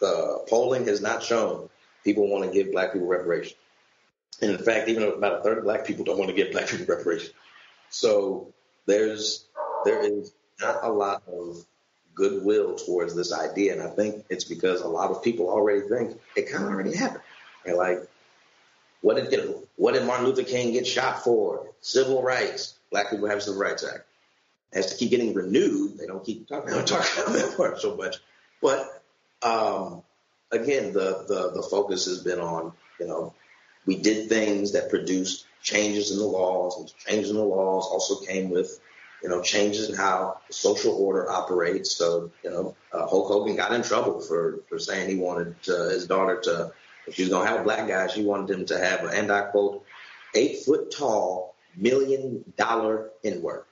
The 0.00 0.44
polling 0.48 0.86
has 0.86 1.00
not 1.00 1.22
shown 1.22 1.68
people 2.04 2.28
want 2.28 2.44
to 2.44 2.50
give 2.50 2.72
black 2.72 2.92
people 2.92 3.08
reparations. 3.08 3.58
And 4.42 4.50
in 4.50 4.58
fact, 4.58 4.88
even 4.88 5.02
about 5.02 5.40
a 5.40 5.42
third 5.42 5.58
of 5.58 5.64
black 5.64 5.86
people 5.86 6.04
don't 6.04 6.18
want 6.18 6.28
to 6.28 6.36
give 6.36 6.52
black 6.52 6.68
people 6.68 6.94
reparations. 6.94 7.32
So 7.88 8.52
there's 8.86 9.46
there 9.84 10.00
is 10.00 10.32
not 10.60 10.80
a 10.82 10.90
lot 10.90 11.22
of 11.26 11.64
goodwill 12.14 12.74
towards 12.74 13.14
this 13.14 13.32
idea. 13.32 13.72
And 13.72 13.82
I 13.82 13.88
think 13.88 14.24
it's 14.28 14.44
because 14.44 14.80
a 14.80 14.88
lot 14.88 15.10
of 15.10 15.22
people 15.22 15.48
already 15.48 15.82
think 15.88 16.18
it 16.34 16.50
kind 16.50 16.64
of 16.64 16.70
already 16.70 16.96
happened. 16.96 17.22
Like, 17.66 18.08
what 19.00 19.16
did 19.16 19.54
what 19.76 19.94
did 19.94 20.04
Martin 20.04 20.26
Luther 20.26 20.42
King 20.42 20.72
get 20.72 20.86
shot 20.86 21.22
for? 21.22 21.68
Civil 21.80 22.22
rights. 22.22 22.74
Black 22.90 23.10
people 23.10 23.28
have 23.28 23.42
Civil 23.42 23.60
Rights 23.60 23.84
Act. 23.84 24.06
Has 24.72 24.92
to 24.92 24.96
keep 24.96 25.10
getting 25.10 25.34
renewed. 25.34 25.98
They 25.98 26.06
don't 26.06 26.24
keep 26.24 26.48
talking, 26.48 26.72
about 26.72 26.86
that 26.88 27.54
part 27.56 27.80
so 27.80 27.96
much. 27.96 28.16
But 28.60 29.02
um, 29.42 30.02
again, 30.50 30.92
the, 30.92 31.24
the 31.28 31.52
the 31.54 31.62
focus 31.62 32.06
has 32.06 32.22
been 32.22 32.40
on 32.40 32.72
you 32.98 33.06
know 33.06 33.34
we 33.86 33.96
did 33.96 34.28
things 34.28 34.72
that 34.72 34.90
produced 34.90 35.46
changes 35.62 36.10
in 36.10 36.18
the 36.18 36.24
laws, 36.24 36.78
and 36.78 36.96
changes 37.06 37.30
in 37.30 37.36
the 37.36 37.44
laws 37.44 37.86
also 37.90 38.24
came 38.24 38.50
with 38.50 38.80
you 39.22 39.28
know, 39.28 39.42
changes 39.42 39.88
in 39.88 39.96
how 39.96 40.38
the 40.46 40.52
social 40.52 40.92
order 40.92 41.30
operates. 41.30 41.90
So, 41.90 42.30
you 42.44 42.50
know, 42.50 42.76
uh, 42.92 43.06
Hulk 43.06 43.28
Hogan 43.28 43.56
got 43.56 43.72
in 43.72 43.82
trouble 43.82 44.20
for, 44.20 44.60
for 44.68 44.78
saying 44.78 45.08
he 45.08 45.16
wanted 45.16 45.56
uh, 45.68 45.88
his 45.88 46.06
daughter 46.06 46.40
to, 46.42 46.72
if 47.06 47.14
she 47.14 47.22
was 47.22 47.30
to 47.30 47.44
have 47.44 47.60
a 47.60 47.64
black 47.64 47.86
guy, 47.88 48.06
she 48.08 48.24
wanted 48.24 48.50
him 48.50 48.66
to 48.66 48.78
have, 48.78 49.04
an 49.04 49.14
and 49.14 49.30
I 49.30 49.42
quote, 49.42 49.84
eight 50.34 50.64
foot 50.64 50.90
tall, 50.90 51.54
million 51.76 52.44
dollar 52.56 53.10
N 53.24 53.42
word. 53.42 53.64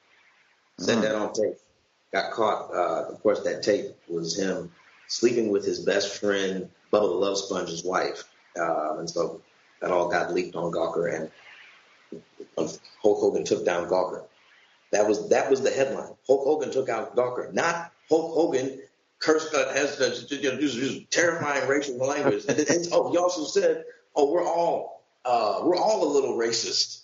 Said 0.79 0.99
mm. 0.99 1.03
that 1.03 1.15
on 1.15 1.33
tape. 1.33 1.59
Got 2.13 2.33
caught. 2.33 2.71
Uh, 2.73 3.13
of 3.13 3.23
course, 3.23 3.41
that 3.41 3.63
tape 3.63 3.87
was 4.09 4.39
him 4.39 4.71
sleeping 5.09 5.51
with 5.51 5.65
his 5.65 5.81
best 5.81 6.21
friend, 6.21 6.69
Bubba 6.93 7.09
the 7.09 7.15
Love 7.15 7.39
Sponge's 7.39 7.85
wife. 7.85 8.25
Uh, 8.59 8.99
and 8.99 9.11
so 9.11 9.41
that 9.81 9.91
all 9.91 10.09
got 10.09 10.33
leaked 10.33 10.55
on 10.55 10.71
Gawker, 10.73 11.13
and 11.13 11.31
Hulk 12.57 13.19
Hogan 13.21 13.45
took 13.45 13.65
down 13.65 13.89
Gawker. 13.89 14.25
That 14.93 15.09
was 15.09 15.29
that 15.31 15.51
was 15.51 15.61
the 15.61 15.71
headline. 15.71 16.15
Hulk 16.27 16.45
Hogan 16.45 16.71
took 16.71 16.89
out 16.89 17.17
Gawker, 17.17 17.53
not 17.53 17.93
Hulk 18.09 18.33
Hogan 18.33 18.81
cursed 19.25 19.55
uh, 19.55 19.73
has 19.73 20.01
uh, 20.01 20.37
you 20.37 20.53
know, 20.53 20.61
just, 20.61 21.11
terrifying 21.11 21.67
racial 21.69 21.97
language. 21.97 22.45
And, 22.49 22.59
and 22.59 22.87
oh, 22.93 23.11
he 23.11 23.17
also 23.17 23.45
said, 23.45 23.85
"Oh, 24.15 24.31
we're 24.31 24.47
all 24.47 25.05
uh, 25.25 25.61
we're 25.63 25.77
all 25.77 26.05
a 26.05 26.11
little 26.13 26.37
racist," 26.37 27.03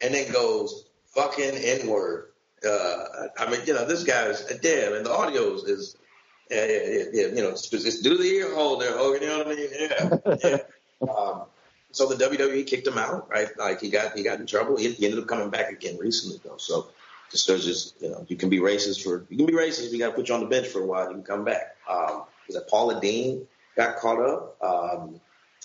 and 0.00 0.14
then 0.14 0.32
goes 0.32 0.84
fucking 1.08 1.54
n 1.56 1.88
word. 1.88 2.30
Uh, 2.64 3.04
I 3.38 3.50
mean, 3.50 3.60
you 3.66 3.74
know, 3.74 3.86
this 3.86 4.04
guy's 4.04 4.48
a 4.50 4.58
damn, 4.58 4.94
and 4.94 5.06
the 5.06 5.12
audio 5.12 5.54
is, 5.54 5.96
yeah, 6.50 6.64
yeah, 6.64 6.80
yeah, 6.86 7.04
yeah 7.12 7.26
you 7.26 7.42
know, 7.42 7.50
it's, 7.50 7.72
it's 7.72 8.02
do 8.02 8.16
the 8.16 8.24
ear 8.24 8.54
hole 8.54 8.78
there, 8.78 8.96
Hogan. 8.96 9.22
You 9.22 9.28
know 9.28 9.38
what 9.38 9.46
I 9.48 9.54
mean? 9.54 9.68
Yeah. 9.78 10.38
yeah. 10.50 10.56
Um, 11.00 11.42
so 11.92 12.08
the 12.08 12.16
WWE 12.16 12.66
kicked 12.66 12.84
him 12.84 12.98
out, 12.98 13.30
right? 13.30 13.48
Like 13.56 13.80
he 13.80 13.88
got 13.88 14.16
he 14.16 14.24
got 14.24 14.40
in 14.40 14.46
trouble. 14.46 14.76
He, 14.76 14.90
he 14.90 15.04
ended 15.04 15.20
up 15.20 15.28
coming 15.28 15.48
back 15.48 15.70
again 15.70 15.96
recently, 15.96 16.40
though. 16.44 16.56
So 16.56 16.88
just 17.30 17.46
there's 17.46 17.64
just 17.64 18.00
you 18.00 18.10
know 18.10 18.24
you 18.28 18.36
can 18.36 18.48
be 18.48 18.58
racist 18.58 19.02
for 19.02 19.26
you 19.28 19.36
can 19.36 19.46
be 19.46 19.52
racist. 19.52 19.92
We 19.92 19.98
got 19.98 20.08
to 20.08 20.12
put 20.12 20.28
you 20.28 20.34
on 20.34 20.40
the 20.40 20.46
bench 20.46 20.68
for 20.68 20.80
a 20.80 20.86
while. 20.86 21.08
You 21.08 21.14
can 21.14 21.22
come 21.22 21.44
back. 21.44 21.76
Um, 21.88 22.24
was 22.46 22.54
that 22.54 22.68
Paula 22.68 23.00
Deen 23.00 23.46
got 23.76 23.96
caught 23.96 24.20
up? 24.20 24.56
Um, 24.62 25.20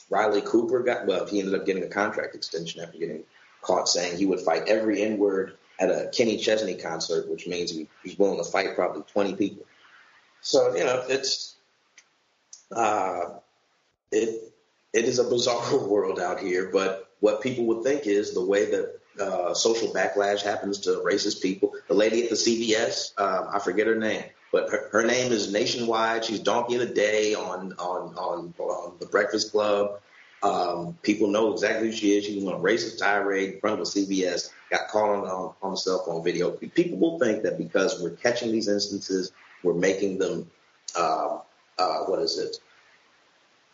Riley 0.09 0.41
Cooper 0.41 0.81
got 0.83 1.05
well. 1.05 1.25
He 1.25 1.39
ended 1.39 1.55
up 1.55 1.65
getting 1.65 1.83
a 1.83 1.87
contract 1.87 2.35
extension 2.35 2.81
after 2.81 2.97
getting 2.97 3.23
caught 3.61 3.87
saying 3.87 4.17
he 4.17 4.25
would 4.25 4.41
fight 4.41 4.67
every 4.67 5.01
N 5.01 5.17
word 5.17 5.57
at 5.79 5.89
a 5.89 6.09
Kenny 6.13 6.37
Chesney 6.37 6.75
concert, 6.75 7.29
which 7.29 7.47
means 7.47 7.71
he, 7.71 7.87
he's 8.03 8.17
willing 8.19 8.43
to 8.43 8.49
fight 8.49 8.75
probably 8.75 9.03
20 9.03 9.35
people. 9.35 9.65
So 10.41 10.75
you 10.75 10.83
know 10.83 11.03
it's 11.07 11.55
uh, 12.75 13.39
it 14.11 14.53
it 14.93 15.05
is 15.05 15.19
a 15.19 15.23
bizarre 15.23 15.77
world 15.87 16.19
out 16.19 16.39
here. 16.39 16.69
But 16.71 17.09
what 17.21 17.41
people 17.41 17.65
would 17.67 17.83
think 17.83 18.05
is 18.05 18.33
the 18.33 18.45
way 18.45 18.65
that 18.71 18.99
uh, 19.19 19.53
social 19.53 19.89
backlash 19.89 20.41
happens 20.41 20.79
to 20.79 21.01
racist 21.05 21.41
people. 21.41 21.73
The 21.87 21.93
lady 21.93 22.23
at 22.23 22.29
the 22.29 22.35
CVS, 22.35 23.19
um, 23.19 23.49
I 23.51 23.59
forget 23.59 23.87
her 23.87 23.95
name, 23.95 24.23
but 24.51 24.69
her, 24.69 24.89
her 24.91 25.03
name 25.03 25.31
is 25.31 25.51
nationwide. 25.51 26.25
She's 26.25 26.39
Donkey 26.39 26.75
of 26.75 26.81
the 26.81 26.93
Day 26.93 27.35
on 27.35 27.73
on 27.73 28.15
on, 28.15 28.53
on 28.57 28.93
the 28.99 29.05
Breakfast 29.05 29.51
Club. 29.51 29.99
Um, 30.43 30.97
people 31.03 31.29
know 31.29 31.53
exactly 31.53 31.87
who 31.87 31.93
she 31.93 32.17
is. 32.17 32.25
She 32.25 32.35
was 32.35 32.45
on 32.45 32.53
a 32.53 32.59
racist 32.59 32.97
tirade 32.97 33.53
in 33.53 33.59
front 33.61 33.79
of 33.79 33.87
a 33.87 33.89
CVS, 33.89 34.49
got 34.69 34.89
caught 34.89 35.09
on, 35.09 35.23
on, 35.23 35.53
on 35.61 35.73
a 35.73 35.77
cell 35.77 36.03
phone 36.05 36.21
video. 36.21 36.51
People 36.51 36.97
will 36.97 37.17
think 37.17 37.43
that 37.43 37.57
because 37.57 38.01
we're 38.01 38.17
catching 38.17 38.51
these 38.51 38.67
instances, 38.67 39.31
we're 39.63 39.73
making 39.73 40.17
them, 40.17 40.51
uh, 40.97 41.37
uh, 41.79 41.99
what 42.07 42.19
is 42.19 42.37
it, 42.37 42.57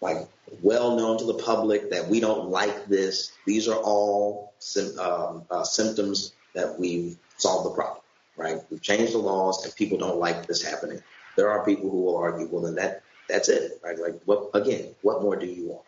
like 0.01 0.27
well 0.62 0.95
known 0.95 1.17
to 1.19 1.25
the 1.25 1.33
public 1.35 1.89
that 1.91 2.07
we 2.07 2.19
don't 2.19 2.49
like 2.49 2.88
this. 2.88 3.33
These 3.45 3.67
are 3.67 3.77
all 3.77 4.53
um, 4.99 5.45
uh, 5.49 5.63
symptoms 5.63 6.33
that 6.55 6.79
we've 6.79 7.17
solved 7.38 7.65
the 7.65 7.75
problem, 7.75 8.01
right? 8.38 8.57
We've 8.69 8.81
changed 8.81 9.13
the 9.13 9.19
laws 9.19 9.63
and 9.63 9.75
people 9.75 9.97
don't 9.97 10.19
like 10.19 10.47
this 10.47 10.63
happening. 10.63 11.01
There 11.35 11.49
are 11.49 11.63
people 11.63 11.89
who 11.89 12.01
will 12.01 12.17
argue, 12.17 12.47
well, 12.51 12.63
then 12.63 12.75
that 12.75 13.03
that's 13.27 13.47
it, 13.47 13.79
right? 13.83 13.97
Like, 13.97 14.19
what 14.25 14.49
again? 14.53 14.95
What 15.01 15.21
more 15.21 15.35
do 15.35 15.45
you 15.45 15.67
want? 15.67 15.83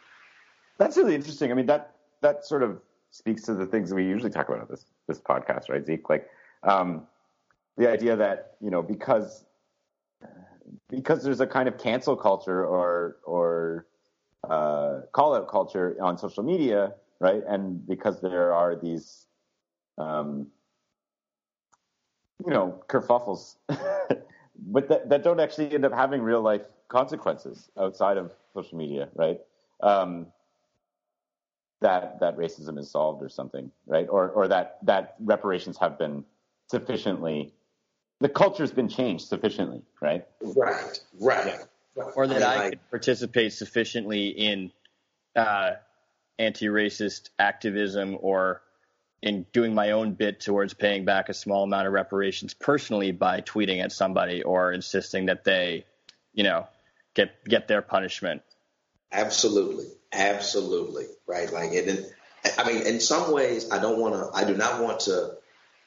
That's 0.78 0.98
really 0.98 1.16
interesting. 1.16 1.52
I 1.52 1.56
mean, 1.56 1.66
that 1.66 1.96
that 2.22 2.46
sort 2.46 2.64
of 2.64 2.80
speaks 3.12 3.44
to 3.44 3.54
the 3.54 3.66
things 3.66 3.90
that 3.90 3.96
we 3.96 4.06
usually 4.06 4.32
talk 4.32 4.48
about 4.48 4.62
on 4.62 4.68
this 4.70 4.86
this 5.08 5.20
podcast, 5.20 5.70
right, 5.70 5.86
Zeke? 5.86 6.10
Like 6.10 6.30
um, 6.64 7.08
the 7.78 7.90
idea 7.90 8.16
that 8.16 8.56
you 8.62 8.70
know 8.70 8.82
because 8.82 9.44
because 10.90 11.24
there's 11.24 11.42
a 11.42 11.48
kind 11.48 11.68
of 11.68 11.78
cancel 11.78 12.16
culture 12.16 12.66
or 12.66 13.18
or 13.26 13.88
uh, 14.50 15.02
call 15.12 15.36
out 15.36 15.48
culture 15.48 15.96
on 16.02 16.18
social 16.18 16.44
media, 16.44 16.94
right? 17.20 17.44
And 17.48 17.86
because 17.88 18.22
there 18.22 18.54
are 18.54 18.76
these, 18.76 19.28
um, 19.98 20.48
you 22.46 22.52
know, 22.52 22.84
kerfuffles, 22.88 23.56
but 24.58 24.90
that, 24.90 25.10
that 25.10 25.24
don't 25.24 25.40
actually 25.40 25.74
end 25.74 25.86
up 25.86 25.94
having 25.94 26.22
real 26.22 26.42
life 26.42 26.62
consequences 26.88 27.70
outside 27.80 28.18
of 28.18 28.34
social 28.54 28.78
media, 28.78 29.10
right? 29.16 29.40
Um, 29.82 30.28
that 31.82 32.20
that 32.20 32.38
racism 32.38 32.78
is 32.78 32.92
solved 32.92 33.24
or 33.24 33.30
something, 33.30 33.72
right? 33.88 34.08
Or 34.08 34.30
or 34.30 34.48
that 34.48 34.78
that 34.84 35.16
reparations 35.20 35.78
have 35.78 35.98
been 35.98 36.24
sufficiently, 36.70 37.54
the 38.20 38.30
culture's 38.30 38.72
been 38.72 38.88
changed 38.88 39.28
sufficiently, 39.28 39.82
right? 40.00 40.28
Right, 40.42 41.00
right. 41.20 41.48
Yeah 41.48 41.64
or 42.16 42.28
that 42.28 42.44
I, 42.44 42.66
I 42.66 42.70
could 42.72 42.90
participate 42.90 43.54
sufficiently 43.54 44.28
in 44.28 44.72
uh, 45.36 45.72
anti-racist 46.40 47.30
activism 47.40 48.18
or 48.20 48.62
in 49.22 49.46
doing 49.54 49.74
my 49.76 49.92
own 49.92 50.14
bit 50.14 50.40
towards 50.40 50.74
paying 50.74 51.06
back 51.06 51.30
a 51.30 51.34
small 51.34 51.64
amount 51.64 51.88
of 51.88 51.94
reparations 51.94 52.54
personally 52.54 53.12
by 53.12 53.42
tweeting 53.42 53.84
at 53.84 53.92
somebody 53.92 54.42
or 54.42 54.72
insisting 54.72 55.28
that 55.28 55.44
they, 55.44 55.86
you 56.34 56.44
know, 56.44 56.68
get 57.14 57.44
get 57.46 57.68
their 57.68 57.82
punishment. 57.82 58.42
Absolutely, 59.12 59.86
absolutely, 60.12 61.06
right. 61.28 61.52
Like, 61.52 61.74
it, 61.74 62.12
I 62.58 62.72
mean, 62.72 62.88
in 62.88 63.00
some 63.00 63.32
ways, 63.32 63.70
I 63.72 63.80
don't 63.80 64.00
want 64.00 64.16
to. 64.16 64.30
I 64.34 64.46
do 64.46 64.56
not 64.56 64.82
want 64.82 65.02
to 65.02 65.38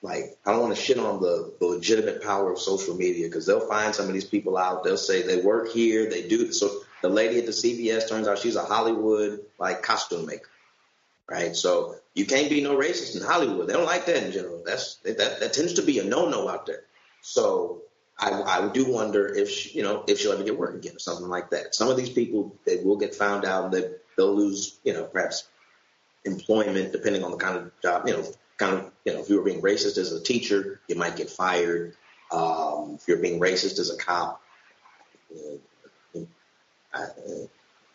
like 0.04 0.36
I 0.44 0.52
don't 0.52 0.60
want 0.60 0.76
to 0.76 0.80
shit 0.80 0.98
on 0.98 1.18
the, 1.22 1.54
the 1.58 1.66
legitimate 1.66 2.22
power 2.22 2.52
of 2.52 2.58
social 2.58 2.94
media 2.94 3.26
because 3.26 3.46
they'll 3.46 3.66
find 3.66 3.94
some 3.94 4.06
of 4.06 4.12
these 4.12 4.26
people 4.26 4.58
out. 4.58 4.84
They'll 4.84 4.98
say 4.98 5.22
they 5.22 5.40
work 5.40 5.72
here, 5.72 6.10
they 6.10 6.28
do. 6.28 6.52
So 6.52 6.82
the 7.00 7.08
lady 7.08 7.38
at 7.38 7.46
the 7.46 7.52
CVS 7.52 8.06
turns 8.06 8.28
out 8.28 8.38
she's 8.38 8.56
a 8.56 8.64
Hollywood 8.64 9.40
like 9.58 9.82
costume 9.82 10.26
maker, 10.26 10.50
right? 11.26 11.56
So 11.56 11.96
you 12.12 12.26
can't 12.26 12.50
be 12.50 12.60
no 12.60 12.76
racist 12.76 13.16
in 13.16 13.26
Hollywood. 13.26 13.66
They 13.66 13.72
don't 13.72 13.86
like 13.86 14.04
that 14.04 14.22
in 14.22 14.30
general. 14.30 14.62
That's 14.64 14.96
that 14.96 15.16
that 15.16 15.54
tends 15.54 15.72
to 15.74 15.82
be 15.82 15.98
a 15.98 16.04
no 16.04 16.28
no 16.28 16.50
out 16.50 16.66
there. 16.66 16.82
So 17.22 17.80
I, 18.18 18.42
I 18.42 18.68
do 18.68 18.92
wonder 18.92 19.26
if 19.26 19.48
she, 19.48 19.78
you 19.78 19.84
know 19.84 20.04
if 20.06 20.20
she'll 20.20 20.32
ever 20.32 20.44
get 20.44 20.58
work 20.58 20.74
again 20.74 20.96
or 20.96 20.98
something 20.98 21.28
like 21.28 21.48
that. 21.50 21.74
Some 21.74 21.88
of 21.88 21.96
these 21.96 22.10
people 22.10 22.54
they 22.66 22.76
will 22.76 22.96
get 22.96 23.14
found 23.14 23.46
out 23.46 23.72
they 23.72 23.90
they'll 24.18 24.36
lose 24.36 24.76
you 24.84 24.92
know 24.92 25.04
perhaps 25.04 25.44
employment 26.26 26.92
depending 26.92 27.24
on 27.24 27.30
the 27.30 27.38
kind 27.38 27.56
of 27.56 27.72
job 27.80 28.06
you 28.06 28.12
know 28.12 28.24
kind 28.56 28.74
of, 28.74 28.92
you 29.04 29.12
know, 29.12 29.20
if 29.20 29.28
you 29.28 29.36
were 29.36 29.44
being 29.44 29.62
racist 29.62 29.98
as 29.98 30.12
a 30.12 30.22
teacher, 30.22 30.80
you 30.88 30.96
might 30.96 31.16
get 31.16 31.30
fired. 31.30 31.94
Um, 32.30 32.96
if 33.00 33.08
you're 33.08 33.18
being 33.18 33.40
racist 33.40 33.78
as 33.78 33.90
a 33.90 33.96
cop, 33.96 34.40
uh, 35.34 36.20
I, 36.92 37.02
uh, 37.02 37.06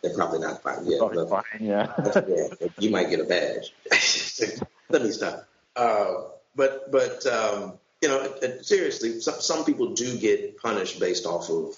they're 0.02 0.14
probably 0.14 0.40
not 0.40 0.62
fired 0.62 0.86
yet. 0.86 0.98
Probably 0.98 1.26
but, 1.26 1.28
fine, 1.28 1.66
yeah. 1.66 1.92
yeah. 2.28 2.68
You 2.78 2.90
might 2.90 3.10
get 3.10 3.20
a 3.20 3.24
badge. 3.24 3.74
Let 4.88 5.02
me 5.02 5.10
stop. 5.10 5.46
Uh, 5.76 6.14
but, 6.56 6.90
but, 6.90 7.26
um, 7.26 7.74
you 8.02 8.08
know, 8.08 8.34
seriously, 8.62 9.20
some, 9.20 9.40
some 9.40 9.64
people 9.64 9.94
do 9.94 10.16
get 10.16 10.58
punished 10.58 11.00
based 11.00 11.26
off 11.26 11.50
of, 11.50 11.76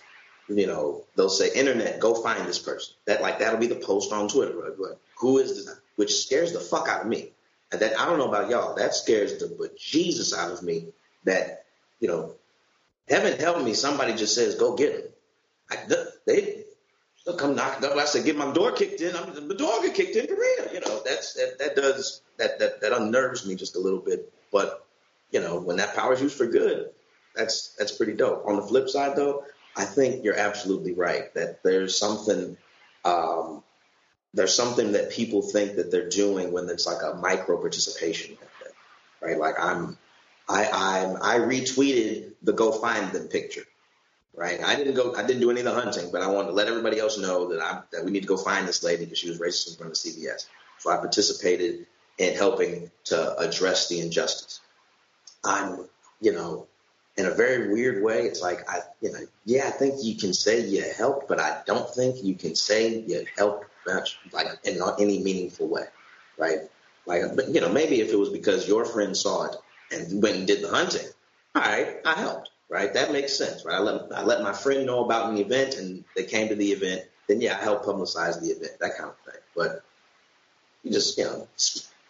you 0.49 0.67
know, 0.67 1.05
they'll 1.17 1.29
say, 1.29 1.53
internet, 1.53 1.99
go 2.01 2.15
find 2.15 2.47
this 2.47 2.59
person. 2.59 2.95
That 3.07 3.23
like 3.23 3.39
that'll 3.41 3.61
be 3.61 3.67
the 3.67 3.77
post 3.77 4.13
on 4.13 4.29
Twitter. 4.29 4.57
Right? 4.57 4.97
Who 5.19 5.39
is 5.39 5.67
this? 5.67 5.77
Which 5.97 6.15
scares 6.15 6.53
the 6.53 6.61
fuck 6.61 6.89
out 6.89 7.03
of 7.03 7.07
me 7.09 7.33
and 7.73 7.81
that 7.81 7.99
I 7.99 8.07
don't 8.07 8.19
know 8.19 8.29
about 8.29 8.51
y'all, 8.51 8.75
that 8.77 8.95
scares 8.95 9.39
the 9.39 9.55
but 9.59 9.77
Jesus 9.77 10.37
out 10.37 10.53
of 10.53 10.63
me. 10.63 10.89
That 11.25 11.65
you 12.01 12.09
know, 12.09 12.35
heaven 13.09 13.39
help 13.39 13.65
me, 13.65 13.75
somebody 13.75 14.15
just 14.15 14.35
says 14.35 14.55
go 14.55 14.77
get 14.77 14.93
him. 14.93 15.03
I, 15.71 15.77
they 16.27 16.65
they'll 17.25 17.37
come 17.37 17.57
knocking 17.57 17.85
up. 17.89 17.97
I 17.97 18.05
said 18.05 18.25
get 18.25 18.37
my 18.37 18.53
door 18.53 18.73
kicked 18.73 19.01
in. 19.01 19.17
I 19.17 19.25
mean, 19.25 19.49
the 19.49 19.55
door 19.55 19.81
get 19.83 19.95
kicked 19.95 20.17
in 20.17 20.27
for 20.27 20.35
real. 20.35 20.75
You 20.75 20.81
know, 20.81 21.03
that's 21.05 21.35
that 21.35 21.59
that 21.59 21.77
does 21.77 22.21
that 22.37 22.59
that 22.59 22.81
that 22.83 22.93
unnerves 22.93 23.47
me 23.47 23.55
just 23.55 23.77
a 23.77 23.81
little 23.81 24.01
bit. 24.01 24.33
But 24.53 24.85
you 25.31 25.41
know, 25.41 25.59
when 25.59 25.77
that 25.77 25.97
power 25.97 26.13
is 26.13 26.21
used 26.21 26.37
for 26.37 26.47
good, 26.47 26.91
that's 27.35 27.75
that's 27.79 27.93
pretty 27.93 28.15
dope. 28.15 28.45
On 28.47 28.57
the 28.57 28.63
flip 28.63 28.89
side, 28.89 29.17
though, 29.17 29.45
I 29.77 29.85
think 29.85 30.25
you're 30.25 30.39
absolutely 30.39 30.93
right 30.93 31.33
that 31.35 31.63
there's 31.63 31.97
something 31.97 32.57
um, 33.05 33.63
there's 34.35 34.55
something 34.55 34.93
that 34.93 35.11
people 35.11 35.43
think 35.43 35.77
that 35.77 35.91
they're 35.91 36.09
doing 36.09 36.53
when 36.53 36.69
it's 36.69 36.87
like 36.87 37.03
a 37.03 37.15
micro 37.17 37.59
participation, 37.59 38.37
right? 39.21 39.39
Like 39.39 39.57
I'm 39.59 39.99
I 40.49 40.69
I'm, 40.73 41.17
I 41.23 41.39
retweeted 41.39 42.33
the 42.43 42.53
go 42.53 42.73
find 42.73 43.13
them 43.13 43.29
picture, 43.29 43.65
right? 44.35 44.63
I 44.63 44.75
didn't 44.77 44.95
go 44.95 45.15
I 45.15 45.27
didn't 45.27 45.41
do 45.41 45.51
any 45.51 45.61
of 45.61 45.67
the 45.67 45.75
hunting, 45.75 46.11
but 46.11 46.23
I 46.23 46.29
wanted 46.29 46.49
to 46.49 46.55
let 46.55 46.69
everybody 46.69 46.99
else 46.99 47.19
know 47.19 47.49
that 47.49 47.61
I 47.61 47.83
that 47.93 48.05
we 48.05 48.11
need 48.11 48.23
to 48.23 48.29
go 48.29 48.37
find 48.37 48.67
this 48.67 48.83
lady 48.83 49.05
because 49.05 49.19
she 49.19 49.29
was 49.29 49.39
racist 49.39 49.71
in 49.71 49.77
front 49.77 49.93
of 49.93 49.99
CVS. 49.99 50.47
So 50.79 50.91
I 50.91 50.97
participated 50.97 51.87
in 52.19 52.35
helping 52.35 52.91
to 53.05 53.39
address 53.39 53.89
the 53.89 54.01
injustice. 54.01 54.61
I'm 55.45 55.87
you 56.21 56.33
know 56.33 56.67
in 57.17 57.27
a 57.27 57.31
very 57.31 57.71
weird 57.71 58.03
way, 58.03 58.23
it's 58.23 58.41
like 58.41 58.69
I, 58.71 58.81
you 59.03 59.13
know, 59.13 59.21
yeah, 59.45 59.67
I 59.67 59.71
think 59.71 60.03
you 60.03 60.17
can 60.17 60.33
say 60.33 60.67
you 60.67 60.83
helped, 60.97 61.29
but 61.29 61.39
I 61.39 61.61
don't 61.67 61.89
think 61.95 62.25
you 62.25 62.35
can 62.35 62.55
say 62.55 63.01
you 63.01 63.27
helped 63.37 63.67
much, 63.87 64.19
like 64.33 64.47
in 64.65 64.79
not 64.79 65.01
any 65.01 65.23
meaningful 65.23 65.69
way, 65.69 65.85
right? 66.39 66.61
Like, 67.07 67.23
but 67.35 67.49
you 67.49 67.61
know, 67.61 67.71
maybe 67.71 68.01
if 68.01 68.13
it 68.13 68.17
was 68.19 68.31
because 68.31 68.69
your 68.69 68.85
friend 68.85 69.17
saw 69.17 69.47
it 69.47 69.57
and 69.91 70.23
went 70.23 70.37
and 70.37 70.47
did 70.47 70.63
the 70.63 70.69
hunting, 70.69 71.07
all 71.55 71.63
right, 71.63 71.97
I 72.05 72.15
helped, 72.15 72.51
right? 72.69 72.93
That 72.95 73.13
makes 73.13 73.37
sense, 73.37 73.65
right? 73.65 73.77
I 73.77 73.81
let 73.81 74.13
I 74.15 74.23
let 74.23 74.43
my 74.43 74.53
friend 74.53 74.87
know 74.87 75.05
about 75.05 75.31
an 75.31 75.39
event 75.39 75.75
and 75.75 76.05
they 76.17 76.25
came 76.25 76.49
to 76.49 76.55
the 76.55 76.73
event, 76.73 77.03
then 77.27 77.41
yeah, 77.41 77.57
I 77.59 77.63
helped 77.63 77.87
publicize 77.87 78.41
the 78.41 78.49
event, 78.49 78.79
that 78.81 78.97
kind 78.97 79.11
of 79.11 79.17
thing. 79.19 79.41
But 79.57 79.83
you 80.83 80.93
just, 80.93 81.19
you 81.19 81.25
know, 81.25 81.49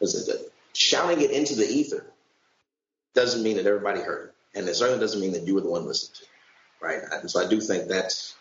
was 0.00 0.28
it 0.28 0.52
shouting 0.74 1.20
it 1.20 1.30
into 1.30 1.54
the 1.54 1.66
ether 1.66 2.04
doesn't 3.14 3.42
mean 3.42 3.56
that 3.56 3.66
everybody 3.66 4.00
heard 4.00 4.28
it 4.28 4.35
and 4.54 4.68
it 4.68 4.74
certainly 4.74 5.00
doesn't 5.00 5.20
mean 5.20 5.32
that 5.32 5.46
you 5.46 5.54
were 5.54 5.61
the 5.61 5.70
one 5.70 5.87
listening 5.87 6.14
to, 6.14 6.87
right? 6.87 7.02
And 7.20 7.30
so 7.30 7.44
I 7.44 7.48
do 7.48 7.61
think 7.61 7.88
that's 7.88 8.35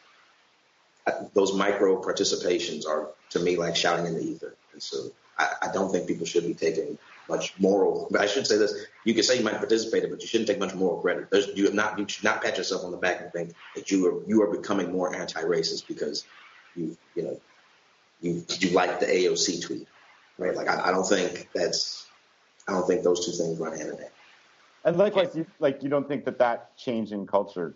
those 1.33 1.53
micro 1.53 2.01
participations 2.01 2.87
are 2.87 3.09
to 3.31 3.39
me 3.39 3.57
like 3.57 3.75
shouting 3.75 4.05
in 4.05 4.13
the 4.13 4.21
ether, 4.21 4.55
and 4.73 4.81
so 4.81 5.11
I, 5.37 5.47
I 5.63 5.71
don't 5.71 5.91
think 5.91 6.07
people 6.07 6.25
should 6.25 6.45
be 6.45 6.53
taking 6.53 6.97
much 7.27 7.53
moral. 7.59 8.07
But 8.11 8.21
I 8.21 8.27
should 8.27 8.45
say 8.45 8.57
this: 8.57 8.85
you 9.05 9.13
can 9.13 9.23
say 9.23 9.37
you 9.37 9.43
might 9.43 9.51
have 9.51 9.61
participated, 9.61 10.09
but 10.09 10.21
you 10.21 10.27
shouldn't 10.27 10.49
take 10.49 10.59
much 10.59 10.75
moral 10.75 11.01
credit. 11.01 11.29
There's, 11.31 11.47
you 11.55 11.65
have 11.65 11.73
not 11.73 11.97
you 11.97 12.07
should 12.07 12.23
not 12.23 12.43
pat 12.43 12.57
yourself 12.57 12.83
on 12.83 12.91
the 12.91 12.97
back 12.97 13.21
and 13.21 13.31
think 13.31 13.53
that 13.75 13.89
you 13.91 14.07
are 14.07 14.27
you 14.27 14.41
are 14.43 14.55
becoming 14.55 14.91
more 14.91 15.15
anti-racist 15.15 15.87
because 15.87 16.25
you 16.75 16.95
you 17.15 17.23
know 17.23 17.41
you 18.21 18.45
you 18.59 18.69
like 18.71 18.99
the 18.99 19.07
AOC 19.07 19.61
tweet, 19.61 19.87
right? 20.37 20.55
Like 20.55 20.67
I, 20.67 20.89
I 20.89 20.91
don't 20.91 21.07
think 21.07 21.49
that's 21.53 22.05
I 22.67 22.73
don't 22.73 22.87
think 22.87 23.03
those 23.03 23.25
two 23.25 23.31
things 23.31 23.59
run 23.59 23.77
hand 23.77 23.89
in 23.89 23.97
hand. 23.97 24.11
And 24.83 24.97
likewise, 24.97 25.35
you, 25.35 25.45
like 25.59 25.83
you 25.83 25.89
don't 25.89 26.07
think 26.07 26.25
that 26.25 26.39
that 26.39 26.75
change 26.75 27.11
in 27.11 27.27
culture, 27.27 27.75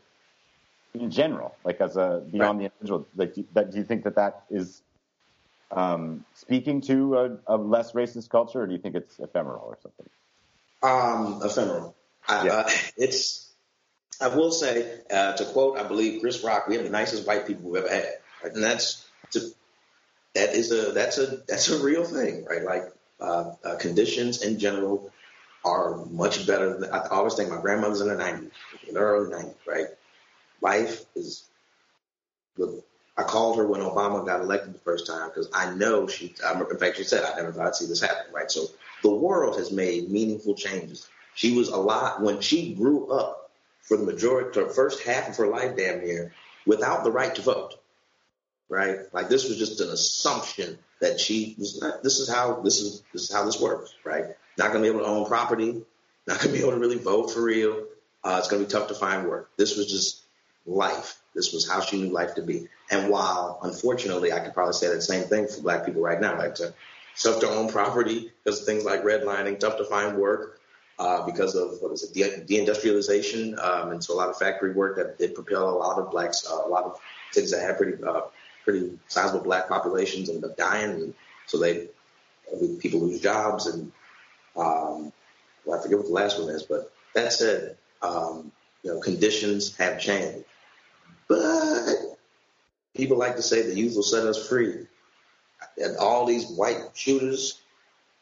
in 1.02 1.12
general, 1.12 1.56
like 1.64 1.82
as 1.82 1.98
a 1.98 2.24
beyond 2.32 2.60
right. 2.60 2.72
the 2.72 2.74
individual, 2.74 3.08
like 3.16 3.34
do, 3.34 3.46
that 3.54 3.72
do 3.72 3.78
you 3.78 3.84
think 3.84 4.04
that 4.04 4.16
that 4.16 4.44
is 4.50 4.82
um, 5.72 6.26
speaking 6.34 6.82
to 6.82 7.18
a, 7.18 7.38
a, 7.48 7.58
less 7.58 7.94
racist 7.94 8.30
culture, 8.30 8.62
or 8.62 8.68
do 8.68 8.74
you 8.74 8.80
think 8.80 8.96
it's 8.96 9.20
ephemeral 9.20 9.64
or 9.66 9.78
something? 9.82 10.10
Um, 10.84 11.42
ephemeral. 11.44 11.96
I, 12.28 12.46
yeah. 12.46 12.54
uh, 12.54 12.70
it's. 12.98 13.42
I 14.22 14.30
will 14.30 14.52
say, 14.52 15.00
uh, 15.12 15.34
to 15.34 15.46
quote, 15.46 15.78
I 15.78 15.84
believe 15.84 16.22
Chris 16.22 16.42
Rock, 16.42 16.70
we 16.70 16.76
have 16.76 16.86
the 16.86 16.90
nicest 16.90 17.28
white 17.28 17.46
people 17.46 17.70
we've 17.70 17.84
ever 17.84 17.94
had, 17.94 18.14
right? 18.42 18.54
and 18.54 18.64
that's 18.64 19.06
to, 19.32 19.42
that 20.36 20.54
is 20.54 20.72
a 20.72 20.94
that's 20.94 21.18
a 21.18 21.42
that's 21.48 21.70
a 21.70 21.84
real 21.84 22.06
thing, 22.06 22.46
right? 22.46 22.64
Like 22.64 22.84
uh, 23.20 23.52
uh 23.64 23.76
conditions 23.76 24.42
in 24.42 24.58
general 24.58 25.12
are 25.66 25.98
much 26.06 26.48
better. 26.48 26.78
Than, 26.78 26.94
I 26.94 27.08
always 27.08 27.34
think 27.34 27.50
my 27.50 27.60
grandmother's 27.60 28.00
in 28.00 28.08
the 28.08 28.16
90s, 28.16 28.52
in 28.88 28.94
the 28.94 29.00
early 29.00 29.32
90s, 29.32 29.56
right? 29.68 29.88
Life 30.62 31.06
is. 31.16 31.44
I 33.18 33.24
called 33.24 33.58
her 33.58 33.68
when 33.68 33.82
Obama 33.82 34.26
got 34.26 34.42
elected 34.42 34.74
the 34.74 34.80
first 34.80 35.08
time 35.08 35.30
because 35.30 35.50
I 35.54 35.74
know 35.74 36.08
she, 36.08 36.28
in 36.28 36.78
fact, 36.78 36.98
she 36.98 37.04
said, 37.04 37.24
I 37.24 37.36
never 37.36 37.52
thought 37.52 37.68
I'd 37.68 37.76
see 37.76 37.86
this 37.86 38.02
happen, 38.02 38.34
right? 38.34 38.50
So 38.52 38.66
the 39.04 39.12
world 39.12 39.58
has 39.58 39.72
made 39.72 40.10
meaningful 40.10 40.56
changes. 40.56 41.08
She 41.34 41.56
was 41.56 41.70
a 41.70 41.78
lot, 41.78 42.22
when 42.22 42.42
she 42.42 42.74
grew 42.74 43.12
up 43.12 43.52
for 43.82 43.98
the 43.98 44.06
majority, 44.06 44.60
the 44.60 44.68
first 44.68 45.04
half 45.04 45.30
of 45.30 45.38
her 45.38 45.48
life 45.48 45.76
damn 45.78 46.00
near, 46.04 46.34
without 46.66 47.04
the 47.04 47.12
right 47.12 47.34
to 47.36 47.42
vote, 47.42 47.76
right? 48.70 49.00
Like 49.14 49.30
this 49.30 49.48
was 49.48 49.58
just 49.58 49.82
an 49.82 49.90
assumption 49.90 50.78
that 51.02 51.20
she 51.20 51.56
was 51.58 51.82
not, 51.82 52.04
this 52.04 52.20
is 52.20 52.30
how, 52.30 52.62
this 52.62 52.80
is, 52.80 53.04
this 53.14 53.24
is 53.24 53.34
how 53.34 53.46
this 53.46 53.60
works, 53.60 53.94
right? 54.04 54.26
Not 54.58 54.72
going 54.72 54.84
to 54.84 54.90
be 54.90 54.96
able 54.96 55.06
to 55.06 55.12
own 55.12 55.26
property. 55.26 55.84
Not 56.28 56.40
going 56.40 56.54
to 56.54 56.54
be 56.54 56.60
able 56.60 56.72
to 56.72 56.80
really 56.80 56.98
vote 56.98 57.32
for 57.32 57.44
real. 57.44 57.86
Uh, 58.24 58.38
it's 58.40 58.48
going 58.48 58.64
to 58.64 58.68
be 58.68 58.72
tough 58.72 58.88
to 58.88 58.96
find 58.96 59.28
work. 59.28 59.52
This 59.58 59.78
was 59.78 59.92
just 59.92 60.24
life. 60.66 61.18
This 61.34 61.54
was 61.54 61.70
how 61.70 61.82
she 61.82 62.02
knew 62.02 62.10
life 62.10 62.36
to 62.36 62.42
be. 62.42 62.68
And 62.90 63.10
while, 63.10 63.60
unfortunately, 63.62 64.32
I 64.32 64.40
could 64.40 64.54
probably 64.54 64.74
say 64.74 64.88
that 64.88 65.02
same 65.02 65.24
thing 65.24 65.48
for 65.48 65.62
black 65.62 65.86
people 65.86 66.02
right 66.02 66.20
now, 66.20 66.38
like 66.38 66.56
to, 66.56 66.74
tough 67.22 67.40
to 67.42 67.50
own 67.50 67.70
property 67.70 68.32
because 68.44 68.62
of 68.62 68.66
things 68.66 68.84
like 68.84 69.04
redlining, 69.04 69.60
tough 69.60 69.78
to 69.78 69.86
find 69.86 70.18
work 70.18 70.60
uh, 71.00 71.26
because 71.26 71.56
of 71.56 71.82
what 71.82 71.92
is 71.92 72.04
it, 72.04 72.14
de- 72.14 72.66
deindustrialization, 72.66 73.62
um, 73.64 73.92
and 73.92 74.04
so 74.04 74.14
a 74.14 74.18
lot 74.18 74.30
of 74.30 74.38
factory 74.38 74.72
work 74.72 74.98
that 74.98 75.18
did 75.18 75.36
propel 75.36 75.70
a 75.70 75.78
lot 75.78 76.00
of 76.00 76.10
blacks, 76.12 76.48
uh, 76.50 76.66
a 76.66 76.70
lot 76.70 76.84
of 76.86 77.00
cities 77.32 77.52
that 77.52 77.62
had 77.62 77.78
pretty, 77.78 78.02
uh, 78.04 78.22
pretty 78.64 78.98
sizable 79.08 79.42
black 79.42 79.68
populations 79.68 80.30
and 80.30 80.44
dying, 80.58 80.92
and 80.92 81.14
so 81.48 81.60
they 81.60 81.88
people 82.80 83.00
lose 83.02 83.20
jobs 83.20 83.66
and 83.66 83.92
um, 84.56 85.12
well, 85.66 85.80
I 85.80 85.82
forget 85.82 85.98
what 85.98 86.08
the 86.08 86.14
last 86.14 86.40
one 86.40 86.50
is, 86.50 86.64
but 86.64 86.94
that 87.14 87.34
said, 87.34 87.78
um, 88.02 88.52
you 88.84 88.94
know, 88.94 89.00
conditions 89.00 89.76
have 89.78 90.00
changed. 90.00 90.46
But 91.28 92.18
people 92.96 93.18
like 93.18 93.36
to 93.36 93.42
say 93.42 93.62
the 93.62 93.76
youth 93.76 93.96
will 93.96 94.04
set 94.04 94.26
us 94.26 94.48
free. 94.48 94.88
And 95.78 95.98
all 95.98 96.26
these 96.26 96.48
white 96.48 96.82
shooters, 96.94 97.60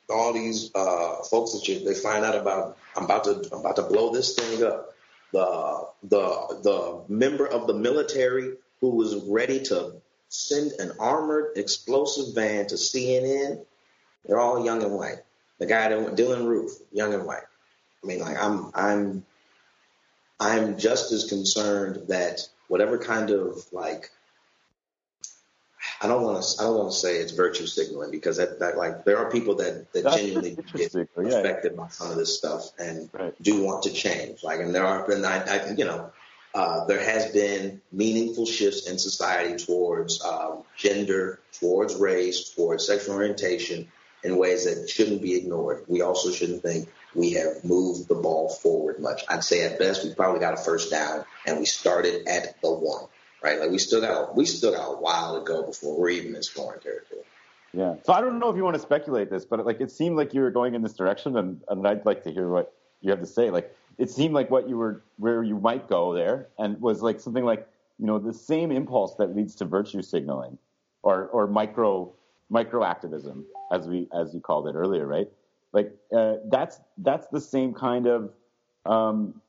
all 0.10 0.34
these 0.34 0.72
uh, 0.74 1.24
folks 1.24 1.54
that 1.54 1.68
you, 1.68 1.84
they 1.84 1.94
find 1.94 2.24
out 2.24 2.36
about, 2.36 2.78
I'm 2.96 3.06
about 3.06 3.24
to, 3.26 3.50
I'm 3.52 3.60
about 3.60 3.76
to 3.78 3.84
blow 3.84 4.12
this 4.14 4.36
thing 4.36 4.64
up. 4.64 4.90
The 5.32 5.88
the 6.04 6.60
the 6.62 7.02
member 7.08 7.48
of 7.48 7.66
the 7.66 7.74
military 7.74 8.54
who 8.82 8.92
was 8.92 9.16
ready 9.26 9.64
to 9.64 9.94
send 10.30 10.74
an 10.74 10.92
armored 11.00 11.58
explosive 11.58 12.36
van 12.36 12.68
to 12.68 12.76
CNN, 12.76 13.66
they're 14.26 14.40
all 14.40 14.64
young 14.64 14.84
and 14.84 14.94
white 14.94 15.24
the 15.64 15.66
guy 15.66 15.90
that 15.90 16.02
went 16.02 16.18
Dylann 16.18 16.46
Roof, 16.46 16.72
young 16.92 17.14
and 17.14 17.26
white. 17.26 17.44
I 18.04 18.08
mean, 18.08 18.20
like 18.20 18.38
I'm, 18.38 18.72
I'm, 18.74 19.26
I'm 20.40 20.78
just 20.78 21.12
as 21.12 21.26
concerned 21.26 22.08
that 22.08 22.42
whatever 22.68 22.98
kind 22.98 23.30
of 23.30 23.64
like, 23.72 24.10
I 26.02 26.08
don't 26.08 26.24
want 26.24 26.44
to, 26.44 26.62
I 26.62 26.66
don't 26.66 26.78
want 26.78 26.92
to 26.92 26.98
say 26.98 27.18
it's 27.18 27.32
virtue 27.32 27.66
signaling 27.66 28.12
because 28.12 28.38
that, 28.38 28.60
that 28.60 28.78
like 28.78 29.06
there 29.06 29.18
are 29.18 29.30
people 29.30 29.56
that 29.56 29.92
that 29.94 30.04
That's 30.04 30.16
genuinely 30.18 30.58
get 30.74 30.94
affected 30.96 31.74
yeah. 31.76 31.78
by 31.78 31.88
some 31.90 32.12
of 32.12 32.18
this 32.18 32.38
stuff 32.38 32.72
and 32.80 33.10
right. 33.14 33.34
do 33.42 33.64
want 33.64 33.84
to 33.84 33.92
change. 33.92 34.44
Like, 34.44 34.60
and 34.60 34.74
there 34.74 34.86
are, 34.86 35.10
and 35.12 35.26
I, 35.26 35.40
I 35.40 35.72
you 35.72 35.86
know, 35.86 36.12
uh, 36.54 36.86
there 36.86 37.04
has 37.04 37.32
been 37.32 37.82
meaningful 37.92 38.46
shifts 38.46 38.88
in 38.90 38.98
society 38.98 39.64
towards 39.64 40.24
um, 40.24 40.64
gender, 40.78 41.40
towards 41.60 41.96
race, 41.96 42.50
towards 42.50 42.86
sexual 42.86 43.16
orientation, 43.16 43.92
in 44.24 44.38
ways 44.38 44.66
that 44.66 44.90
shouldn't 44.90 45.22
be 45.22 45.36
ignored. 45.36 45.84
We 45.88 46.02
also 46.02 46.32
shouldn't 46.32 46.64
think 46.64 46.90
we 47.16 47.34
have 47.34 47.64
moved 47.64 48.08
the 48.08 48.16
ball 48.16 48.50
forward 48.50 49.00
much. 49.00 49.24
I'd 49.30 49.44
say 49.44 49.64
at 49.64 49.80
best 49.80 50.04
we 50.04 50.14
probably 50.14 50.40
got 50.40 50.54
a 50.54 50.58
first 50.58 50.92
down 50.92 51.26
and 51.46 51.60
we 51.60 51.66
started 51.66 52.28
at 52.28 52.62
the 52.62 52.72
one, 52.72 53.06
right? 53.42 53.60
Like 53.60 53.72
we 53.72 53.78
still 53.78 54.02
got 54.02 54.36
we 54.36 54.46
still 54.46 54.72
got 54.72 54.94
a 54.94 54.98
while 54.98 55.40
to 55.40 55.46
go 55.46 55.64
before 55.64 56.00
we're 56.00 56.10
even 56.10 56.36
in 56.36 56.44
scoring 56.44 56.80
territory. 56.80 57.22
Yeah. 57.74 57.96
So 58.04 58.14
I 58.14 58.22
don't 58.22 58.40
know 58.40 58.50
if 58.50 58.56
you 58.56 58.64
want 58.64 58.76
to 58.76 58.82
speculate 58.82 59.30
this, 59.30 59.46
but 59.46 59.66
like 59.66 59.82
it 59.82 59.92
seemed 59.92 60.16
like 60.16 60.34
you 60.34 60.42
were 60.42 60.52
going 60.52 60.76
in 60.76 60.84
this 60.84 60.94
direction, 60.94 61.38
and, 61.38 61.62
and 61.68 61.88
I'd 61.88 62.06
like 62.06 62.24
to 62.24 62.32
hear 62.32 62.48
what 62.48 62.74
you 63.02 63.10
have 63.10 63.20
to 63.20 63.26
say. 63.26 63.50
Like 63.50 63.76
it 63.98 64.10
seemed 64.10 64.34
like 64.34 64.50
what 64.50 64.70
you 64.70 64.78
were 64.78 65.02
where 65.18 65.44
you 65.44 65.58
might 65.60 65.88
go 65.88 66.14
there, 66.14 66.48
and 66.58 66.80
was 66.82 67.02
like 67.02 67.20
something 67.20 67.44
like 67.44 67.68
you 68.00 68.06
know 68.06 68.20
the 68.20 68.34
same 68.34 68.72
impulse 68.72 69.16
that 69.16 69.36
leads 69.36 69.56
to 69.56 69.66
virtue 69.66 70.02
signaling, 70.02 70.58
or 71.02 71.26
or 71.28 71.48
micro 71.48 72.12
micro 72.50 72.84
activism, 72.84 73.46
as 73.72 73.88
we 73.88 74.08
as 74.14 74.34
you 74.34 74.40
called 74.40 74.68
it 74.68 74.76
earlier, 74.76 75.08
right? 75.08 75.30
Like 75.74 75.92
uh, 76.16 76.36
that's 76.46 76.80
that's 77.00 77.28
the 77.28 77.42
same 77.42 77.74
kind 77.74 78.08
of 78.08 78.32
um, 78.86 79.42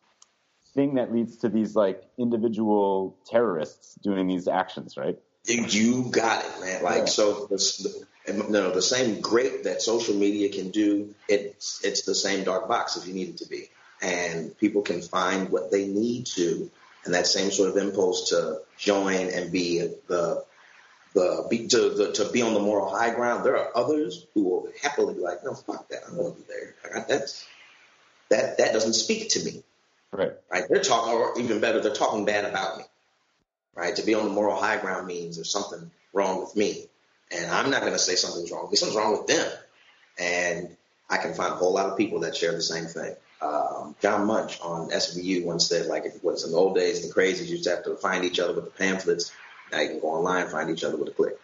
thing 0.74 0.94
that 0.94 1.12
leads 1.12 1.36
to 1.38 1.48
these 1.48 1.76
like 1.76 2.02
individual 2.18 3.16
terrorists 3.26 3.94
doing 3.96 4.26
these 4.26 4.48
actions, 4.48 4.96
right? 4.96 5.18
You 5.46 6.10
got 6.10 6.42
it, 6.44 6.60
man. 6.60 6.82
Like 6.82 6.98
yeah. 7.00 7.04
so, 7.04 7.46
the, 7.46 8.06
you 8.26 8.48
know, 8.48 8.72
the 8.72 8.80
same 8.80 9.20
great 9.20 9.64
that 9.64 9.82
social 9.82 10.14
media 10.14 10.48
can 10.48 10.70
do, 10.70 11.14
it's 11.28 11.84
it's 11.84 12.02
the 12.02 12.14
same 12.14 12.44
dark 12.44 12.66
box 12.66 12.96
if 12.96 13.06
you 13.06 13.12
need 13.12 13.28
it 13.28 13.36
to 13.38 13.48
be, 13.48 13.68
and 14.00 14.56
people 14.58 14.80
can 14.80 15.02
find 15.02 15.50
what 15.50 15.70
they 15.70 15.86
need 15.86 16.24
to, 16.26 16.70
and 17.04 17.12
that 17.12 17.26
same 17.26 17.50
sort 17.50 17.68
of 17.68 17.76
impulse 17.76 18.30
to 18.30 18.62
join 18.78 19.28
and 19.28 19.52
be 19.52 19.80
the 20.06 20.42
the 21.14 21.46
be, 21.48 21.66
to 21.68 21.90
the, 21.90 22.12
to 22.12 22.30
be 22.30 22.42
on 22.42 22.54
the 22.54 22.60
moral 22.60 22.90
high 22.94 23.14
ground. 23.14 23.44
There 23.44 23.56
are 23.56 23.70
others 23.76 24.26
who 24.34 24.44
will 24.44 24.68
happily 24.82 25.14
be 25.14 25.20
like, 25.20 25.44
no, 25.44 25.54
fuck 25.54 25.88
that. 25.88 26.00
I 26.06 26.10
don't 26.10 26.18
want 26.18 26.36
to 26.36 26.42
be 26.42 26.48
there. 26.48 27.04
that's 27.08 27.46
that 28.30 28.58
that 28.58 28.72
doesn't 28.72 28.94
speak 28.94 29.28
to 29.30 29.44
me. 29.44 29.62
Right. 30.12 30.32
Right. 30.50 30.64
They're 30.68 30.82
talking, 30.82 31.12
or 31.14 31.38
even 31.40 31.60
better, 31.60 31.80
they're 31.80 31.94
talking 31.94 32.24
bad 32.24 32.44
about 32.44 32.78
me. 32.78 32.84
right? 33.74 33.94
To 33.96 34.04
be 34.06 34.14
on 34.14 34.24
the 34.24 34.30
moral 34.30 34.56
high 34.56 34.78
ground 34.78 35.06
means 35.06 35.36
there's 35.36 35.50
something 35.50 35.90
wrong 36.12 36.40
with 36.40 36.54
me. 36.56 36.86
And 37.36 37.50
I'm 37.50 37.70
not 37.70 37.80
going 37.80 37.92
to 37.94 37.98
say 37.98 38.14
something's 38.14 38.50
wrong 38.52 38.62
with 38.62 38.70
me. 38.72 38.76
Something's 38.76 38.96
wrong 38.96 39.12
with 39.18 39.26
them. 39.26 39.52
And 40.18 40.76
I 41.10 41.16
can 41.18 41.34
find 41.34 41.52
a 41.52 41.56
whole 41.56 41.72
lot 41.74 41.86
of 41.86 41.98
people 41.98 42.20
that 42.20 42.36
share 42.36 42.52
the 42.52 42.62
same 42.62 42.86
thing. 42.86 43.14
Um, 43.42 43.94
John 44.00 44.26
Munch 44.26 44.60
on 44.60 44.90
SVU 44.90 45.44
once 45.44 45.66
said, 45.68 45.86
like, 45.86 46.04
it 46.04 46.22
was 46.22 46.44
in 46.44 46.52
the 46.52 46.56
old 46.56 46.76
days, 46.76 47.06
the 47.06 47.12
crazies 47.12 47.48
used 47.48 47.64
to 47.64 47.70
have 47.70 47.84
to 47.84 47.96
find 47.96 48.24
each 48.24 48.38
other 48.38 48.54
with 48.54 48.64
the 48.64 48.70
pamphlets. 48.70 49.32
Now 49.72 49.80
you 49.80 49.88
can 49.90 50.00
go 50.00 50.08
online 50.08 50.42
and 50.42 50.50
find 50.50 50.70
each 50.70 50.84
other 50.84 50.96
with 50.96 51.08
a 51.08 51.12
click. 51.12 51.38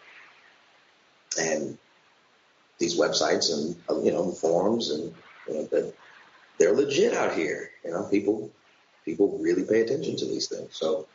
And 1.39 1.77
these 2.77 2.99
websites 2.99 3.53
and, 3.53 3.75
uh, 3.89 4.01
you 4.01 4.11
know, 4.11 4.31
forums 4.31 4.89
and, 4.91 5.13
you 5.47 5.53
know, 5.71 5.93
they're 6.57 6.73
legit 6.73 7.13
out 7.13 7.33
here. 7.33 7.71
You 7.83 7.91
know, 7.91 8.03
people, 8.03 8.51
people 9.05 9.37
really 9.39 9.63
pay 9.63 9.81
attention 9.81 10.17
to 10.17 10.25
these 10.25 10.47
things. 10.47 10.75
So, 10.75 11.07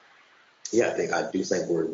yeah, 0.73 0.89
I 0.89 0.91
think, 0.91 1.13
I 1.13 1.31
do 1.31 1.43
think 1.45 1.69
we're, 1.69 1.89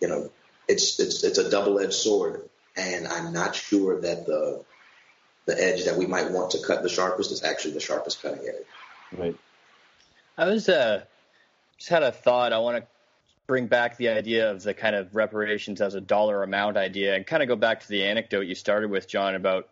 you 0.00 0.08
know, 0.08 0.30
it's, 0.68 1.00
it's, 1.00 1.24
it's 1.24 1.38
a 1.38 1.50
double-edged 1.50 1.92
sword. 1.92 2.48
And 2.76 3.08
I'm 3.08 3.32
not 3.32 3.56
sure 3.56 4.00
that 4.00 4.26
the, 4.26 4.64
the 5.46 5.62
edge 5.62 5.84
that 5.86 5.96
we 5.96 6.06
might 6.06 6.30
want 6.30 6.52
to 6.52 6.62
cut 6.64 6.82
the 6.82 6.88
sharpest 6.88 7.32
is 7.32 7.42
actually 7.42 7.74
the 7.74 7.80
sharpest 7.80 8.22
cutting 8.22 8.46
edge. 8.46 9.18
Right. 9.18 9.36
I 10.38 10.44
was 10.46 10.68
uh, 10.68 11.02
just 11.78 11.90
had 11.90 12.02
a 12.02 12.12
thought. 12.12 12.52
I 12.52 12.58
want 12.58 12.76
to 12.78 12.86
bring 13.50 13.66
back 13.66 13.96
the 13.96 14.08
idea 14.08 14.48
of 14.48 14.62
the 14.62 14.72
kind 14.72 14.94
of 14.94 15.12
reparations 15.12 15.80
as 15.80 15.96
a 15.96 16.00
dollar 16.00 16.44
amount 16.44 16.76
idea 16.76 17.16
and 17.16 17.26
kind 17.26 17.42
of 17.42 17.48
go 17.48 17.56
back 17.56 17.80
to 17.80 17.88
the 17.88 18.00
anecdote 18.00 18.42
you 18.42 18.54
started 18.54 18.88
with, 18.88 19.08
John, 19.08 19.34
about 19.34 19.70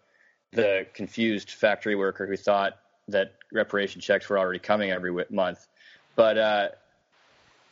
the 0.50 0.84
confused 0.94 1.52
factory 1.52 1.94
worker 1.94 2.26
who 2.26 2.36
thought 2.36 2.72
that 3.06 3.34
reparation 3.52 4.00
checks 4.00 4.28
were 4.28 4.36
already 4.36 4.58
coming 4.58 4.90
every 4.90 5.12
month. 5.30 5.68
But 6.16 6.38
uh, 6.38 6.68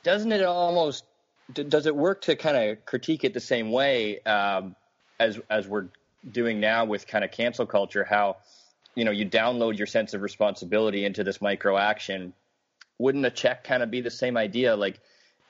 doesn't 0.04 0.30
it 0.30 0.44
almost 0.44 1.02
does 1.52 1.86
it 1.86 1.96
work 1.96 2.20
to 2.20 2.36
kind 2.36 2.56
of 2.56 2.86
critique 2.86 3.24
it 3.24 3.34
the 3.34 3.40
same 3.40 3.72
way 3.72 4.20
um, 4.20 4.76
as 5.18 5.40
as 5.50 5.66
we're 5.66 5.88
doing 6.30 6.60
now 6.60 6.84
with 6.84 7.08
kind 7.08 7.24
of 7.24 7.32
cancel 7.32 7.66
culture, 7.66 8.04
how 8.04 8.36
you 8.94 9.04
know 9.04 9.10
you 9.10 9.28
download 9.28 9.76
your 9.76 9.88
sense 9.88 10.14
of 10.14 10.22
responsibility 10.22 11.04
into 11.04 11.24
this 11.24 11.42
micro 11.42 11.76
action. 11.76 12.32
Wouldn't 12.98 13.26
a 13.26 13.30
check 13.30 13.64
kind 13.64 13.82
of 13.82 13.90
be 13.90 14.02
the 14.02 14.10
same 14.12 14.36
idea? 14.36 14.76
Like, 14.76 15.00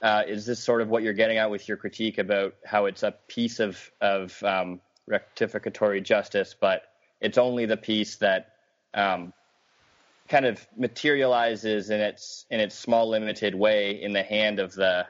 uh, 0.03 0.23
is 0.27 0.47
this 0.47 0.63
sort 0.63 0.83
of 0.83 0.89
what 0.89 1.03
you're 1.03 1.13
getting 1.13 1.39
at 1.39 1.51
with 1.51 1.69
your 1.69 1.77
critique 1.77 2.19
about 2.19 2.55
how 2.65 2.87
it's 2.87 3.03
a 3.03 3.15
piece 3.29 3.61
of 3.61 3.91
of 4.01 4.43
um, 4.43 4.81
rectificatory 5.09 6.03
justice, 6.03 6.55
but 6.59 6.83
it's 7.21 7.39
only 7.39 7.67
the 7.67 7.77
piece 7.77 8.17
that 8.17 8.55
um, 8.95 9.33
kind 10.29 10.45
of 10.45 10.67
materializes 10.77 11.91
in 11.91 12.01
its 12.01 12.45
in 12.51 12.61
its 12.61 12.75
small 12.75 13.09
limited 13.09 13.55
way 13.55 14.03
in 14.03 14.13
the 14.13 14.23
hand 14.23 14.59
of 14.59 14.75
the 14.75 15.07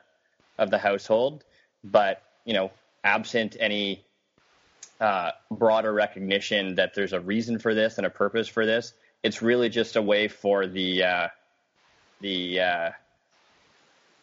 of 0.58 0.70
the 0.70 0.78
household, 0.78 1.44
but 1.84 2.22
you 2.44 2.54
know, 2.54 2.70
absent 3.04 3.56
any 3.58 4.04
uh, 5.00 5.30
broader 5.50 5.92
recognition 5.92 6.76
that 6.76 6.94
there's 6.94 7.12
a 7.12 7.20
reason 7.20 7.58
for 7.58 7.74
this 7.74 7.98
and 7.98 8.06
a 8.06 8.10
purpose 8.10 8.48
for 8.48 8.64
this. 8.64 8.94
It's 9.22 9.42
really 9.42 9.68
just 9.68 9.96
a 9.96 10.02
way 10.02 10.28
for 10.28 10.66
the 10.66 11.02
uh, 11.02 11.28
the 12.20 12.60
uh, 12.60 12.90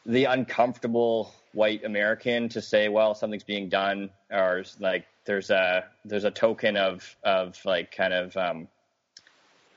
the 0.06 0.26
uncomfortable 0.26 1.34
white 1.54 1.84
American 1.86 2.50
to 2.50 2.62
say, 2.62 2.89
well, 2.89 3.16
something's 3.16 3.44
being 3.44 3.70
done, 3.70 4.10
or 4.32 4.63
like 4.80 5.06
there's 5.26 5.50
a 5.50 5.86
there's 6.06 6.26
a 6.26 6.32
token 6.32 6.78
of 6.78 7.16
of 7.24 7.58
like 7.66 7.96
kind 7.96 8.13
of 8.13 8.36
um, 8.36 8.68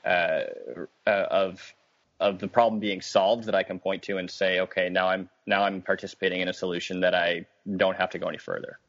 uh, 0.05 0.43
uh, 1.05 1.09
of 1.09 1.73
of 2.19 2.39
the 2.39 2.47
problem 2.47 2.79
being 2.79 3.01
solved 3.01 3.45
that 3.45 3.55
I 3.55 3.63
can 3.63 3.79
point 3.79 4.03
to 4.03 4.17
and 4.17 4.29
say, 4.29 4.59
okay, 4.61 4.89
now 4.89 5.07
I'm 5.07 5.29
now 5.45 5.63
I'm 5.63 5.81
participating 5.81 6.41
in 6.41 6.47
a 6.47 6.53
solution 6.53 7.01
that 7.01 7.13
I 7.13 7.45
don't 7.75 7.95
have 7.95 8.09
to 8.11 8.19
go 8.19 8.27
any 8.27 8.39
further. 8.39 8.79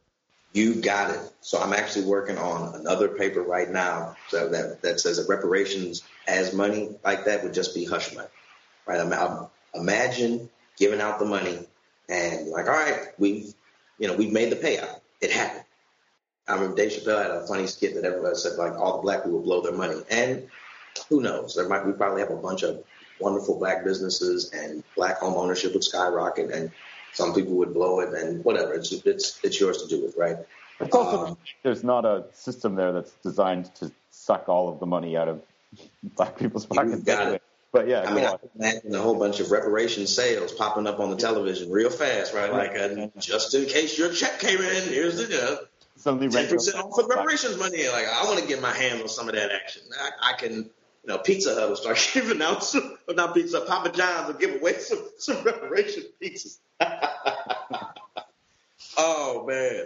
You 0.55 0.77
got 0.77 1.11
it. 1.11 1.20
So 1.42 1.61
I'm 1.61 1.74
actually 1.74 2.07
working 2.07 2.38
on 2.38 2.74
another 2.74 3.09
paper 3.09 3.42
right 3.42 3.68
now 3.68 4.16
so 4.29 4.48
that, 4.48 4.81
that 4.81 4.98
says 4.98 5.18
that 5.18 5.29
reparations 5.29 6.03
as 6.27 6.55
money 6.55 6.96
like 7.05 7.27
that 7.27 7.44
would 7.44 7.53
just 7.53 7.74
be 7.74 7.85
hush 7.85 8.14
money, 8.14 8.29
right? 8.87 8.98
I'm, 8.98 9.46
imagine 9.74 10.48
giving 10.78 11.00
out 11.00 11.18
the 11.18 11.24
money 11.24 11.58
and 12.08 12.48
like, 12.48 12.66
all 12.66 12.72
right, 12.72 13.08
we've, 13.18 13.54
you 13.98 14.08
know, 14.08 14.14
we've 14.14 14.32
made 14.32 14.50
the 14.50 14.56
payout. 14.56 15.00
It 15.20 15.30
happened. 15.30 15.64
I 16.46 16.54
remember 16.54 16.76
Dave 16.76 16.92
Chappelle 16.92 17.22
had 17.22 17.30
a 17.30 17.46
funny 17.46 17.66
skit 17.66 17.94
that 17.94 18.04
everybody 18.04 18.34
said 18.34 18.56
like 18.56 18.72
all 18.72 18.96
the 18.96 19.02
black 19.02 19.24
people 19.24 19.42
blow 19.42 19.60
their 19.60 19.72
money. 19.76 20.00
And 20.10 20.48
who 21.08 21.20
knows? 21.20 21.54
There 21.54 21.68
might, 21.68 21.86
we 21.86 21.92
probably 21.92 22.22
have 22.22 22.30
a 22.30 22.36
bunch 22.36 22.62
of 22.62 22.82
wonderful 23.20 23.58
black 23.58 23.84
businesses 23.84 24.50
and 24.52 24.82
black 24.96 25.18
home 25.18 25.34
ownership 25.34 25.74
would 25.74 25.84
skyrocket 25.84 26.50
and 26.50 26.70
some 27.12 27.34
people 27.34 27.54
would 27.54 27.74
blow 27.74 28.00
it 28.00 28.14
and 28.14 28.44
whatever. 28.44 28.74
It's 28.74 28.92
it's 28.92 29.40
it's 29.42 29.60
yours 29.60 29.82
to 29.82 29.88
do 29.88 30.02
with, 30.02 30.16
right? 30.16 30.36
It's 30.80 30.94
also 30.94 31.26
um, 31.26 31.38
there's 31.62 31.82
not 31.82 32.04
a 32.04 32.24
system 32.32 32.76
there 32.76 32.92
that's 32.92 33.12
designed 33.22 33.74
to 33.76 33.90
suck 34.10 34.48
all 34.48 34.68
of 34.68 34.78
the 34.78 34.86
money 34.86 35.16
out 35.16 35.28
of 35.28 35.42
black 36.02 36.38
people's 36.38 36.66
pockets. 36.66 37.02
Got 37.02 37.34
it. 37.34 37.42
But 37.72 37.87
yeah, 37.87 38.02
I 38.02 38.14
mean. 38.14 38.24
I 38.24 38.37
imagine 38.57 38.94
a 38.94 38.98
whole 38.98 39.18
bunch 39.18 39.40
of 39.40 39.50
reparation 39.50 40.07
sales 40.07 40.52
popping 40.52 40.87
up 40.87 41.00
on 41.00 41.11
the 41.11 41.16
television 41.16 41.70
real 41.70 41.90
fast, 41.90 42.33
right? 42.33 42.50
Like, 42.50 42.78
uh, 42.78 43.09
just 43.18 43.54
in 43.54 43.66
case 43.66 43.98
your 43.98 44.11
check 44.11 44.40
came 44.40 44.59
in, 44.59 44.88
here's 44.88 45.18
the 45.18 45.52
uh, 45.52 45.57
suddenly 45.96 46.28
ten 46.28 46.48
percent 46.48 46.78
off 46.78 46.94
for 46.94 47.07
reparations 47.07 47.59
money. 47.59 47.87
Like, 47.88 48.07
I 48.07 48.24
want 48.24 48.40
to 48.40 48.46
get 48.46 48.62
my 48.62 48.72
hands 48.72 49.02
on 49.02 49.09
some 49.09 49.28
of 49.28 49.35
that 49.35 49.52
action. 49.52 49.83
I, 50.00 50.31
I 50.31 50.33
can, 50.38 50.54
you 50.54 50.70
know, 51.04 51.18
Pizza 51.18 51.54
Hut 51.54 51.68
will 51.68 51.76
start 51.76 52.11
giving 52.14 52.40
out 52.40 52.64
some, 52.64 52.96
not 53.11 53.35
Pizza, 53.35 53.61
Papa 53.61 53.90
John's 53.90 54.28
will 54.28 54.40
give 54.40 54.61
away 54.61 54.78
some 54.78 55.07
some 55.18 55.42
reparation 55.42 56.04
pizzas. 56.22 56.59
oh 58.96 59.44
man. 59.46 59.85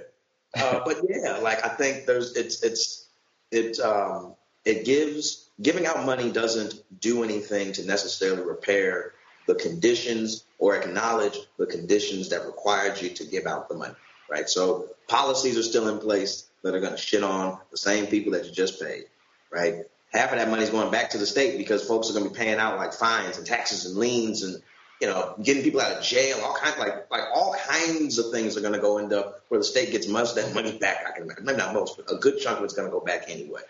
Uh, 0.56 0.80
but 0.84 0.98
yeah, 1.08 1.38
like 1.38 1.64
I 1.64 1.68
think 1.70 2.06
there's 2.06 2.36
it's 2.36 2.62
it's 2.62 3.08
it 3.50 3.80
um, 3.80 4.36
it 4.64 4.84
gives 4.84 5.48
giving 5.60 5.86
out 5.86 6.04
money 6.04 6.30
doesn't 6.30 6.74
do 7.00 7.22
anything 7.22 7.72
to 7.72 7.84
necessarily 7.84 8.42
repair 8.42 9.12
the 9.46 9.54
conditions 9.54 10.44
or 10.58 10.76
acknowledge 10.76 11.38
the 11.58 11.66
conditions 11.66 12.30
that 12.30 12.46
required 12.46 13.00
you 13.00 13.10
to 13.10 13.24
give 13.24 13.46
out 13.46 13.68
the 13.68 13.74
money, 13.74 13.94
right? 14.30 14.48
So 14.48 14.88
policies 15.08 15.58
are 15.58 15.62
still 15.62 15.88
in 15.88 15.98
place 15.98 16.48
that 16.62 16.74
are 16.74 16.80
going 16.80 16.92
to 16.92 16.98
shit 16.98 17.24
on 17.24 17.58
the 17.70 17.76
same 17.76 18.06
people 18.06 18.32
that 18.32 18.44
you 18.44 18.52
just 18.52 18.80
paid, 18.80 19.04
right? 19.50 19.84
Half 20.12 20.32
of 20.32 20.38
that 20.38 20.48
money 20.48 20.62
is 20.62 20.70
going 20.70 20.90
back 20.90 21.10
to 21.10 21.18
the 21.18 21.26
state 21.26 21.58
because 21.58 21.84
folks 21.86 22.10
are 22.10 22.12
going 22.12 22.24
to 22.24 22.30
be 22.30 22.36
paying 22.36 22.58
out 22.58 22.76
like 22.76 22.92
fines 22.92 23.38
and 23.38 23.46
taxes 23.46 23.86
and 23.86 23.96
liens 23.96 24.42
and 24.42 24.62
you 25.02 25.08
know, 25.08 25.34
getting 25.42 25.64
people 25.64 25.80
out 25.80 25.90
of 25.90 26.04
jail, 26.04 26.38
all 26.44 26.54
kinds 26.54 26.78
like 26.78 27.10
like 27.10 27.24
all 27.34 27.56
kinds 27.68 28.18
of 28.18 28.30
things 28.30 28.56
are 28.56 28.60
going 28.60 28.72
to 28.72 28.78
go 28.78 28.98
into 28.98 29.32
where 29.48 29.58
the 29.58 29.64
state 29.64 29.90
gets 29.90 30.06
most 30.06 30.38
of 30.38 30.44
that 30.44 30.54
money 30.54 30.78
back. 30.78 31.04
I 31.08 31.10
can 31.10 31.24
imagine, 31.24 31.44
maybe 31.44 31.58
not 31.58 31.74
most, 31.74 31.96
but 31.96 32.12
a 32.12 32.18
good 32.18 32.38
chunk 32.38 32.58
of 32.58 32.64
it's 32.64 32.74
going 32.74 32.86
to 32.86 32.92
go 32.92 33.00
back 33.00 33.24
anyway, 33.26 33.62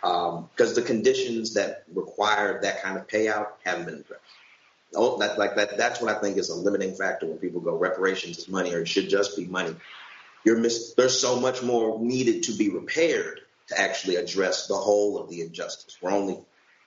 because 0.00 0.68
um, 0.68 0.74
the 0.74 0.82
conditions 0.82 1.54
that 1.54 1.84
require 1.94 2.60
that 2.62 2.82
kind 2.82 2.96
of 2.96 3.06
payout 3.06 3.48
haven't 3.64 3.86
been 3.86 3.94
addressed. 3.94 4.22
Oh, 4.94 5.18
that, 5.18 5.38
like 5.38 5.56
that, 5.56 5.76
that's 5.76 6.00
what 6.00 6.14
I 6.14 6.20
think 6.20 6.36
is 6.36 6.48
a 6.48 6.54
limiting 6.54 6.94
factor 6.94 7.26
when 7.26 7.38
people 7.38 7.60
go 7.60 7.76
reparations 7.76 8.38
is 8.38 8.48
money 8.48 8.74
or 8.74 8.80
it 8.80 8.88
should 8.88 9.08
just 9.08 9.36
be 9.36 9.44
money. 9.44 9.76
You're 10.44 10.58
miss, 10.58 10.94
there's 10.94 11.20
so 11.20 11.38
much 11.38 11.62
more 11.62 12.00
needed 12.00 12.44
to 12.44 12.52
be 12.52 12.70
repaired 12.70 13.40
to 13.68 13.80
actually 13.80 14.16
address 14.16 14.66
the 14.66 14.74
whole 14.74 15.18
of 15.18 15.28
the 15.28 15.42
injustice. 15.42 15.96
We're 16.00 16.10
only 16.12 16.38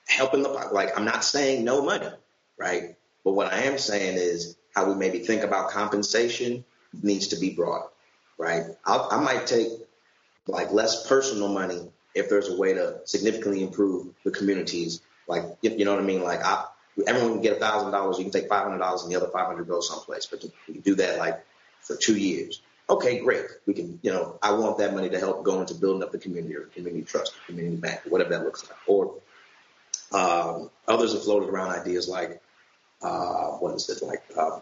helping 0.06 0.42
the 0.42 0.48
like 0.48 0.98
I'm 0.98 1.04
not 1.04 1.24
saying 1.24 1.64
no 1.64 1.82
money, 1.82 2.10
right? 2.58 2.96
But 3.24 3.32
what 3.32 3.52
I 3.52 3.60
am 3.60 3.78
saying 3.78 4.18
is 4.18 4.56
how 4.74 4.88
we 4.88 4.96
maybe 4.96 5.20
think 5.20 5.42
about 5.42 5.70
compensation 5.70 6.64
needs 7.02 7.28
to 7.28 7.36
be 7.36 7.50
brought, 7.50 7.90
right? 8.36 8.64
I'll, 8.84 9.08
I 9.10 9.20
might 9.20 9.46
take 9.46 9.68
like 10.46 10.72
less 10.72 11.06
personal 11.06 11.48
money 11.48 11.90
if 12.14 12.28
there's 12.28 12.48
a 12.48 12.56
way 12.56 12.74
to 12.74 13.00
significantly 13.04 13.62
improve 13.62 14.08
the 14.24 14.30
communities. 14.30 15.00
Like, 15.26 15.44
you 15.62 15.84
know 15.84 15.94
what 15.94 16.02
I 16.02 16.06
mean? 16.06 16.22
Like, 16.22 16.44
I, 16.44 16.66
everyone 17.06 17.34
can 17.34 17.42
get 17.42 17.56
a 17.56 17.60
thousand 17.60 17.92
dollars. 17.92 18.18
You 18.18 18.24
can 18.24 18.32
take 18.32 18.48
five 18.48 18.64
hundred 18.64 18.78
dollars, 18.78 19.02
and 19.02 19.12
the 19.12 19.16
other 19.16 19.28
five 19.28 19.46
hundred 19.46 19.68
goes 19.68 19.88
someplace. 19.88 20.26
But 20.26 20.44
you 20.44 20.50
can 20.66 20.80
do 20.80 20.94
that 20.96 21.18
like 21.18 21.44
for 21.80 21.96
two 21.96 22.16
years. 22.16 22.60
Okay, 22.88 23.20
great. 23.20 23.46
We 23.66 23.72
can, 23.72 23.98
you 24.02 24.12
know, 24.12 24.38
I 24.42 24.52
want 24.52 24.76
that 24.78 24.92
money 24.92 25.08
to 25.08 25.18
help 25.18 25.42
go 25.42 25.60
into 25.60 25.74
building 25.74 26.02
up 26.02 26.12
the 26.12 26.18
community 26.18 26.54
or 26.54 26.64
community 26.66 27.02
trust, 27.04 27.34
community 27.46 27.76
bank, 27.76 28.02
whatever 28.06 28.30
that 28.30 28.44
looks 28.44 28.68
like. 28.68 28.78
Or 28.86 29.14
um, 30.12 30.70
others 30.86 31.14
have 31.14 31.24
floated 31.24 31.48
around 31.48 31.70
ideas 31.70 32.08
like 32.08 32.42
uh, 33.00 33.52
what 33.52 33.74
is 33.74 33.88
it 33.88 34.02
like? 34.04 34.22
Uh, 34.36 34.60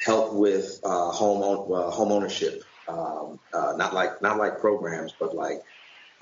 help 0.00 0.32
with 0.32 0.80
uh, 0.84 1.10
home 1.10 1.70
uh, 1.72 1.90
home 1.90 2.12
ownership, 2.12 2.62
um, 2.88 3.38
uh, 3.52 3.74
not 3.76 3.94
like 3.94 4.22
not 4.22 4.38
like 4.38 4.60
programs, 4.60 5.12
but 5.18 5.34
like 5.34 5.62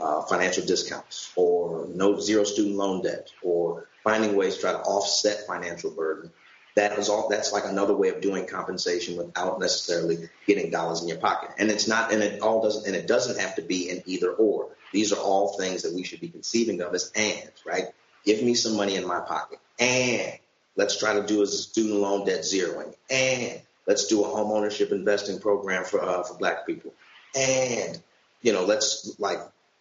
uh, 0.00 0.22
financial 0.22 0.64
discounts 0.64 1.32
or 1.36 1.86
no 1.92 2.20
zero 2.20 2.44
student 2.44 2.76
loan 2.76 3.02
debt 3.02 3.30
or 3.42 3.88
finding 4.04 4.36
ways 4.36 4.56
to 4.56 4.60
try 4.62 4.72
to 4.72 4.80
offset 4.80 5.46
financial 5.46 5.90
burden. 5.90 6.30
That 6.74 6.98
is 6.98 7.08
all. 7.08 7.28
That's 7.30 7.52
like 7.52 7.64
another 7.64 7.96
way 7.96 8.08
of 8.08 8.20
doing 8.20 8.46
compensation 8.46 9.16
without 9.16 9.58
necessarily 9.60 10.28
getting 10.46 10.70
dollars 10.70 11.00
in 11.02 11.08
your 11.08 11.18
pocket. 11.18 11.50
And 11.58 11.70
it's 11.70 11.88
not, 11.88 12.12
and 12.12 12.22
it 12.22 12.42
all 12.42 12.62
doesn't, 12.62 12.86
and 12.86 12.94
it 12.94 13.06
doesn't 13.06 13.40
have 13.40 13.56
to 13.56 13.62
be 13.62 13.88
an 13.88 14.02
either 14.04 14.30
or. 14.30 14.68
These 14.92 15.12
are 15.12 15.18
all 15.18 15.56
things 15.56 15.82
that 15.82 15.94
we 15.94 16.04
should 16.04 16.20
be 16.20 16.28
conceiving 16.28 16.82
of 16.82 16.94
as 16.94 17.10
ands, 17.16 17.64
right? 17.64 17.86
Give 18.26 18.42
me 18.42 18.54
some 18.54 18.76
money 18.76 18.96
in 18.96 19.06
my 19.06 19.20
pocket 19.20 19.58
and 19.78 20.38
let's 20.76 20.98
try 20.98 21.14
to 21.14 21.26
do 21.26 21.42
a 21.42 21.46
student 21.46 21.96
loan 21.96 22.26
debt 22.26 22.40
zeroing, 22.40 22.94
and 23.10 23.60
let's 23.86 24.06
do 24.06 24.24
a 24.24 24.28
home 24.28 24.50
ownership 24.50 24.92
investing 24.92 25.38
program 25.38 25.84
for 25.84 26.02
uh, 26.02 26.22
for 26.22 26.34
Black 26.38 26.66
people, 26.66 26.92
and 27.34 28.00
you 28.42 28.52
know, 28.52 28.64
let's 28.64 29.18
like 29.18 29.38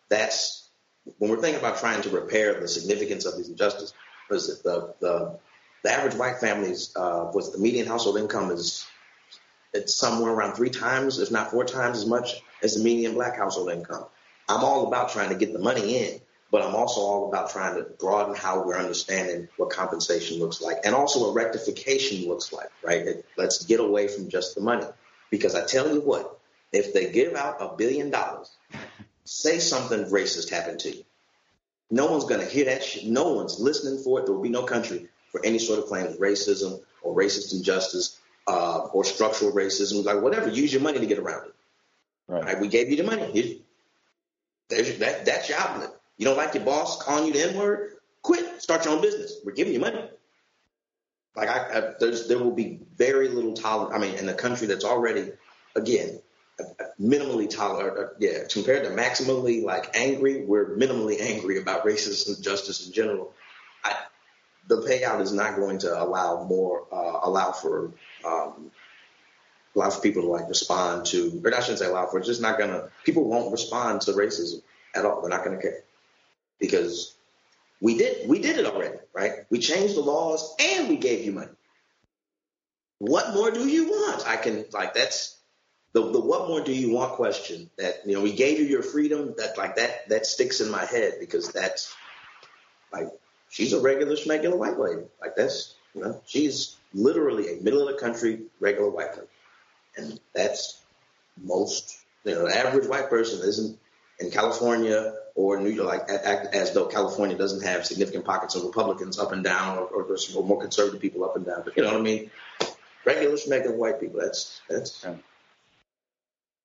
that's 0.09 0.67
when 1.17 1.29
we're 1.29 1.41
thinking 1.41 1.59
about 1.59 1.79
trying 1.79 2.01
to 2.03 2.09
repair 2.09 2.59
the 2.59 2.67
significance 2.67 3.25
of 3.25 3.37
these 3.37 3.49
injustices. 3.49 3.93
Was 4.29 4.61
the 4.63 4.93
the 4.99 5.37
the 5.83 5.91
average 5.91 6.15
white 6.15 6.39
family's 6.39 6.91
uh, 6.95 7.29
was 7.33 7.51
the 7.51 7.59
median 7.59 7.85
household 7.85 8.17
income 8.17 8.51
is 8.51 8.87
it's 9.73 9.93
somewhere 9.93 10.31
around 10.31 10.53
three 10.55 10.69
times, 10.69 11.19
if 11.19 11.31
not 11.31 11.51
four 11.51 11.65
times 11.65 11.97
as 11.97 12.05
much 12.05 12.41
as 12.63 12.75
the 12.75 12.83
median 12.83 13.13
black 13.13 13.37
household 13.37 13.71
income. 13.71 14.05
I'm 14.47 14.63
all 14.63 14.87
about 14.87 15.09
trying 15.09 15.29
to 15.29 15.35
get 15.35 15.53
the 15.53 15.59
money 15.59 15.97
in, 15.97 16.21
but 16.55 16.65
I'm 16.65 16.73
also 16.73 17.01
all 17.01 17.27
about 17.27 17.49
trying 17.49 17.75
to 17.75 17.83
broaden 17.83 18.33
how 18.33 18.63
we're 18.63 18.77
understanding 18.77 19.49
what 19.57 19.71
compensation 19.71 20.39
looks 20.39 20.61
like 20.61 20.77
and 20.85 20.95
also 20.95 21.19
what 21.19 21.35
rectification 21.35 22.29
looks 22.29 22.53
like, 22.53 22.69
right? 22.81 23.05
It, 23.05 23.25
let's 23.35 23.65
get 23.65 23.81
away 23.81 24.07
from 24.07 24.29
just 24.29 24.55
the 24.55 24.61
money. 24.61 24.85
Because 25.29 25.53
I 25.53 25.65
tell 25.65 25.93
you 25.93 25.99
what, 25.99 26.39
if 26.71 26.93
they 26.93 27.11
give 27.11 27.35
out 27.35 27.57
a 27.59 27.75
billion 27.75 28.09
dollars, 28.09 28.55
say 29.25 29.59
something 29.59 30.05
racist 30.05 30.49
happened 30.49 30.79
to 30.79 30.95
you. 30.95 31.03
No 31.91 32.05
one's 32.05 32.23
going 32.23 32.39
to 32.39 32.47
hear 32.47 32.63
that 32.63 32.85
shit. 32.85 33.03
No 33.03 33.33
one's 33.33 33.59
listening 33.59 34.01
for 34.01 34.21
it. 34.21 34.25
There 34.25 34.33
will 34.33 34.41
be 34.41 34.47
no 34.47 34.63
country 34.63 35.09
for 35.33 35.45
any 35.45 35.59
sort 35.59 35.79
of 35.79 35.87
claim 35.87 36.05
of 36.05 36.19
racism 36.19 36.79
or 37.01 37.13
racist 37.13 37.53
injustice 37.53 38.17
uh, 38.47 38.87
or 38.93 39.03
structural 39.03 39.51
racism, 39.51 40.05
like 40.05 40.21
whatever. 40.21 40.47
Use 40.47 40.71
your 40.71 40.83
money 40.83 40.99
to 40.99 41.05
get 41.05 41.19
around 41.19 41.47
it. 41.47 41.55
Right. 42.29 42.45
right? 42.45 42.61
We 42.61 42.69
gave 42.69 42.91
you 42.91 42.95
the 42.95 43.03
money. 43.03 43.61
there's 44.69 44.99
that, 44.99 45.25
that's 45.25 45.49
your 45.49 45.57
outlet. 45.57 45.91
You 46.17 46.25
don't 46.25 46.37
like 46.37 46.53
your 46.53 46.63
boss 46.63 47.01
calling 47.01 47.27
you 47.27 47.33
the 47.33 47.49
N 47.49 47.57
word? 47.57 47.91
Quit. 48.21 48.61
Start 48.61 48.85
your 48.85 48.95
own 48.95 49.01
business. 49.01 49.37
We're 49.43 49.53
giving 49.53 49.73
you 49.73 49.79
money. 49.79 50.01
Like 51.35 51.49
I, 51.49 51.77
I 51.77 51.93
there 51.99 52.39
will 52.39 52.51
be 52.51 52.79
very 52.95 53.27
little 53.27 53.53
tolerance. 53.53 53.93
I 53.93 53.99
mean, 53.99 54.15
in 54.15 54.29
a 54.29 54.33
country 54.33 54.67
that's 54.67 54.85
already, 54.85 55.33
again, 55.75 56.21
minimally 56.99 57.49
tolerant. 57.49 58.13
Yeah, 58.19 58.45
compared 58.49 58.85
to 58.85 58.91
maximally 58.91 59.63
like 59.63 59.97
angry, 59.97 60.45
we're 60.45 60.77
minimally 60.77 61.19
angry 61.19 61.59
about 61.59 61.85
racism 61.85 62.35
and 62.35 62.43
justice 62.43 62.87
in 62.87 62.93
general. 62.93 63.33
I, 63.83 63.95
the 64.67 64.77
payout 64.77 65.21
is 65.21 65.33
not 65.33 65.57
going 65.57 65.79
to 65.79 66.01
allow 66.01 66.45
more, 66.45 66.87
uh, 66.91 67.19
allow 67.23 67.51
for 67.51 67.91
um, 68.25 68.71
allow 69.75 69.89
for 69.89 70.01
people 70.01 70.21
to 70.21 70.29
like 70.29 70.47
respond 70.47 71.07
to, 71.07 71.41
or 71.43 71.53
I 71.53 71.59
shouldn't 71.59 71.79
say 71.79 71.87
allow 71.87 72.05
for. 72.07 72.19
It's 72.19 72.27
just 72.27 72.41
not 72.41 72.57
gonna. 72.57 72.87
People 73.03 73.25
won't 73.25 73.51
respond 73.51 74.01
to 74.01 74.13
racism 74.13 74.61
at 74.95 75.03
all. 75.03 75.19
They're 75.19 75.29
not 75.29 75.43
gonna 75.43 75.61
care 75.61 75.83
because 76.59 77.15
we 77.81 77.97
did 77.97 78.27
we 78.27 78.39
did 78.39 78.57
it 78.57 78.65
already, 78.65 78.97
right? 79.13 79.31
We 79.49 79.59
changed 79.59 79.95
the 79.95 80.01
laws 80.01 80.55
and 80.59 80.89
we 80.89 80.97
gave 80.97 81.25
you 81.25 81.31
money. 81.31 81.51
What 82.99 83.33
more 83.33 83.51
do 83.51 83.67
you 83.67 83.89
want? 83.89 84.27
I 84.27 84.37
can 84.37 84.65
like 84.71 84.93
that's 84.93 85.37
the 85.93 86.11
the 86.11 86.19
what 86.19 86.47
more 86.47 86.61
do 86.61 86.73
you 86.73 86.91
want 86.91 87.13
question 87.13 87.69
that 87.77 88.05
you 88.05 88.15
know 88.15 88.21
we 88.21 88.33
gave 88.33 88.59
you 88.59 88.65
your 88.65 88.83
freedom 88.83 89.35
that 89.37 89.57
like 89.57 89.75
that 89.75 90.09
that 90.09 90.25
sticks 90.25 90.61
in 90.61 90.71
my 90.71 90.85
head 90.85 91.15
because 91.19 91.49
that's 91.49 91.93
like 92.91 93.09
she's 93.49 93.73
a 93.73 93.81
regular 93.81 94.15
schmegular 94.15 94.57
white 94.57 94.79
lady 94.79 95.03
like 95.21 95.35
that's 95.35 95.75
you 95.93 96.01
know 96.01 96.21
she's 96.25 96.77
literally 96.93 97.57
a 97.57 97.61
middle 97.61 97.87
of 97.87 97.93
the 97.93 97.99
country 97.99 98.43
regular 98.59 98.89
white 98.89 99.09
person 99.09 99.27
and 99.97 100.19
that's 100.33 100.81
most, 101.41 101.97
you 102.23 102.33
know, 102.33 102.47
the 102.47 102.57
average 102.57 102.87
white 102.87 103.09
person 103.09 103.47
isn't 103.47 103.77
in 104.19 104.31
California 104.31 105.13
or 105.35 105.59
New 105.59 105.69
York, 105.69 105.87
like 105.87 106.09
act 106.09 106.55
as 106.55 106.73
though 106.73 106.85
California 106.85 107.37
doesn't 107.37 107.63
have 107.63 107.85
significant 107.85 108.25
pockets 108.25 108.55
of 108.55 108.63
Republicans 108.63 109.19
up 109.19 109.33
and 109.33 109.43
down, 109.43 109.77
or, 109.77 109.83
or, 109.83 110.17
or 110.35 110.43
more 110.43 110.59
conservative 110.59 111.01
people 111.01 111.25
up 111.25 111.35
and 111.35 111.45
down. 111.45 111.61
But 111.63 111.75
you 111.75 111.83
know 111.83 111.91
what 111.91 111.99
I 111.99 112.03
mean? 112.03 112.31
Regular 113.03 113.35
schmegular 113.35 113.75
white 113.75 113.99
people. 113.99 114.21
That's 114.21 114.61
that's 114.69 115.03
yeah. 115.03 115.15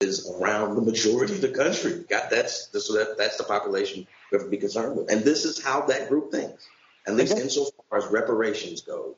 is 0.00 0.30
around 0.30 0.76
the 0.76 0.82
majority 0.82 1.34
of 1.34 1.40
the 1.40 1.48
country. 1.48 2.04
God, 2.08 2.28
that's 2.30 2.70
so 2.72 2.94
that 2.94 3.18
that's 3.18 3.36
the 3.36 3.44
population 3.44 4.06
we 4.30 4.36
have 4.36 4.44
to 4.44 4.50
be 4.50 4.56
concerned 4.56 4.96
with. 4.96 5.10
And 5.10 5.22
this 5.22 5.44
is 5.44 5.62
how 5.62 5.82
that 5.86 6.08
group 6.08 6.30
thinks. 6.30 6.66
At 7.06 7.14
least 7.14 7.36
insofar 7.36 7.98
as 7.98 8.06
reparations 8.06 8.82
goes. 8.82 9.16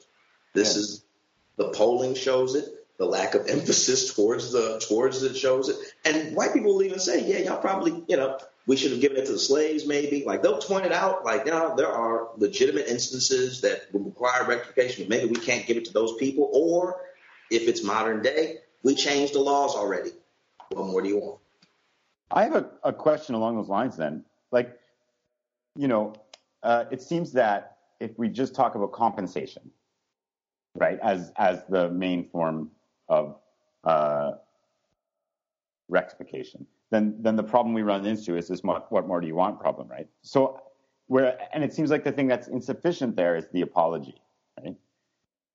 This 0.54 0.74
yeah. 0.74 0.80
is 0.80 1.04
the 1.56 1.68
polling 1.68 2.14
shows 2.14 2.54
it 2.54 2.82
the 3.02 3.08
lack 3.08 3.34
of 3.34 3.48
emphasis 3.48 4.14
towards 4.14 4.52
the 4.52 4.80
towards 4.88 5.22
it 5.24 5.36
shows 5.36 5.68
it. 5.68 5.76
And 6.04 6.36
white 6.36 6.52
people 6.52 6.74
will 6.74 6.84
even 6.84 7.00
say, 7.00 7.26
yeah, 7.26 7.38
y'all 7.38 7.60
probably, 7.60 8.04
you 8.06 8.16
know, 8.16 8.38
we 8.66 8.76
should 8.76 8.92
have 8.92 9.00
given 9.00 9.16
it 9.16 9.26
to 9.26 9.32
the 9.32 9.38
slaves 9.38 9.86
maybe. 9.86 10.24
Like 10.24 10.42
they'll 10.42 10.60
point 10.60 10.86
it 10.86 10.92
out, 10.92 11.24
like, 11.24 11.46
know, 11.46 11.74
there 11.76 11.88
are 11.92 12.28
legitimate 12.36 12.86
instances 12.86 13.60
that 13.62 13.92
would 13.92 14.04
require 14.04 14.46
rectification. 14.46 15.08
Maybe 15.08 15.26
we 15.26 15.36
can't 15.36 15.66
give 15.66 15.76
it 15.76 15.86
to 15.86 15.92
those 15.92 16.16
people. 16.16 16.50
Or 16.52 17.00
if 17.50 17.68
it's 17.68 17.82
modern 17.82 18.22
day, 18.22 18.58
we 18.82 18.94
changed 18.94 19.34
the 19.34 19.40
laws 19.40 19.74
already. 19.74 20.10
What 20.70 20.86
more 20.86 21.02
do 21.02 21.08
you 21.08 21.18
want? 21.18 21.38
I 22.30 22.44
have 22.44 22.54
a, 22.54 22.70
a 22.82 22.92
question 22.92 23.34
along 23.34 23.56
those 23.56 23.68
lines 23.68 23.96
then. 23.96 24.24
Like, 24.50 24.78
you 25.76 25.88
know, 25.88 26.14
uh, 26.62 26.84
it 26.90 27.02
seems 27.02 27.32
that 27.32 27.76
if 28.00 28.18
we 28.18 28.28
just 28.28 28.54
talk 28.54 28.74
about 28.74 28.92
compensation, 28.92 29.70
right, 30.74 30.98
as 31.02 31.32
as 31.36 31.62
the 31.68 31.90
main 31.90 32.28
form 32.30 32.70
of 33.08 33.36
uh, 33.84 34.32
rectification, 35.88 36.66
then 36.92 37.16
then 37.20 37.36
the 37.36 37.42
problem 37.42 37.74
we 37.74 37.82
run 37.82 38.04
into 38.06 38.36
is 38.36 38.46
this 38.48 38.62
what, 38.62 39.08
more 39.08 39.20
do 39.20 39.26
you 39.26 39.34
want 39.34 39.58
problem, 39.58 39.88
right? 39.88 40.06
So 40.20 40.60
where 41.06 41.38
and 41.52 41.64
it 41.64 41.72
seems 41.72 41.90
like 41.90 42.04
the 42.04 42.12
thing 42.12 42.28
that's 42.28 42.48
insufficient 42.48 43.16
there 43.16 43.34
is 43.34 43.46
the 43.52 43.62
apology, 43.62 44.20
right? 44.62 44.76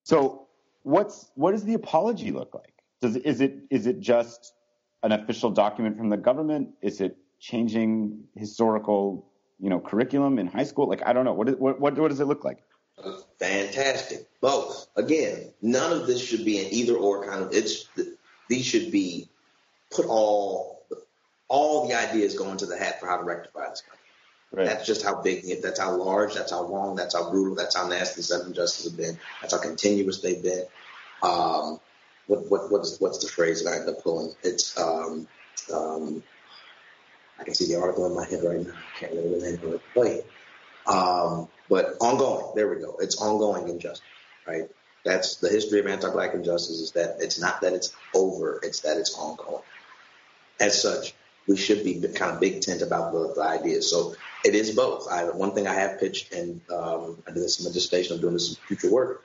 So 0.04 0.48
what's 0.82 1.30
what 1.36 1.52
does 1.52 1.64
the 1.64 1.76
apology 1.76 2.32
look 2.32 2.56
like? 2.56 2.74
Does 3.02 3.16
is 3.18 3.40
it 3.40 3.60
is 3.70 3.86
it 3.86 4.00
just 4.00 4.54
an 5.04 5.12
official 5.12 5.52
document 5.52 5.96
from 5.96 6.10
the 6.10 6.18
government? 6.18 6.70
Is 6.82 7.02
it 7.02 7.16
changing 7.40 8.24
historical 8.36 9.30
you 9.60 9.70
know 9.70 9.80
curriculum 9.80 10.40
in 10.40 10.48
high 10.48 10.64
school? 10.64 10.90
Like 10.90 11.04
I 11.06 11.14
don't 11.14 11.24
know 11.24 11.34
what 11.34 11.60
what 11.60 11.80
what, 11.80 11.98
what 11.98 12.10
does 12.10 12.20
it 12.20 12.26
look 12.26 12.44
like? 12.44 12.64
Fantastic. 13.38 14.28
Both. 14.42 14.88
Again, 14.96 15.54
none 15.62 15.92
of 15.92 16.08
this 16.08 16.20
should 16.20 16.44
be 16.44 16.58
an 16.66 16.68
either 16.72 16.96
or 16.96 17.30
kind 17.30 17.44
of. 17.44 17.54
It's 17.54 17.88
these 18.50 18.66
should 18.66 18.92
be 18.92 19.30
put 19.92 20.08
all 20.08 20.77
all 21.50 21.88
the 21.88 21.96
ideas 21.96 22.36
go 22.36 22.52
into 22.52 22.66
the 22.66 22.78
hat 22.78 23.00
for 23.00 23.08
how 23.08 23.18
to 23.18 23.24
rectify 23.24 23.70
this 23.70 23.82
country. 23.82 23.98
Right. 24.52 24.66
That's 24.66 24.86
just 24.86 25.04
how 25.04 25.22
big. 25.22 25.62
That's 25.62 25.80
how 25.80 25.96
large. 25.96 26.34
That's 26.34 26.52
how 26.52 26.64
long. 26.64 26.96
That's 26.96 27.16
how 27.16 27.30
brutal. 27.30 27.56
That's 27.56 27.76
how 27.76 27.88
nasty 27.88 28.22
seven 28.22 28.54
justices 28.54 28.92
have 28.92 28.98
been. 28.98 29.20
That's 29.42 29.54
how 29.54 29.60
continuous 29.60 30.22
they've 30.22 30.42
been. 30.42 30.66
Um, 31.22 31.80
what 32.28 32.50
what 32.50 32.72
what's 32.72 33.00
what's 33.00 33.20
the 33.20 33.28
phrase 33.28 33.64
that 33.64 33.72
I 33.72 33.80
end 33.80 33.90
up 33.90 34.02
pulling? 34.02 34.34
It's 34.44 34.78
um, 34.80 35.28
um, 35.74 36.24
I 37.40 37.44
can 37.44 37.54
see 37.54 37.68
the 37.68 37.80
article 37.80 38.06
in 38.06 38.16
my 38.16 38.26
head 38.26 38.44
right 38.44 38.66
now. 38.66 38.74
I 38.74 39.00
can't 39.00 39.14
remember 39.14 39.40
the 39.40 39.52
name 39.52 39.64
of 39.64 39.74
it. 39.76 39.82
Wait. 39.96 40.24
Um, 40.86 41.50
but 41.70 41.98
ongoing, 42.00 42.54
there 42.56 42.70
we 42.70 42.82
go. 42.82 42.96
It's 43.02 43.22
ongoing 43.22 43.68
injustice, 43.68 44.02
right? 44.48 44.70
That's 45.04 45.36
the 45.36 45.50
history 45.50 45.80
of 45.80 45.88
anti-black 45.88 46.34
injustice 46.34 46.80
is 46.80 46.92
that 46.92 47.18
it's 47.20 47.40
not 47.40 47.62
that 47.62 47.74
it's 47.74 47.94
over, 48.16 48.60
it's 48.64 48.82
that 48.82 48.98
it's 48.98 49.18
ongoing. 49.18 49.64
As 50.60 50.82
such, 50.82 51.14
we 51.48 51.56
should 51.56 51.84
be 51.84 52.02
kind 52.14 52.32
of 52.34 52.40
big 52.40 52.62
tent 52.62 52.82
about 52.82 53.14
the, 53.14 53.34
the 53.36 53.42
ideas. 53.42 53.90
So 53.90 54.16
it 54.44 54.54
is 54.54 54.76
both. 54.76 55.08
I, 55.10 55.24
one 55.26 55.54
thing 55.54 55.68
I 55.68 55.74
have 55.74 56.00
pitched, 56.00 56.34
and 56.34 56.62
um, 56.72 57.24
I 57.28 57.32
did 57.32 57.44
this 57.44 57.60
in 57.60 57.66
my 57.66 57.72
dissertation, 57.72 58.16
I'm 58.16 58.22
doing 58.22 58.34
this 58.34 58.50
in 58.50 58.56
future 58.68 58.92
work, 58.92 59.24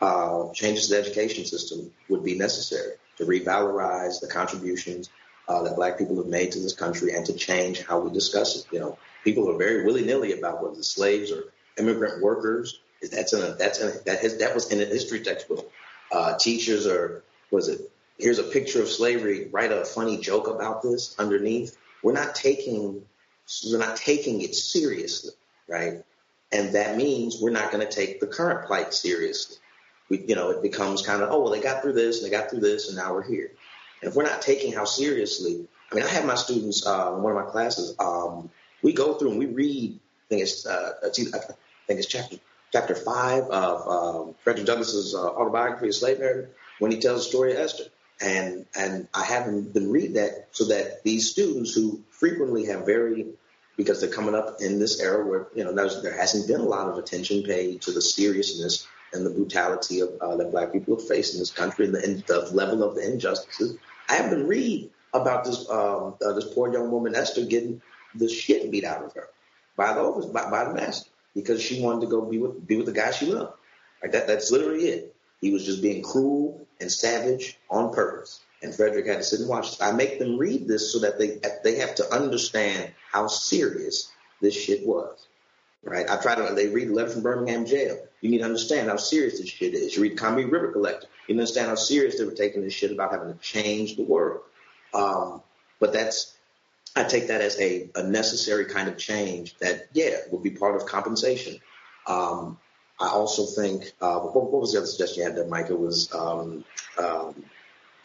uh, 0.00 0.52
changes 0.52 0.88
to 0.88 0.94
the 0.94 1.00
education 1.00 1.44
system 1.44 1.90
would 2.08 2.24
be 2.24 2.36
necessary 2.38 2.94
to 3.16 3.24
revalorize 3.24 4.20
the 4.20 4.26
contributions 4.26 5.10
uh, 5.48 5.62
that 5.62 5.76
black 5.76 5.98
people 5.98 6.16
have 6.16 6.26
made 6.26 6.52
to 6.52 6.60
this 6.60 6.74
country 6.74 7.12
and 7.12 7.26
to 7.26 7.32
change 7.34 7.82
how 7.82 8.00
we 8.00 8.10
discuss 8.12 8.56
it. 8.56 8.66
You 8.72 8.80
know, 8.80 8.98
people 9.24 9.50
are 9.50 9.58
very 9.58 9.84
willy-nilly 9.84 10.38
about 10.38 10.62
whether 10.62 10.76
the 10.76 10.84
slaves 10.84 11.30
or 11.30 11.44
immigrant 11.78 12.22
workers. 12.22 12.80
That's 13.02 13.32
in 13.32 13.42
a, 13.42 13.54
that's 13.54 13.80
in 13.80 13.88
a, 13.88 13.92
that 14.06 14.20
has, 14.20 14.38
that 14.38 14.54
was 14.54 14.72
in 14.72 14.80
a 14.80 14.84
history 14.86 15.20
textbook. 15.20 15.70
Uh, 16.10 16.36
teachers 16.38 16.86
are 16.86 17.22
was 17.50 17.68
it? 17.68 17.90
Here's 18.18 18.38
a 18.38 18.44
picture 18.44 18.80
of 18.80 18.88
slavery. 18.88 19.48
Write 19.50 19.72
a 19.72 19.84
funny 19.84 20.18
joke 20.18 20.48
about 20.48 20.82
this 20.82 21.18
underneath. 21.18 21.76
We're 22.02 22.12
not 22.12 22.34
taking 22.34 23.04
we're 23.70 23.78
not 23.78 23.96
taking 23.96 24.40
it 24.40 24.54
seriously, 24.54 25.32
right? 25.68 26.02
And 26.50 26.74
that 26.74 26.96
means 26.96 27.38
we're 27.40 27.50
not 27.50 27.72
going 27.72 27.86
to 27.86 27.92
take 27.92 28.20
the 28.20 28.26
current 28.26 28.66
plight 28.66 28.94
seriously. 28.94 29.56
We, 30.08 30.24
you 30.26 30.34
know, 30.34 30.50
it 30.50 30.62
becomes 30.62 31.02
kind 31.02 31.22
of, 31.22 31.30
oh, 31.30 31.42
well, 31.42 31.52
they 31.52 31.60
got 31.60 31.82
through 31.82 31.94
this 31.94 32.22
and 32.22 32.26
they 32.26 32.36
got 32.36 32.50
through 32.50 32.60
this 32.60 32.88
and 32.88 32.96
now 32.96 33.12
we're 33.12 33.26
here. 33.26 33.50
And 34.00 34.10
if 34.10 34.16
we're 34.16 34.24
not 34.24 34.40
taking 34.40 34.72
how 34.72 34.84
seriously, 34.84 35.66
I 35.90 35.94
mean, 35.94 36.04
I 36.04 36.08
have 36.08 36.24
my 36.24 36.36
students, 36.36 36.86
uh, 36.86 37.14
in 37.16 37.22
one 37.22 37.36
of 37.36 37.44
my 37.44 37.50
classes, 37.50 37.94
um, 37.98 38.50
we 38.82 38.92
go 38.92 39.14
through 39.14 39.30
and 39.30 39.38
we 39.38 39.46
read, 39.46 39.98
I 39.98 40.24
think 40.28 40.42
it's, 40.42 40.66
uh, 40.66 40.92
I 41.04 41.08
think 41.08 41.98
it's 41.98 42.06
chapter 42.06 42.36
chapter 42.72 42.94
five 42.96 43.44
of 43.44 43.88
um, 43.88 44.34
Frederick 44.42 44.66
Douglass's 44.66 45.14
uh, 45.14 45.28
autobiography 45.28 45.88
of 45.88 45.94
slave 45.94 46.18
narrative 46.18 46.50
when 46.80 46.90
he 46.90 46.98
tells 46.98 47.24
the 47.24 47.28
story 47.28 47.52
of 47.52 47.58
Esther. 47.58 47.84
And 48.20 48.66
and 48.76 49.08
I 49.12 49.24
have 49.24 49.46
them 49.46 49.90
read 49.90 50.14
that 50.14 50.48
so 50.52 50.66
that 50.66 51.02
these 51.02 51.30
students 51.30 51.74
who 51.74 52.02
frequently 52.10 52.66
have 52.66 52.86
very 52.86 53.26
because 53.76 54.00
they're 54.00 54.10
coming 54.10 54.34
up 54.34 54.60
in 54.60 54.78
this 54.78 55.00
era 55.00 55.26
where 55.26 55.48
you 55.54 55.64
know 55.64 55.74
there 55.74 56.16
hasn't 56.16 56.46
been 56.46 56.60
a 56.60 56.64
lot 56.64 56.88
of 56.88 56.96
attention 56.96 57.42
paid 57.42 57.82
to 57.82 57.92
the 57.92 58.00
seriousness 58.00 58.86
and 59.12 59.24
the 59.24 59.30
brutality 59.30 60.00
of 60.00 60.10
uh, 60.20 60.36
that 60.36 60.50
black 60.50 60.72
people 60.72 60.96
have 60.96 61.06
faced 61.06 61.34
in 61.34 61.40
this 61.40 61.50
country 61.50 61.86
and 61.86 61.94
the, 61.94 62.02
and 62.02 62.24
the 62.26 62.40
level 62.52 62.82
of 62.82 62.94
the 62.94 63.04
injustices. 63.04 63.76
I 64.08 64.14
haven't 64.14 64.46
read 64.46 64.90
about 65.12 65.44
this 65.44 65.68
um, 65.70 66.14
uh, 66.24 66.32
this 66.32 66.52
poor 66.52 66.72
young 66.72 66.90
woman 66.90 67.14
Esther 67.14 67.44
getting 67.44 67.80
the 68.14 68.28
shit 68.28 68.70
beat 68.70 68.84
out 68.84 69.04
of 69.04 69.12
her 69.14 69.28
by 69.76 69.94
the 69.94 70.30
by, 70.32 70.50
by 70.50 70.64
the 70.64 70.74
master 70.74 71.10
because 71.34 71.62
she 71.62 71.80
wanted 71.80 72.02
to 72.02 72.06
go 72.06 72.22
be 72.22 72.38
with 72.38 72.66
be 72.66 72.76
with 72.76 72.86
the 72.86 72.92
guy 72.92 73.10
she 73.10 73.26
loved. 73.26 73.54
Like 74.02 74.12
that 74.12 74.26
that's 74.26 74.50
literally 74.50 74.84
it. 74.86 75.13
He 75.44 75.50
was 75.50 75.66
just 75.66 75.82
being 75.82 76.02
cruel 76.02 76.66
and 76.80 76.90
savage 76.90 77.58
on 77.68 77.92
purpose. 77.92 78.40
And 78.62 78.74
Frederick 78.74 79.06
had 79.06 79.18
to 79.18 79.22
sit 79.22 79.40
and 79.40 79.48
watch 79.50 79.72
this. 79.72 79.82
I 79.82 79.92
make 79.92 80.18
them 80.18 80.38
read 80.38 80.66
this 80.66 80.90
so 80.90 81.00
that 81.00 81.18
they 81.18 81.38
they 81.62 81.80
have 81.80 81.94
to 81.96 82.10
understand 82.10 82.94
how 83.12 83.26
serious 83.26 84.10
this 84.40 84.54
shit 84.54 84.86
was. 84.86 85.26
Right? 85.82 86.08
I 86.08 86.16
try 86.16 86.34
to 86.34 86.54
they 86.54 86.68
read 86.68 86.88
the 86.88 86.94
letter 86.94 87.10
from 87.10 87.20
Birmingham 87.20 87.66
jail. 87.66 87.98
You 88.22 88.30
need 88.30 88.38
to 88.38 88.44
understand 88.44 88.88
how 88.88 88.96
serious 88.96 89.38
this 89.38 89.50
shit 89.50 89.74
is. 89.74 89.94
You 89.94 90.04
read 90.04 90.16
Combahee 90.16 90.50
River 90.50 90.72
Collective. 90.72 91.10
You 91.28 91.34
understand 91.34 91.68
how 91.68 91.74
serious 91.74 92.16
they 92.16 92.24
were 92.24 92.32
taking 92.32 92.62
this 92.62 92.72
shit 92.72 92.90
about 92.90 93.12
having 93.12 93.30
to 93.30 93.38
change 93.40 93.96
the 93.96 94.04
world. 94.04 94.40
Um, 94.94 95.42
but 95.78 95.92
that's 95.92 96.38
I 96.96 97.04
take 97.04 97.26
that 97.26 97.42
as 97.42 97.60
a, 97.60 97.90
a 97.96 98.02
necessary 98.02 98.64
kind 98.64 98.88
of 98.88 98.96
change 98.96 99.58
that, 99.58 99.88
yeah, 99.92 100.20
will 100.30 100.38
be 100.38 100.52
part 100.52 100.74
of 100.74 100.86
compensation. 100.86 101.60
Um, 102.06 102.56
I 103.04 103.08
also 103.08 103.44
think, 103.44 103.92
uh, 104.00 104.18
what, 104.20 104.34
what, 104.34 104.60
was 104.60 104.72
the 104.72 104.78
other 104.78 104.86
suggestion 104.86 105.22
you 105.22 105.28
had 105.28 105.36
there, 105.36 105.46
Mike? 105.46 105.70
It 105.70 105.78
was, 105.78 106.12
um, 106.14 106.64
um, 106.98 107.44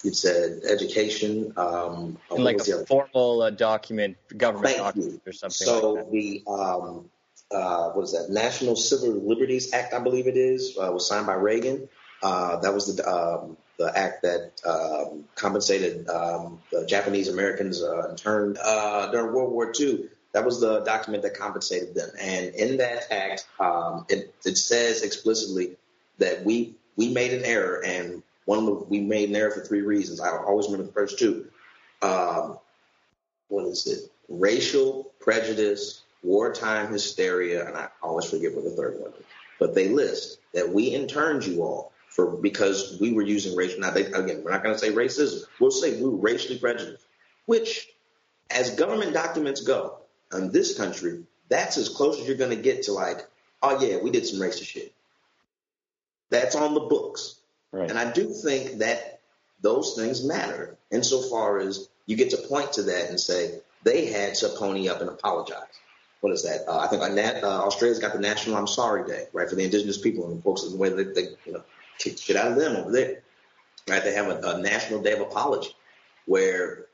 you 0.03 0.13
said 0.13 0.61
education. 0.69 1.53
Um, 1.57 2.17
like 2.29 2.59
a 2.59 2.85
formal 2.85 3.41
uh, 3.41 3.49
document, 3.49 4.17
government 4.35 4.75
Thank 4.75 4.77
document 4.79 5.13
you. 5.13 5.21
or 5.25 5.33
something 5.33 5.67
So 5.67 5.93
like 5.93 6.05
that. 6.05 6.11
the, 6.11 6.43
um, 6.47 7.09
uh, 7.51 7.89
what 7.91 8.03
is 8.03 8.11
that? 8.11 8.29
National 8.29 8.75
Civil 8.75 9.27
Liberties 9.27 9.73
Act, 9.73 9.93
I 9.93 9.99
believe 9.99 10.27
it 10.27 10.37
is, 10.37 10.77
uh, 10.77 10.91
was 10.91 11.07
signed 11.07 11.25
by 11.25 11.33
Reagan. 11.33 11.87
Uh, 12.21 12.57
that 12.59 12.73
was 12.73 12.95
the 12.95 13.07
um, 13.07 13.57
the 13.77 13.97
act 13.97 14.23
that 14.23 14.51
um, 14.65 15.23
compensated 15.35 16.07
um, 16.09 16.59
the 16.71 16.85
Japanese 16.85 17.29
Americans 17.29 17.81
uh, 17.81 18.09
interned 18.09 18.57
uh, 18.61 19.09
during 19.09 19.33
World 19.33 19.53
War 19.53 19.71
II. 19.79 20.09
That 20.33 20.45
was 20.45 20.61
the 20.61 20.81
document 20.81 21.23
that 21.23 21.35
compensated 21.35 21.95
them, 21.95 22.09
and 22.19 22.53
in 22.53 22.77
that 22.77 23.11
act, 23.11 23.47
um, 23.59 24.05
it, 24.09 24.33
it 24.45 24.57
says 24.57 25.01
explicitly 25.01 25.75
that 26.19 26.45
we 26.45 26.75
we 26.95 27.09
made 27.09 27.33
an 27.33 27.45
error, 27.45 27.83
and 27.83 28.21
one 28.45 28.87
we 28.89 28.99
made 28.99 29.29
an 29.29 29.35
error 29.35 29.51
for 29.51 29.61
three 29.61 29.81
reasons. 29.81 30.19
I 30.19 30.29
always 30.29 30.67
remember 30.67 30.87
the 30.87 30.93
first 30.93 31.17
two. 31.17 31.47
Um, 32.01 32.59
what 33.47 33.65
is 33.65 33.87
it? 33.87 34.11
Racial 34.27 35.11
prejudice, 35.19 36.01
wartime 36.23 36.91
hysteria, 36.91 37.67
and 37.67 37.75
I 37.75 37.87
always 38.03 38.29
forget 38.29 38.53
what 38.53 38.63
the 38.63 38.71
third 38.71 38.99
one 38.99 39.11
is. 39.11 39.25
But 39.59 39.75
they 39.75 39.89
list 39.89 40.39
that 40.53 40.69
we 40.69 40.87
interned 40.87 41.45
you 41.45 41.63
all 41.63 41.91
for 42.07 42.31
because 42.31 42.97
we 42.99 43.13
were 43.13 43.21
using 43.21 43.55
racial. 43.55 43.79
Now, 43.79 43.91
they, 43.91 44.05
again, 44.05 44.43
we're 44.43 44.51
not 44.51 44.63
going 44.63 44.75
to 44.75 44.79
say 44.79 44.91
racism. 44.91 45.43
We'll 45.59 45.71
say 45.71 46.01
we 46.01 46.09
were 46.09 46.17
racially 46.17 46.57
prejudiced, 46.57 47.05
which, 47.45 47.87
as 48.49 48.75
government 48.75 49.13
documents 49.13 49.61
go, 49.61 49.97
in 50.33 50.51
this 50.51 50.77
country, 50.77 51.23
that's 51.49 51.77
as 51.77 51.89
close 51.89 52.19
as 52.19 52.27
you're 52.27 52.37
going 52.37 52.55
to 52.55 52.61
get 52.61 52.83
to 52.83 52.93
like, 52.93 53.27
oh 53.61 53.79
yeah, 53.83 53.97
we 53.97 54.11
did 54.11 54.25
some 54.25 54.39
racist 54.39 54.65
shit. 54.65 54.93
That's 56.29 56.55
on 56.55 56.73
the 56.73 56.81
books, 56.81 57.35
Right. 57.71 57.89
and 57.89 57.97
I 57.99 58.11
do 58.11 58.31
think 58.33 58.79
that 58.79 59.19
those 59.61 59.95
things 59.95 60.23
matter 60.23 60.77
insofar 60.91 61.59
as 61.59 61.87
you 62.05 62.15
get 62.15 62.31
to 62.31 62.37
point 62.37 62.73
to 62.73 62.83
that 62.83 63.09
and 63.09 63.19
say 63.19 63.59
they 63.83 64.07
had 64.07 64.35
to 64.35 64.49
pony 64.49 64.89
up 64.89 65.01
and 65.01 65.09
apologize. 65.09 65.63
What 66.21 66.33
is 66.33 66.43
that? 66.43 66.67
Uh, 66.67 66.79
I 66.79 66.87
think 66.87 67.01
uh, 67.01 67.47
Australia's 67.47 67.99
got 67.99 68.13
the 68.13 68.19
National 68.19 68.57
I'm 68.57 68.67
Sorry 68.67 69.07
Day, 69.07 69.27
right, 69.33 69.49
for 69.49 69.55
the 69.55 69.63
indigenous 69.63 69.97
people 69.97 70.29
and 70.31 70.43
folks 70.43 70.63
in 70.63 70.71
the 70.71 70.77
way 70.77 70.89
that 70.89 71.15
they, 71.15 71.27
you 71.45 71.53
know, 71.53 71.63
kick 71.97 72.17
shit 72.17 72.35
out 72.35 72.51
of 72.51 72.57
them 72.57 72.75
over 72.75 72.91
there. 72.91 73.21
Right? 73.87 74.03
They 74.03 74.13
have 74.13 74.27
a, 74.27 74.39
a 74.55 74.61
national 74.61 75.01
day 75.01 75.13
of 75.13 75.21
apology 75.21 75.69
where 76.25 76.85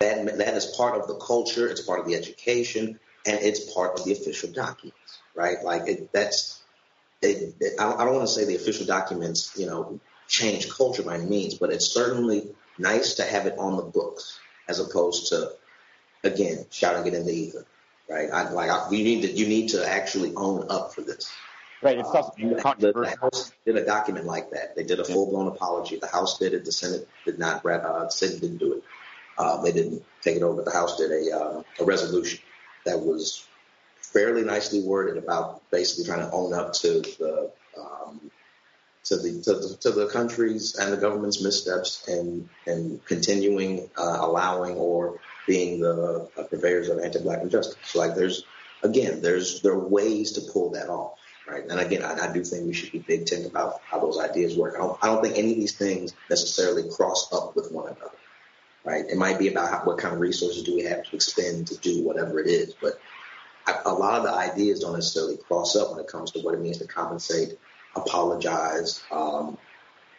that 0.00 0.38
that 0.38 0.54
is 0.54 0.66
part 0.66 1.00
of 1.00 1.06
the 1.06 1.14
culture, 1.14 1.68
it's 1.68 1.80
part 1.80 2.00
of 2.00 2.06
the 2.06 2.16
education, 2.16 2.98
and 3.26 3.38
it's 3.40 3.72
part 3.72 3.98
of 3.98 4.04
the 4.04 4.12
official 4.12 4.50
documents. 4.50 5.18
Right? 5.34 5.62
Like 5.62 5.88
it, 5.88 6.12
that's. 6.12 6.60
It, 7.22 7.54
it, 7.60 7.74
I 7.78 7.84
don't, 7.84 8.00
I 8.00 8.04
don't 8.06 8.14
want 8.14 8.28
to 8.28 8.32
say 8.32 8.46
the 8.46 8.56
official 8.56 8.86
documents, 8.86 9.52
you 9.54 9.66
know, 9.66 10.00
change 10.26 10.70
culture 10.70 11.02
by 11.02 11.16
any 11.16 11.26
means, 11.26 11.52
but 11.54 11.70
it's 11.70 11.86
certainly 11.86 12.48
nice 12.78 13.16
to 13.16 13.24
have 13.24 13.44
it 13.44 13.58
on 13.58 13.76
the 13.76 13.82
books 13.82 14.38
as 14.66 14.80
opposed 14.80 15.28
to, 15.28 15.52
again, 16.24 16.64
shouting 16.70 17.06
it 17.06 17.14
in 17.14 17.26
the 17.26 17.32
ether. 17.32 17.66
Right? 18.08 18.30
I, 18.30 18.50
like 18.50 18.70
I, 18.70 18.90
you 18.90 19.04
need 19.04 19.22
to 19.22 19.30
you 19.30 19.46
need 19.46 19.68
to 19.68 19.86
actually 19.86 20.34
own 20.34 20.66
up 20.70 20.94
for 20.94 21.02
this. 21.02 21.30
Right. 21.82 21.98
It's. 21.98 22.08
Uh, 22.08 22.30
the, 22.36 22.92
the 22.92 23.16
House 23.20 23.52
did 23.64 23.76
a 23.76 23.84
document 23.84 24.26
like 24.26 24.50
that. 24.50 24.76
They 24.76 24.82
did 24.82 24.98
a 24.98 25.04
full 25.04 25.30
blown 25.30 25.46
apology. 25.46 25.96
The 25.96 26.06
House 26.06 26.38
did 26.38 26.54
it. 26.54 26.64
The 26.64 26.72
Senate 26.72 27.06
did 27.24 27.38
not. 27.38 27.64
Uh, 27.64 28.04
the 28.04 28.10
Senate 28.10 28.40
didn't 28.40 28.58
do 28.58 28.74
it. 28.74 28.82
Uh, 29.40 29.62
they 29.62 29.72
didn't 29.72 30.04
take 30.20 30.36
it 30.36 30.42
over. 30.42 30.56
But 30.56 30.66
the 30.66 30.78
House 30.80 30.98
did 30.98 31.10
a 31.10 31.22
uh, 31.40 31.62
a 31.80 31.84
resolution 31.84 32.40
that 32.84 33.00
was 33.00 33.46
fairly 33.96 34.42
nicely 34.42 34.80
worded 34.82 35.16
about 35.22 35.62
basically 35.70 36.04
trying 36.04 36.24
to 36.26 36.30
own 36.40 36.52
up 36.52 36.74
to 36.82 37.00
the 37.20 37.50
um, 37.80 38.30
to 39.04 39.16
the 39.16 39.30
to 39.46 39.52
the, 39.54 39.76
to 39.80 39.90
the 39.92 40.06
country's 40.08 40.76
and 40.76 40.92
the 40.92 41.00
government's 41.06 41.42
missteps 41.42 42.06
and 42.06 42.48
and 42.66 43.04
continuing 43.06 43.88
uh, 43.96 44.18
allowing 44.20 44.76
or 44.76 45.20
being 45.46 45.80
the 45.80 46.28
uh, 46.36 46.42
purveyors 46.44 46.88
of 46.90 46.98
anti-black 46.98 47.40
injustice. 47.42 47.94
Like 47.94 48.14
there's 48.14 48.44
again 48.82 49.22
there's 49.22 49.62
there 49.62 49.72
are 49.72 49.88
ways 49.98 50.32
to 50.32 50.42
pull 50.52 50.70
that 50.72 50.88
off. 50.88 51.18
Right. 51.48 51.64
And 51.68 51.80
again, 51.80 52.02
I, 52.04 52.28
I 52.28 52.32
do 52.32 52.44
think 52.44 52.66
we 52.66 52.74
should 52.74 52.92
be 52.92 53.00
big 53.00 53.26
tent 53.26 53.46
about 53.46 53.80
how 53.90 53.98
those 53.98 54.20
ideas 54.20 54.56
work. 54.56 54.74
I 54.76 54.78
don't, 54.78 54.98
I 55.02 55.06
don't 55.06 55.20
think 55.24 55.36
any 55.36 55.50
of 55.50 55.56
these 55.56 55.76
things 55.76 56.14
necessarily 56.28 56.84
cross 56.96 57.32
up 57.32 57.56
with 57.56 57.72
one 57.72 57.86
another. 57.86 58.18
Right. 58.82 59.04
It 59.06 59.16
might 59.16 59.38
be 59.38 59.48
about 59.48 59.70
how, 59.70 59.84
what 59.84 59.98
kind 59.98 60.14
of 60.14 60.20
resources 60.20 60.62
do 60.62 60.74
we 60.74 60.84
have 60.84 61.04
to 61.04 61.14
expend 61.14 61.66
to 61.66 61.76
do 61.76 62.02
whatever 62.02 62.40
it 62.40 62.46
is. 62.46 62.72
But 62.80 62.98
a 63.84 63.92
lot 63.92 64.18
of 64.18 64.24
the 64.24 64.32
ideas 64.32 64.80
don't 64.80 64.94
necessarily 64.94 65.36
cross 65.36 65.76
up 65.76 65.90
when 65.90 66.00
it 66.00 66.06
comes 66.06 66.30
to 66.32 66.40
what 66.40 66.54
it 66.54 66.60
means 66.60 66.78
to 66.78 66.86
compensate, 66.86 67.58
apologize. 67.94 69.02
Um, 69.10 69.58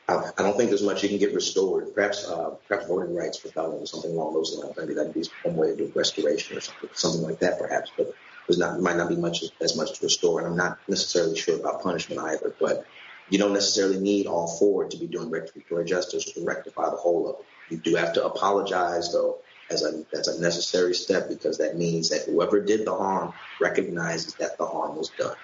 I, 0.07 0.31
I 0.37 0.43
don't 0.43 0.55
think 0.57 0.69
there's 0.69 0.83
much 0.83 1.03
you 1.03 1.09
can 1.09 1.17
get 1.17 1.33
restored. 1.33 1.93
Perhaps, 1.95 2.27
uh, 2.27 2.51
perhaps 2.67 2.87
voting 2.87 3.15
rights 3.15 3.39
for 3.39 3.47
felons 3.47 3.81
or 3.81 3.85
something 3.87 4.11
along 4.11 4.33
those 4.33 4.55
lines. 4.55 4.75
Maybe 4.77 4.93
that'd 4.93 5.13
be 5.13 5.23
one 5.43 5.55
way 5.55 5.69
to 5.69 5.75
do 5.75 5.91
restoration 5.95 6.57
or 6.57 6.61
something, 6.61 6.89
something 6.93 7.21
like 7.21 7.39
that, 7.39 7.59
perhaps. 7.59 7.91
But 7.97 8.13
there's 8.47 8.59
not 8.59 8.79
might 8.79 8.97
not 8.97 9.09
be 9.09 9.15
much 9.15 9.43
as 9.61 9.75
much 9.75 9.99
to 9.99 10.05
restore, 10.05 10.39
and 10.39 10.47
I'm 10.49 10.57
not 10.57 10.77
necessarily 10.87 11.37
sure 11.37 11.59
about 11.59 11.81
punishment 11.81 12.21
either. 12.21 12.53
But 12.59 12.85
you 13.29 13.37
don't 13.37 13.53
necessarily 13.53 13.99
need 13.99 14.27
all 14.27 14.47
four 14.47 14.85
to 14.85 14.97
be 14.97 15.07
doing 15.07 15.31
retributory 15.31 15.87
justice 15.87 16.25
to 16.25 16.43
rectify 16.43 16.89
the 16.89 16.97
whole 16.97 17.29
of 17.29 17.39
it. 17.39 17.45
You 17.71 17.77
do 17.77 17.95
have 17.95 18.13
to 18.13 18.25
apologize, 18.25 19.11
though, 19.11 19.39
as 19.69 19.83
a 19.83 20.03
as 20.15 20.27
a 20.27 20.41
necessary 20.41 20.93
step 20.93 21.29
because 21.29 21.57
that 21.57 21.77
means 21.77 22.09
that 22.09 22.23
whoever 22.23 22.59
did 22.59 22.85
the 22.85 22.93
harm 22.93 23.33
recognizes 23.59 24.35
that 24.35 24.57
the 24.57 24.65
harm 24.65 24.97
was 24.97 25.09
done, 25.17 25.35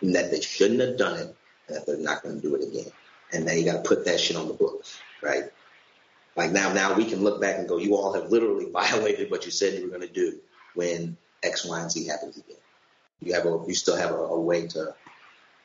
and 0.00 0.14
that 0.14 0.30
they 0.30 0.40
shouldn't 0.40 0.80
have 0.80 0.96
done 0.96 1.18
it, 1.18 1.36
and 1.68 1.76
that 1.76 1.86
they're 1.86 1.98
not 1.98 2.22
going 2.22 2.40
to 2.40 2.42
do 2.42 2.54
it 2.54 2.66
again. 2.66 2.90
And 3.32 3.44
now 3.44 3.52
you 3.52 3.64
got 3.64 3.84
to 3.84 3.88
put 3.88 4.04
that 4.06 4.18
shit 4.18 4.36
on 4.36 4.48
the 4.48 4.54
books, 4.54 4.98
right? 5.22 5.44
Like 6.36 6.52
now, 6.52 6.72
now 6.72 6.94
we 6.94 7.04
can 7.04 7.22
look 7.22 7.40
back 7.40 7.58
and 7.58 7.68
go, 7.68 7.78
you 7.78 7.96
all 7.96 8.12
have 8.12 8.30
literally 8.30 8.70
violated 8.70 9.30
what 9.30 9.44
you 9.44 9.50
said 9.50 9.74
you 9.74 9.82
were 9.82 9.96
going 9.96 10.06
to 10.06 10.12
do 10.12 10.38
when 10.74 11.16
X, 11.42 11.64
Y, 11.64 11.80
and 11.80 11.90
Z 11.90 12.06
happens 12.06 12.36
again. 12.36 12.56
You 13.20 13.34
have 13.34 13.46
a, 13.46 13.64
you 13.66 13.74
still 13.74 13.96
have 13.96 14.10
a, 14.10 14.14
a 14.14 14.40
way 14.40 14.66
to 14.68 14.94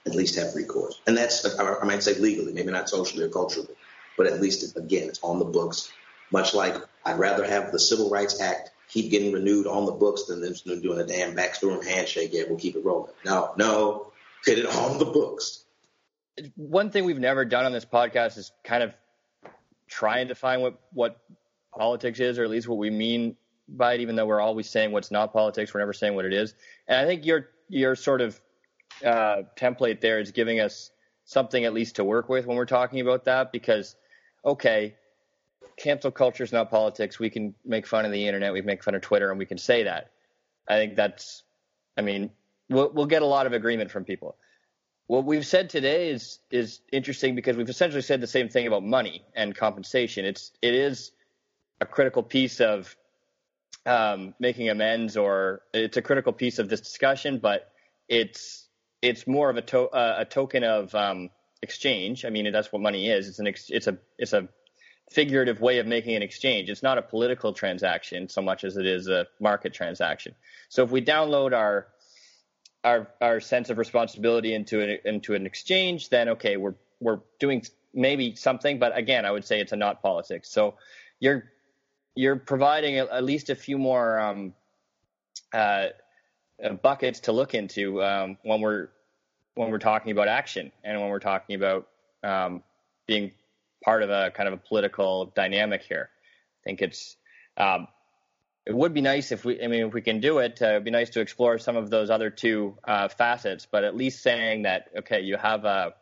at 0.06 0.16
least 0.16 0.36
have 0.40 0.56
recourse, 0.56 1.00
and 1.06 1.16
that's 1.16 1.46
I 1.60 1.84
might 1.84 2.02
say 2.02 2.16
legally, 2.16 2.54
maybe 2.54 2.72
not 2.72 2.90
socially 2.90 3.24
or 3.24 3.30
culturally, 3.30 3.76
but 4.18 4.26
at 4.26 4.42
least 4.42 4.76
again, 4.78 5.10
it's 5.10 5.20
on 5.22 5.38
the 5.38 5.46
books. 5.46 5.92
Much 6.32 6.54
like 6.54 6.76
I'd 7.06 7.20
rather 7.20 7.46
have 7.46 7.72
the 7.72 7.80
Civil 7.80 8.10
Rights 8.10 8.40
Act 8.42 8.72
keep 8.88 9.10
getting 9.10 9.32
renewed 9.32 9.68
on 9.68 9.86
the 9.86 9.92
books 9.92 10.26
than 10.26 10.42
them 10.42 10.82
doing 10.82 11.00
a 11.00 11.06
damn 11.06 11.34
backroom 11.34 11.82
handshake. 11.84 12.32
Yeah, 12.34 12.44
we'll 12.48 12.60
keep 12.60 12.76
it 12.76 12.84
rolling. 12.84 13.12
No, 13.26 13.54
no, 13.58 14.12
get 14.46 14.60
it 14.60 14.66
on 14.66 14.98
the 14.98 15.06
books. 15.06 15.64
One 16.56 16.92
thing 16.92 17.06
we've 17.06 17.20
never 17.20 17.46
done 17.46 17.66
on 17.66 17.72
this 17.72 17.86
podcast 17.86 18.38
is 18.38 18.52
kind 18.64 18.84
of 18.84 18.94
try 19.88 20.20
and 20.20 20.30
define 20.30 20.62
what 20.62 20.80
what 20.94 21.20
politics 21.78 22.20
is, 22.20 22.40
or 22.40 22.44
at 22.44 22.50
least 22.50 22.68
what 22.68 22.78
we 22.78 22.90
mean 22.90 23.36
by 23.68 23.94
it, 23.94 24.02
even 24.02 24.16
though 24.16 24.26
we're 24.26 24.42
always 24.42 24.70
saying 24.70 24.92
what's 24.92 25.12
not 25.12 25.34
politics, 25.34 25.74
we're 25.74 25.80
never 25.80 25.94
saying 25.94 26.16
what 26.16 26.26
it 26.26 26.34
is. 26.34 26.54
And 26.88 26.98
I 26.98 27.06
think 27.06 27.26
your 27.26 27.50
your 27.70 27.96
sort 27.96 28.22
of 28.22 28.40
uh, 29.06 29.44
template 29.56 30.02
there 30.02 30.20
is 30.20 30.32
giving 30.32 30.60
us 30.60 30.92
something 31.26 31.64
at 31.64 31.74
least 31.74 31.96
to 31.96 32.04
work 32.04 32.28
with 32.28 32.46
when 32.46 32.58
we're 32.58 32.66
talking 32.66 33.00
about 33.00 33.26
that. 33.26 33.52
Because 33.52 33.96
okay, 34.44 34.96
cancel 35.82 36.12
culture 36.12 36.44
is 36.44 36.52
not 36.52 36.70
politics. 36.70 37.20
We 37.20 37.30
can 37.30 37.56
make 37.66 37.88
fun 37.88 38.06
of 38.06 38.12
the 38.12 38.28
internet, 38.28 38.54
we 38.54 38.60
can 38.60 38.68
make 38.68 38.84
fun 38.84 38.96
of 38.96 39.02
Twitter, 39.02 39.30
and 39.30 39.40
we 39.40 39.46
can 39.46 39.58
say 39.58 39.84
that. 39.84 40.12
I 40.68 40.76
think 40.76 40.96
that's, 40.96 41.44
I 41.98 42.02
mean, 42.02 42.30
we'll, 42.70 42.90
we'll 42.92 43.08
get 43.08 43.22
a 43.22 43.26
lot 43.26 43.48
of 43.48 43.54
agreement 43.54 43.92
from 43.92 44.06
people. 44.06 44.36
What 45.08 45.26
we've 45.26 45.46
said 45.46 45.70
today 45.70 46.10
is 46.10 46.40
is 46.52 46.80
interesting 46.90 47.36
because 47.36 47.58
we've 47.58 47.68
essentially 47.68 48.02
said 48.02 48.22
the 48.22 48.28
same 48.28 48.48
thing 48.48 48.66
about 48.66 48.84
money 48.84 49.26
and 49.36 49.54
compensation. 49.54 50.24
It's 50.24 50.54
it 50.62 50.74
is 50.74 51.12
a 51.82 51.86
critical 51.86 52.24
piece 52.24 52.62
of 52.62 52.96
um, 53.86 54.34
making 54.40 54.70
amends, 54.70 55.18
or 55.18 55.64
it's 55.74 55.98
a 55.98 56.02
critical 56.02 56.32
piece 56.32 56.60
of 56.60 56.70
this 56.70 56.80
discussion, 56.80 57.40
but 57.40 57.74
it's 58.08 58.70
it's 59.02 59.28
more 59.28 59.50
of 59.50 59.58
a 59.58 59.62
to, 59.64 59.90
uh, 59.90 60.16
a 60.20 60.26
token 60.26 60.64
of 60.64 60.96
um, 60.96 61.30
exchange. 61.62 62.24
I 62.24 62.30
mean, 62.30 62.50
that's 62.54 62.72
what 62.72 62.82
money 62.82 63.10
is. 63.10 63.28
It's 63.28 63.40
an 63.40 63.48
ex- 63.48 63.70
it's 63.70 63.88
a 63.88 63.98
it's 64.18 64.32
a 64.32 64.48
figurative 65.12 65.60
way 65.60 65.80
of 65.80 65.86
making 65.86 66.16
an 66.16 66.22
exchange. 66.22 66.70
It's 66.70 66.84
not 66.84 66.98
a 66.98 67.02
political 67.02 67.52
transaction 67.54 68.30
so 68.30 68.42
much 68.42 68.64
as 68.64 68.78
it 68.78 68.86
is 68.86 69.08
a 69.08 69.28
market 69.40 69.74
transaction. 69.74 70.34
So 70.70 70.84
if 70.84 70.92
we 70.92 71.02
download 71.02 71.54
our 71.54 71.88
our 72.84 73.10
our 73.22 73.40
sense 73.40 73.70
of 73.70 73.78
responsibility 73.78 74.54
into 74.54 74.82
an 74.82 74.98
into 75.06 75.36
an 75.36 75.46
exchange, 75.46 76.10
then 76.10 76.30
okay, 76.30 76.58
we're 76.58 76.76
we're 77.00 77.20
doing 77.40 77.64
maybe 77.94 78.36
something, 78.36 78.80
but 78.80 78.98
again, 78.98 79.26
I 79.26 79.32
would 79.32 79.46
say 79.46 79.60
it's 79.60 79.72
a 79.72 79.76
not 79.76 80.02
politics. 80.02 80.50
So 80.50 80.76
you're 81.20 81.52
you're 82.16 82.38
providing 82.38 82.98
at 82.98 83.24
least 83.24 83.50
a 83.50 83.56
few 83.56 83.78
more 83.78 84.20
um, 84.20 84.54
uh, 85.54 85.88
buckets 86.82 87.22
to 87.22 87.32
look 87.32 87.54
into 87.54 88.02
um, 88.04 88.38
when 88.44 88.62
we're 88.62 88.90
when 89.56 89.72
we're 89.72 89.80
talking 89.80 90.12
about 90.12 90.28
action 90.28 90.72
and 90.84 91.00
when 91.00 91.10
we're 91.10 91.20
talking 91.20 91.56
about 91.56 91.88
um, 92.24 92.64
being 93.08 93.32
part 93.84 94.04
of 94.04 94.10
a 94.10 94.32
kind 94.32 94.48
of 94.48 94.54
a 94.54 94.58
political 94.58 95.32
dynamic 95.36 95.84
here. 95.84 96.10
I 96.62 96.62
think 96.64 96.82
it's 96.82 97.16
um, 97.58 97.88
it 98.66 98.76
would 98.76 98.94
be 98.94 99.02
nice 99.02 99.32
if 99.32 99.44
we 99.44 99.62
I 99.62 99.68
mean 99.68 99.88
if 99.88 99.94
we 99.94 100.02
can 100.02 100.20
do 100.20 100.40
it, 100.40 100.62
uh, 100.62 100.68
it'd 100.68 100.84
be 100.84 100.92
nice 100.92 101.10
to 101.12 101.22
explore 101.22 101.58
some 101.58 101.76
of 101.76 101.90
those 101.90 102.10
other 102.10 102.30
two 102.30 102.78
uh, 102.84 103.08
facets. 103.08 103.68
But 103.70 103.84
at 103.84 103.96
least 103.96 104.22
saying 104.22 104.64
that 104.64 104.90
okay, 105.00 105.22
you 105.22 105.38
have 105.38 105.66
a 105.66 105.94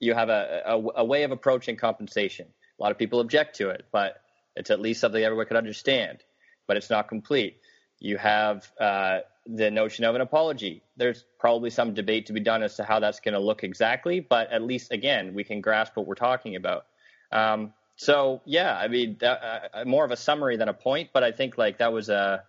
you 0.00 0.14
have 0.14 0.30
a, 0.30 0.62
a, 0.66 0.82
a 0.96 1.04
way 1.04 1.24
of 1.24 1.30
approaching 1.30 1.76
compensation. 1.76 2.46
A 2.78 2.82
lot 2.82 2.90
of 2.90 2.98
people 2.98 3.20
object 3.20 3.56
to 3.56 3.68
it, 3.68 3.84
but 3.92 4.22
it's 4.56 4.70
at 4.70 4.80
least 4.80 5.00
something 5.00 5.22
everyone 5.22 5.46
can 5.46 5.58
understand. 5.58 6.24
But 6.66 6.78
it's 6.78 6.88
not 6.88 7.08
complete. 7.08 7.58
You 7.98 8.16
have 8.16 8.72
uh, 8.80 9.18
the 9.46 9.70
notion 9.70 10.04
of 10.04 10.14
an 10.14 10.22
apology. 10.22 10.82
There's 10.96 11.24
probably 11.38 11.70
some 11.70 11.92
debate 11.92 12.26
to 12.26 12.32
be 12.32 12.40
done 12.40 12.62
as 12.62 12.76
to 12.76 12.84
how 12.84 13.00
that's 13.00 13.20
going 13.20 13.34
to 13.34 13.40
look 13.40 13.64
exactly, 13.64 14.20
but 14.20 14.50
at 14.50 14.62
least 14.62 14.92
again, 14.92 15.34
we 15.34 15.44
can 15.44 15.60
grasp 15.60 15.96
what 15.96 16.06
we're 16.06 16.14
talking 16.14 16.56
about. 16.56 16.86
Um, 17.32 17.72
so 17.96 18.40
yeah, 18.44 18.76
I 18.76 18.88
mean, 18.88 19.16
that, 19.20 19.70
uh, 19.74 19.84
more 19.84 20.04
of 20.04 20.10
a 20.10 20.16
summary 20.16 20.56
than 20.56 20.68
a 20.68 20.74
point, 20.74 21.10
but 21.12 21.22
I 21.22 21.32
think 21.32 21.58
like 21.58 21.78
that 21.78 21.92
was 21.92 22.08
a, 22.08 22.44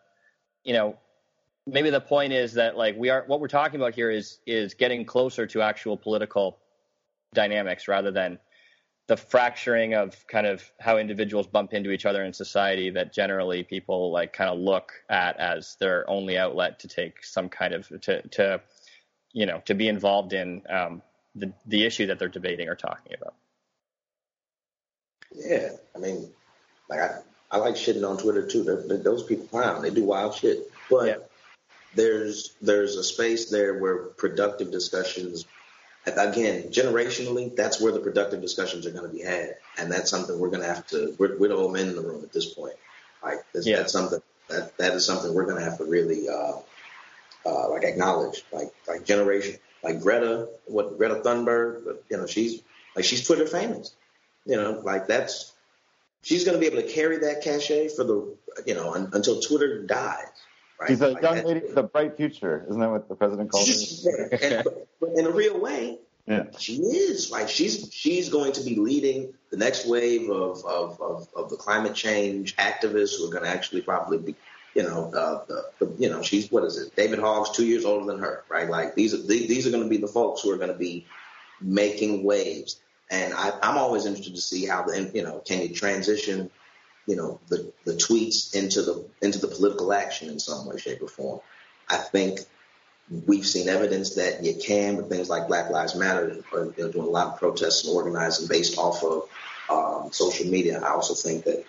you 0.64 0.74
know, 0.74 0.98
maybe 1.68 1.90
the 1.90 2.02
point 2.02 2.34
is 2.34 2.54
that 2.54 2.78
like 2.78 2.96
we 2.98 3.10
are 3.10 3.24
what 3.28 3.40
we're 3.40 3.48
talking 3.48 3.80
about 3.80 3.94
here 3.94 4.10
is 4.10 4.40
is 4.46 4.74
getting 4.74 5.06
closer 5.06 5.46
to 5.48 5.62
actual 5.62 5.98
political 5.98 6.58
dynamics 7.34 7.88
rather 7.88 8.12
than 8.12 8.40
the 9.08 9.18
fracturing 9.18 9.94
of 9.94 10.26
kind 10.28 10.48
of 10.48 10.64
how 10.80 10.98
individuals 10.98 11.48
bump 11.48 11.74
into 11.74 11.92
each 11.92 12.06
other 12.06 12.24
in 12.24 12.32
society 12.32 12.90
that 12.92 13.14
generally 13.14 13.64
people 13.64 14.12
like 14.12 14.32
kind 14.32 14.50
of 14.50 14.60
look 14.60 14.94
at 15.10 15.38
as 15.38 15.76
their 15.80 16.10
only 16.10 16.38
outlet 16.38 16.80
to 16.80 16.88
take 16.88 17.24
some 17.24 17.50
kind 17.50 17.74
of 17.74 17.88
to 18.02 18.22
to 18.30 18.62
you 19.34 19.46
know 19.46 19.62
to 19.66 19.74
be 19.74 19.88
involved 19.88 20.34
in 20.34 20.62
um, 20.70 21.02
the 21.36 21.52
the 21.66 21.84
issue 21.84 22.08
that 22.08 22.20
they're 22.20 22.30
debating 22.30 22.70
or 22.70 22.76
talking 22.76 23.14
about. 23.20 23.34
Yeah, 25.36 25.70
I 25.96 26.00
mean, 26.00 26.30
like 26.90 27.00
I, 27.00 27.20
I 27.50 27.58
like 27.58 27.76
shitting 27.76 28.08
on 28.08 28.18
Twitter 28.18 28.48
too. 28.48 28.64
They're, 28.64 28.82
they're, 28.82 28.98
those 28.98 29.24
people 29.24 29.48
clown. 29.48 29.82
They 29.82 29.90
do 29.90 30.04
wild 30.04 30.36
shit, 30.36 30.72
but 30.90 31.08
yeah. 31.08 31.16
there's 31.96 32.54
there's 32.62 32.96
a 32.96 33.04
space 33.04 33.50
there 33.50 33.80
where 33.80 33.98
productive 33.98 34.72
discussions 34.72 35.46
again, 36.06 36.64
generationally, 36.70 37.56
that's 37.56 37.80
where 37.80 37.92
the 37.92 38.00
productive 38.00 38.42
discussions 38.42 38.86
are 38.86 38.92
going 38.92 39.10
to 39.10 39.16
be 39.16 39.24
had, 39.24 39.58
and 39.78 39.92
that's 39.92 40.10
something 40.10 40.38
we're 40.40 40.50
going 40.50 40.62
to 40.62 40.68
have 40.68 40.88
to. 40.88 41.16
We're, 41.18 41.38
we're 41.38 41.50
the 41.50 41.56
old 41.56 41.74
men 41.74 41.90
in 41.90 41.96
the 41.96 42.02
room 42.02 42.24
at 42.24 42.34
this 42.34 42.54
point. 42.54 42.76
Like 43.24 43.40
that's, 43.54 43.68
yeah. 43.68 43.78
that's 43.78 43.94
something 43.94 44.22
that 44.50 44.78
that 44.78 44.94
is 44.94 45.06
something 45.06 45.34
we're 45.34 45.46
going 45.46 45.64
to 45.64 45.64
have 45.64 45.78
to 45.78 45.86
really 45.86 46.28
uh, 46.28 46.54
uh, 47.46 47.70
like 47.70 47.84
acknowledge. 47.84 48.44
Like 48.52 48.74
like 48.88 49.06
generation, 49.06 49.58
like 49.84 50.02
Greta, 50.02 50.50
what 50.66 50.98
Greta 50.98 51.16
Thunberg, 51.16 51.98
you 52.10 52.18
know, 52.18 52.26
she's 52.26 52.62
like 52.96 53.06
she's 53.06 53.26
Twitter 53.26 53.46
famous. 53.46 53.94
You 54.46 54.56
know, 54.56 54.82
like 54.84 55.08
that's 55.08 55.54
she's 56.24 56.44
going 56.44 56.56
to 56.56 56.60
be 56.60 56.68
able 56.68 56.82
to 56.82 56.94
carry 56.94 57.18
that 57.20 57.42
cachet 57.44 57.90
for 57.90 58.04
the 58.04 58.36
you 58.66 58.74
know 58.74 58.94
un, 58.94 59.10
until 59.14 59.40
Twitter 59.40 59.84
dies. 59.84 60.26
Right? 60.80 60.90
She's 60.90 61.02
a 61.02 61.10
like 61.10 61.22
young 61.22 61.36
that, 61.36 61.46
lady 61.46 61.60
with 61.62 61.78
a 61.78 61.84
bright 61.84 62.18
future. 62.18 62.66
Isn't 62.68 62.80
that 62.80 62.90
what 62.90 63.08
the 63.08 63.16
president 63.16 63.52
called 63.52 63.68
her? 63.68 64.30
and, 64.42 64.64
but, 64.64 64.88
but 65.00 65.10
in 65.16 65.28
a 65.28 65.32
real 65.32 65.60
way, 65.60 66.00
yeah. 66.28 66.46
she 66.58 66.78
is 66.78 67.32
like 67.32 67.50
she's 67.50 67.90
she's 67.92 68.30
going 68.30 68.54
to 68.54 68.64
be 68.64 68.76
leading 68.76 69.34
the 69.52 69.58
next 69.58 69.88
wave 69.88 70.30
of 70.30 70.64
of, 70.66 71.00
of, 71.02 71.28
of 71.36 71.50
the 71.50 71.58
climate 71.58 71.94
change 71.94 72.56
activists 72.58 73.18
who 73.18 73.28
are 73.28 73.32
going 73.32 73.44
to 73.44 73.50
actually 73.50 73.82
probably 73.82 74.18
be 74.18 74.36
you 74.74 74.84
know 74.84 75.12
uh, 75.14 75.46
the, 75.46 75.66
the, 75.80 75.96
you 76.00 76.10
know 76.10 76.22
she's 76.22 76.52
what 76.52 76.64
is 76.64 76.78
it 76.78 76.96
David 76.96 77.20
Hogg's 77.20 77.52
two 77.52 77.66
years 77.66 77.86
older 77.86 78.06
than 78.06 78.20
her 78.20 78.44
right 78.50 78.70
like 78.70 78.96
these 78.96 79.14
are 79.14 79.22
these 79.22 79.68
are 79.68 79.72
going 79.72 79.84
to 79.84 79.90
be 79.90 79.98
the 79.98 80.08
folks 80.08 80.42
who 80.42 80.52
are 80.52 80.58
going 80.58 80.72
to 80.72 80.78
be 80.78 81.06
making 81.60 82.24
waves 82.24 82.80
and 83.12 83.34
I, 83.34 83.52
I'm 83.62 83.78
always 83.78 84.06
interested 84.08 84.36
to 84.36 84.42
see 84.42 84.66
how 84.66 84.84
the 84.84 85.12
you 85.14 85.24
know 85.24 85.44
can 85.46 85.62
you 85.62 85.76
transition 85.76 86.50
you 87.08 87.16
know, 87.16 87.40
the, 87.48 87.72
the 87.86 87.94
tweets 87.94 88.56
into 88.56 88.82
the 88.82 89.04
into 89.22 89.40
the 89.40 89.48
political 89.48 89.92
action 89.94 90.30
in 90.30 90.40
some 90.40 90.66
way, 90.66 90.78
shape, 90.78 91.02
or 91.02 91.08
form. 91.08 91.40
I 91.90 91.98
think 91.98 92.40
we've 93.28 93.46
seen 93.46 93.68
evidence 93.68 94.16
that 94.16 94.44
you 94.44 94.56
can 94.56 94.98
with 94.98 95.10
things 95.10 95.30
like 95.30 95.48
Black 95.48 95.70
Lives 95.70 95.96
Matter, 95.96 96.44
or, 96.54 96.74
you 96.78 96.84
know, 96.86 96.92
doing 96.92 97.08
a 97.08 97.10
lot 97.10 97.34
of 97.34 97.40
protests 97.40 97.86
and 97.86 97.96
organizing 97.96 98.48
based 98.48 98.78
off 98.78 99.04
of 99.04 99.30
um, 99.70 100.12
social 100.12 100.48
media. 100.48 100.80
I 100.82 100.92
also 100.92 101.14
think 101.14 101.46
that 101.46 101.66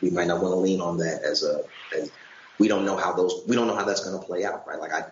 we 0.00 0.10
might 0.10 0.26
not 0.26 0.42
want 0.42 0.52
to 0.52 0.58
lean 0.58 0.80
on 0.80 0.98
that 0.98 1.22
as 1.22 1.44
a 1.44 1.64
as 1.96 2.10
we 2.58 2.68
don't 2.68 2.84
know 2.84 2.96
how 2.96 3.12
those 3.12 3.42
we 3.46 3.56
don't 3.56 3.68
know 3.68 3.76
how 3.76 3.84
that's 3.84 4.04
going 4.04 4.18
to 4.18 4.26
play 4.26 4.44
out, 4.44 4.66
right? 4.66 4.80
Like 4.80 4.92
I, 4.92 5.04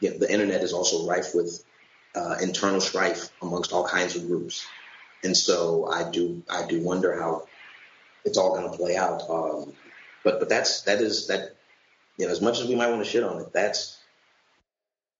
you 0.00 0.10
know, 0.10 0.18
the 0.18 0.32
internet 0.32 0.62
is 0.62 0.72
also 0.72 1.08
rife 1.08 1.34
with 1.34 1.62
uh, 2.14 2.36
internal 2.40 2.80
strife 2.80 3.30
amongst 3.42 3.72
all 3.72 3.86
kinds 3.86 4.16
of 4.16 4.26
groups, 4.26 4.66
and 5.24 5.36
so 5.36 5.86
I 5.86 6.10
do 6.10 6.42
I 6.48 6.66
do 6.66 6.82
wonder 6.82 7.18
how 7.18 7.46
it's 8.24 8.38
all 8.38 8.56
going 8.56 8.70
to 8.70 8.76
play 8.76 8.96
out. 8.96 9.22
Um, 9.28 9.72
but 10.24 10.38
but 10.40 10.48
that's 10.48 10.82
that 10.82 11.00
is 11.00 11.26
that 11.28 11.56
you 12.16 12.26
know 12.26 12.32
as 12.32 12.40
much 12.40 12.60
as 12.60 12.68
we 12.68 12.74
might 12.74 12.90
want 12.90 13.04
to 13.04 13.10
shit 13.10 13.22
on 13.22 13.40
it, 13.40 13.52
that's 13.52 13.98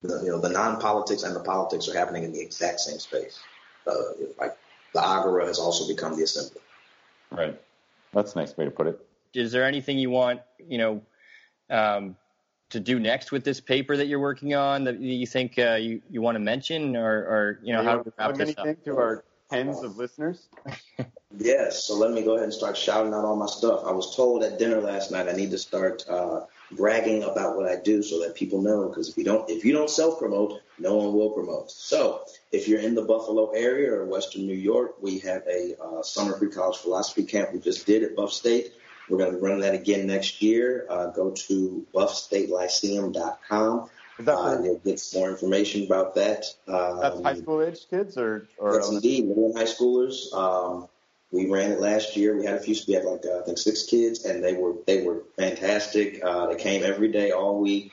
the, 0.03 0.21
you 0.23 0.31
know 0.31 0.41
the 0.41 0.49
non-politics 0.49 1.23
and 1.23 1.35
the 1.35 1.41
politics 1.41 1.89
are 1.89 1.97
happening 1.97 2.25
in 2.25 2.33
the 2.33 2.41
exact 2.41 2.81
same 2.81 2.99
space. 2.99 3.39
Uh, 3.87 3.93
like 4.39 4.57
the 4.95 5.05
agora 5.05 5.47
has 5.47 5.59
also 5.59 5.87
become 5.87 6.17
the 6.17 6.23
assembly. 6.23 6.61
Right. 7.31 7.61
That's 8.13 8.35
a 8.35 8.39
nice 8.39 8.57
way 8.57 8.65
to 8.65 8.71
put 8.71 8.87
it. 8.87 9.07
Is 9.35 9.53
there 9.53 9.65
anything 9.65 9.99
you 9.99 10.11
want 10.11 10.41
you 10.59 10.79
know? 10.79 11.03
Um, 11.71 12.17
to 12.71 12.81
do 12.81 12.99
next 12.99 13.33
with 13.33 13.45
this 13.45 13.61
paper 13.61 13.97
that 13.97 14.09
you're 14.09 14.19
working 14.19 14.55
on 14.55 14.85
that 14.85 15.01
you 15.01 15.27
think 15.27 15.59
uh, 15.59 15.75
you, 15.75 16.03
you 16.11 16.21
want 16.21 16.35
to 16.35 16.41
mention 16.41 16.97
or, 16.97 17.11
or 17.11 17.61
you 17.63 17.73
know 17.73 17.83
how 17.83 17.99
to 17.99 18.13
wrap 18.19 18.35
this 18.35 18.55
up? 18.59 18.85
to 18.85 18.97
our 18.97 19.25
tens 19.51 19.83
of 19.83 19.97
listeners? 19.97 20.47
yes. 21.39 21.85
So 21.85 21.97
let 21.97 22.13
me 22.13 22.23
go 22.23 22.33
ahead 22.33 22.45
and 22.45 22.53
start 22.53 22.77
shouting 22.77 23.15
out 23.15 23.25
all 23.25 23.37
my 23.37 23.47
stuff. 23.47 23.83
I 23.85 23.93
was 23.93 24.15
told 24.15 24.43
at 24.43 24.59
dinner 24.59 24.81
last 24.81 25.11
night 25.11 25.29
I 25.29 25.33
need 25.33 25.51
to 25.51 25.59
start 25.59 26.05
uh, 26.09 26.47
bragging 26.73 27.23
about 27.23 27.57
what 27.57 27.71
I 27.71 27.77
do 27.77 28.03
so 28.03 28.21
that 28.21 28.35
people 28.35 28.63
know. 28.63 28.89
Because 28.89 29.09
if 29.09 29.17
you 29.17 29.25
don't, 29.25 29.49
if 29.51 29.65
you 29.65 29.73
don't 29.73 29.91
self 29.91 30.19
promote, 30.19 30.61
no 30.79 30.97
one 30.97 31.13
will 31.15 31.31
promote. 31.31 31.71
So 31.71 32.23
if 32.53 32.69
you're 32.69 32.81
in 32.81 32.95
the 32.95 33.03
Buffalo 33.03 33.51
area 33.51 33.93
or 33.93 34.05
Western 34.05 34.47
New 34.47 34.57
York, 34.57 34.97
we 35.01 35.19
have 35.21 35.43
a 35.47 35.75
uh, 35.83 36.03
summer 36.03 36.37
free 36.39 36.51
college 36.51 36.79
philosophy 36.79 37.25
camp 37.25 37.53
we 37.53 37.61
just 37.61 37.87
did 37.87 38.03
at 38.03 38.17
Buff 38.17 38.33
State. 38.33 38.73
We're 39.09 39.19
going 39.19 39.33
to 39.33 39.39
be 39.39 39.43
running 39.43 39.61
that 39.61 39.75
again 39.75 40.07
next 40.07 40.43
year. 40.43 40.87
Uh, 40.89 41.07
go 41.07 41.31
to 41.31 41.87
buffstatelyceum.com. 41.95 43.91
Uh, 44.27 44.59
you'll 44.63 44.79
get 44.79 44.99
some 44.99 45.21
more 45.21 45.31
information 45.31 45.85
about 45.85 46.15
that. 46.17 46.45
Um, 46.67 47.01
that's 47.01 47.21
high 47.23 47.37
school 47.37 47.63
age 47.63 47.87
kids, 47.89 48.17
or, 48.17 48.49
or 48.59 48.75
that's 48.75 48.91
indeed 48.91 49.29
middle 49.29 49.57
high 49.57 49.65
schoolers. 49.65 50.33
Um, 50.35 50.89
we 51.31 51.49
ran 51.49 51.73
it 51.73 51.81
last 51.81 52.17
year. 52.17 52.37
We 52.37 52.45
had 52.45 52.57
a 52.57 52.61
few. 52.61 52.75
We 52.89 52.95
had 52.95 53.05
like 53.05 53.25
uh, 53.25 53.41
I 53.41 53.43
think 53.43 53.59
six 53.59 53.85
kids, 53.85 54.25
and 54.25 54.43
they 54.43 54.55
were 54.55 54.75
they 54.87 55.05
were 55.05 55.23
fantastic. 55.37 56.21
Uh, 56.25 56.47
they 56.47 56.57
came 56.57 56.83
every 56.83 57.13
day, 57.13 57.31
all 57.31 57.61
week. 57.61 57.93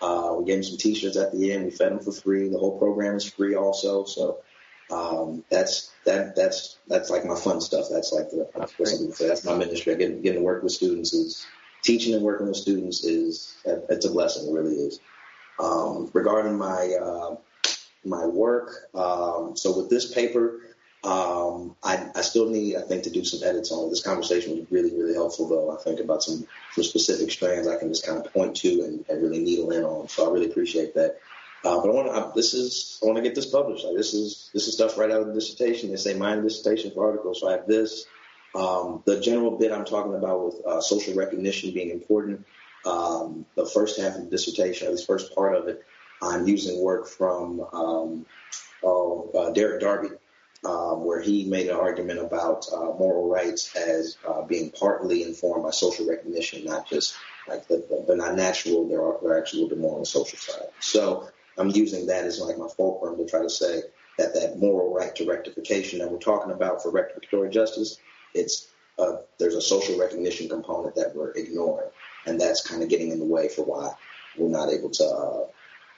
Uh, 0.00 0.36
we 0.38 0.44
gave 0.44 0.56
them 0.56 0.64
some 0.64 0.76
T-shirts 0.76 1.16
at 1.16 1.32
the 1.32 1.52
end. 1.52 1.64
We 1.64 1.70
fed 1.70 1.92
them 1.92 2.00
for 2.00 2.12
free. 2.12 2.48
The 2.48 2.58
whole 2.58 2.78
program 2.78 3.16
is 3.16 3.24
free, 3.24 3.54
also. 3.54 4.04
So 4.04 4.38
um, 4.90 5.44
that's 5.50 5.92
that 6.04 6.36
that's 6.36 6.76
that's 6.86 7.10
like 7.10 7.24
my 7.24 7.36
fun 7.36 7.60
stuff. 7.60 7.86
That's 7.90 8.12
like 8.12 8.30
the 8.30 8.48
that's, 8.54 9.18
that's 9.18 9.44
my 9.44 9.56
ministry. 9.56 9.96
Getting 9.96 10.22
getting 10.22 10.40
to 10.40 10.44
work 10.44 10.62
with 10.62 10.72
students 10.72 11.14
is 11.14 11.46
teaching 11.82 12.14
and 12.14 12.22
working 12.22 12.46
with 12.46 12.56
students 12.56 13.02
is 13.04 13.56
it's 13.64 14.04
a 14.04 14.10
blessing. 14.10 14.48
It 14.48 14.52
really 14.52 14.74
is. 14.74 15.00
Um, 15.58 16.10
regarding 16.12 16.58
my 16.58 16.94
uh, 17.00 17.36
my 18.04 18.26
work, 18.26 18.88
um, 18.94 19.56
so 19.56 19.76
with 19.76 19.88
this 19.88 20.12
paper, 20.12 20.60
um, 21.04 21.76
I, 21.82 22.10
I, 22.14 22.22
still 22.22 22.48
need, 22.48 22.76
I 22.76 22.80
think, 22.80 23.04
to 23.04 23.10
do 23.10 23.24
some 23.24 23.46
edits 23.46 23.70
on 23.70 23.86
it. 23.86 23.90
This 23.90 24.02
conversation 24.02 24.58
was 24.58 24.70
really, 24.70 24.90
really 24.96 25.12
helpful, 25.12 25.46
though. 25.46 25.70
I 25.70 25.76
think 25.82 26.00
about 26.00 26.22
some, 26.22 26.46
some 26.72 26.84
specific 26.84 27.30
strands 27.30 27.68
I 27.68 27.76
can 27.76 27.88
just 27.88 28.06
kind 28.06 28.24
of 28.24 28.32
point 28.32 28.56
to 28.56 28.82
and, 28.82 29.04
and 29.08 29.22
really 29.22 29.40
needle 29.40 29.70
in 29.70 29.84
on. 29.84 30.08
So 30.08 30.26
I 30.26 30.32
really 30.32 30.50
appreciate 30.50 30.94
that. 30.94 31.18
Uh, 31.62 31.80
but 31.80 31.90
I 31.90 31.92
want 31.92 32.08
to, 32.08 32.32
this 32.34 32.54
is, 32.54 32.98
I 33.02 33.06
want 33.06 33.16
to 33.16 33.22
get 33.22 33.34
this 33.34 33.46
published. 33.46 33.84
Like 33.84 33.96
this 33.96 34.14
is, 34.14 34.50
this 34.54 34.66
is 34.66 34.74
stuff 34.74 34.96
right 34.96 35.10
out 35.10 35.20
of 35.20 35.26
the 35.26 35.34
dissertation. 35.34 35.90
They 35.90 35.96
say 35.96 36.14
mine 36.14 36.42
dissertation 36.42 36.90
for 36.90 37.06
articles. 37.06 37.40
So 37.40 37.48
I 37.48 37.52
have 37.52 37.66
this. 37.66 38.06
Um, 38.54 39.02
the 39.04 39.20
general 39.20 39.58
bit 39.58 39.72
I'm 39.72 39.84
talking 39.84 40.14
about 40.14 40.44
with 40.44 40.66
uh, 40.66 40.80
social 40.80 41.14
recognition 41.14 41.74
being 41.74 41.90
important 41.90 42.46
um, 42.86 43.46
the 43.56 43.66
first 43.66 44.00
half 44.00 44.16
of 44.16 44.24
the 44.24 44.30
dissertation, 44.30 44.88
or 44.88 44.90
this 44.92 45.04
first 45.04 45.34
part 45.34 45.54
of 45.54 45.68
it, 45.68 45.84
I'm 46.22 46.46
using 46.46 46.82
work 46.82 47.08
from 47.08 47.60
um, 47.72 48.26
oh, 48.82 49.30
uh, 49.34 49.50
Derrick 49.50 49.80
Darby, 49.80 50.10
um, 50.64 51.04
where 51.04 51.20
he 51.20 51.44
made 51.44 51.68
an 51.68 51.76
argument 51.76 52.20
about 52.20 52.66
uh, 52.72 52.92
moral 52.98 53.28
rights 53.28 53.74
as 53.76 54.16
uh, 54.26 54.42
being 54.42 54.70
partly 54.70 55.22
informed 55.22 55.64
by 55.64 55.70
social 55.70 56.06
recognition, 56.08 56.64
not 56.64 56.88
just 56.88 57.14
like 57.46 57.68
the, 57.68 58.04
they're 58.06 58.16
not 58.16 58.36
natural, 58.36 58.88
they're, 58.88 59.12
they're 59.22 59.38
actually 59.38 59.60
a 59.60 59.62
little 59.64 59.76
bit 59.76 59.82
more 59.82 59.94
on 59.94 60.00
the 60.00 60.06
social 60.06 60.38
side. 60.38 60.68
So 60.80 61.28
I'm 61.58 61.70
using 61.70 62.06
that 62.06 62.24
as 62.24 62.40
like 62.40 62.58
my 62.58 62.68
fulcrum 62.68 63.18
to 63.18 63.26
try 63.26 63.42
to 63.42 63.50
say 63.50 63.82
that 64.18 64.34
that 64.34 64.58
moral 64.58 64.94
right 64.94 65.14
to 65.16 65.26
rectification 65.26 65.98
that 65.98 66.10
we're 66.10 66.18
talking 66.18 66.52
about 66.52 66.82
for 66.82 66.92
rectificatory 66.92 67.52
justice, 67.52 67.98
it's 68.32 68.68
uh, 68.98 69.16
there's 69.38 69.56
a 69.56 69.60
social 69.60 69.98
recognition 69.98 70.48
component 70.48 70.94
that 70.94 71.14
we're 71.16 71.32
ignoring, 71.32 71.90
and 72.26 72.40
that's 72.40 72.66
kind 72.66 72.82
of 72.82 72.88
getting 72.88 73.10
in 73.10 73.18
the 73.18 73.24
way 73.24 73.48
for 73.48 73.64
why 73.64 73.92
we're 74.36 74.48
not 74.48 74.72
able 74.72 74.90
to 74.90 75.04
uh, 75.04 75.46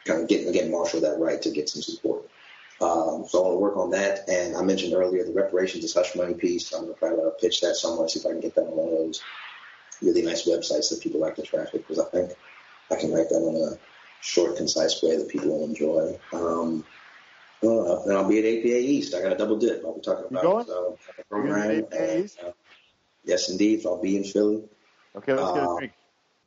kind 0.04 0.22
of 0.22 0.28
get 0.28 0.46
again 0.46 0.70
marshal 0.70 1.00
that 1.00 1.18
right 1.18 1.40
to 1.42 1.50
get 1.50 1.68
some 1.68 1.82
support. 1.82 2.28
Um, 2.80 3.24
so 3.26 3.38
I 3.38 3.48
want 3.48 3.54
to 3.54 3.58
work 3.58 3.76
on 3.78 3.90
that. 3.90 4.28
And 4.28 4.56
I 4.56 4.62
mentioned 4.62 4.92
earlier 4.92 5.24
the 5.24 5.32
reparations 5.32 5.84
is 5.84 5.94
hush 5.94 6.14
money 6.14 6.34
piece. 6.34 6.72
I'm 6.72 6.82
going 6.82 6.92
to 6.94 6.98
try 6.98 7.08
to 7.10 7.32
pitch 7.40 7.62
that 7.62 7.74
somewhere, 7.76 8.06
see 8.08 8.20
if 8.20 8.26
I 8.26 8.30
can 8.30 8.40
get 8.40 8.54
that 8.54 8.66
on 8.66 8.76
one 8.76 8.88
of 8.88 8.92
those 8.92 9.22
really 10.02 10.22
nice 10.22 10.46
websites 10.46 10.90
that 10.90 11.00
people 11.02 11.20
like 11.20 11.36
to 11.36 11.42
traffic 11.42 11.86
because 11.86 11.98
I 11.98 12.04
think 12.10 12.32
I 12.90 12.96
can 12.96 13.12
write 13.12 13.30
that 13.30 13.36
in 13.36 13.72
a 13.72 13.78
short, 14.20 14.56
concise 14.56 15.02
way 15.02 15.16
that 15.16 15.28
people 15.28 15.48
will 15.58 15.64
enjoy. 15.64 16.18
Um, 16.34 16.84
uh, 17.62 18.02
and 18.02 18.12
I'll 18.12 18.28
be 18.28 18.38
at 18.38 18.44
APA 18.44 18.78
East. 18.78 19.14
I 19.14 19.22
got 19.22 19.32
a 19.32 19.36
double 19.36 19.56
dip. 19.56 19.82
I'll 19.84 19.94
be 19.94 20.02
talking 20.02 20.26
about 20.30 20.42
going? 20.42 20.66
uh, 20.68 20.96
the 21.16 21.24
program. 21.30 21.84
APA 21.84 22.18
East? 22.24 22.38
And, 22.38 22.48
uh, 22.48 22.52
yes, 23.24 23.48
indeed. 23.48 23.86
I'll 23.86 24.02
be 24.02 24.18
in 24.18 24.24
Philly. 24.24 24.64
Okay, 25.16 25.32
let's 25.32 25.52
get 25.52 25.62
a 25.62 25.70
Uh, 25.70 25.78
drink. 25.78 25.92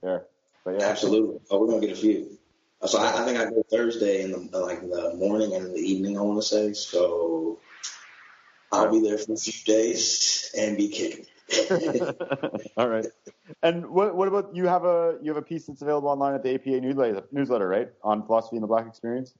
There. 0.01 0.25
But 0.65 0.79
yeah. 0.79 0.87
Absolutely. 0.87 1.39
Oh, 1.49 1.59
we're 1.59 1.67
gonna 1.67 1.81
get 1.81 1.91
a 1.91 1.99
few. 1.99 2.37
Uh, 2.81 2.87
So 2.87 2.99
I, 2.99 3.21
I 3.21 3.25
think 3.25 3.37
I 3.37 3.49
go 3.49 3.63
Thursday 3.69 4.23
in 4.23 4.49
the 4.51 4.59
like 4.59 4.81
the 4.81 5.13
morning 5.15 5.53
and 5.55 5.67
in 5.67 5.73
the 5.73 5.79
evening. 5.79 6.17
I 6.17 6.21
want 6.21 6.41
to 6.41 6.47
say 6.47 6.73
so. 6.73 7.59
I'll 8.71 8.91
be 8.91 9.01
there 9.01 9.17
for 9.17 9.33
a 9.33 9.37
few 9.37 9.53
days 9.65 10.51
and 10.55 10.77
be 10.77 10.89
kicking. 10.89 11.25
All 12.77 12.87
right. 12.87 13.07
And 13.63 13.87
what 13.87 14.15
what 14.15 14.27
about 14.27 14.55
you 14.55 14.67
have 14.67 14.85
a 14.85 15.17
you 15.21 15.31
have 15.33 15.37
a 15.37 15.45
piece 15.45 15.65
that's 15.65 15.81
available 15.81 16.09
online 16.09 16.35
at 16.35 16.43
the 16.43 16.53
APA 16.53 16.79
newsletter 16.81 17.23
newsletter, 17.31 17.67
right? 17.67 17.89
On 18.03 18.23
philosophy 18.25 18.57
and 18.57 18.63
the 18.63 18.67
black 18.67 18.85
experience? 18.87 19.33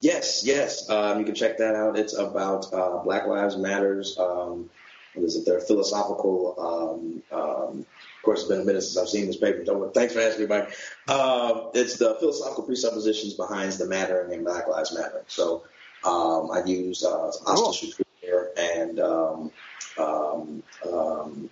yes, 0.00 0.42
yes. 0.44 0.88
Um, 0.88 1.18
you 1.18 1.24
can 1.24 1.34
check 1.34 1.58
that 1.58 1.74
out. 1.74 1.98
It's 1.98 2.16
about 2.16 2.72
uh, 2.72 2.98
Black 2.98 3.26
Lives 3.26 3.56
Matters. 3.56 4.16
Um, 4.18 4.70
what 5.14 5.24
is 5.24 5.36
it? 5.36 5.44
Their 5.44 5.60
philosophical. 5.60 6.54
Um, 6.58 7.38
um, 7.38 7.86
of 8.20 8.24
course, 8.24 8.40
it's 8.40 8.50
been 8.50 8.60
a 8.60 8.64
minute 8.64 8.82
since 8.82 8.98
I've 8.98 9.08
seen 9.08 9.28
this 9.28 9.38
paper. 9.38 9.64
So 9.64 9.88
thanks 9.94 10.12
for 10.12 10.20
asking 10.20 10.46
me, 10.46 10.48
Mike. 10.54 10.76
Uh, 11.08 11.70
it's 11.72 11.96
the 11.96 12.16
philosophical 12.16 12.64
presuppositions 12.64 13.32
behind 13.32 13.72
the 13.72 13.86
mattering 13.86 14.30
in 14.34 14.44
Black 14.44 14.68
Lives 14.68 14.94
Matter. 14.94 15.24
So 15.26 15.62
um, 16.04 16.50
I 16.50 16.62
use 16.66 17.02
uh, 17.02 17.28
Assata 17.28 17.72
Shakur 17.72 18.48
and 18.58 19.00
um, 19.00 19.50
um, 19.96 20.62
um, 20.86 21.50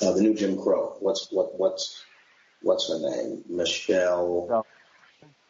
uh, 0.00 0.12
the 0.12 0.22
new 0.22 0.32
Jim 0.32 0.58
Crow. 0.58 0.96
What's 1.00 1.30
what 1.30 1.58
what's 1.58 2.02
what's 2.62 2.88
her 2.88 2.98
name? 2.98 3.44
Michelle. 3.50 4.64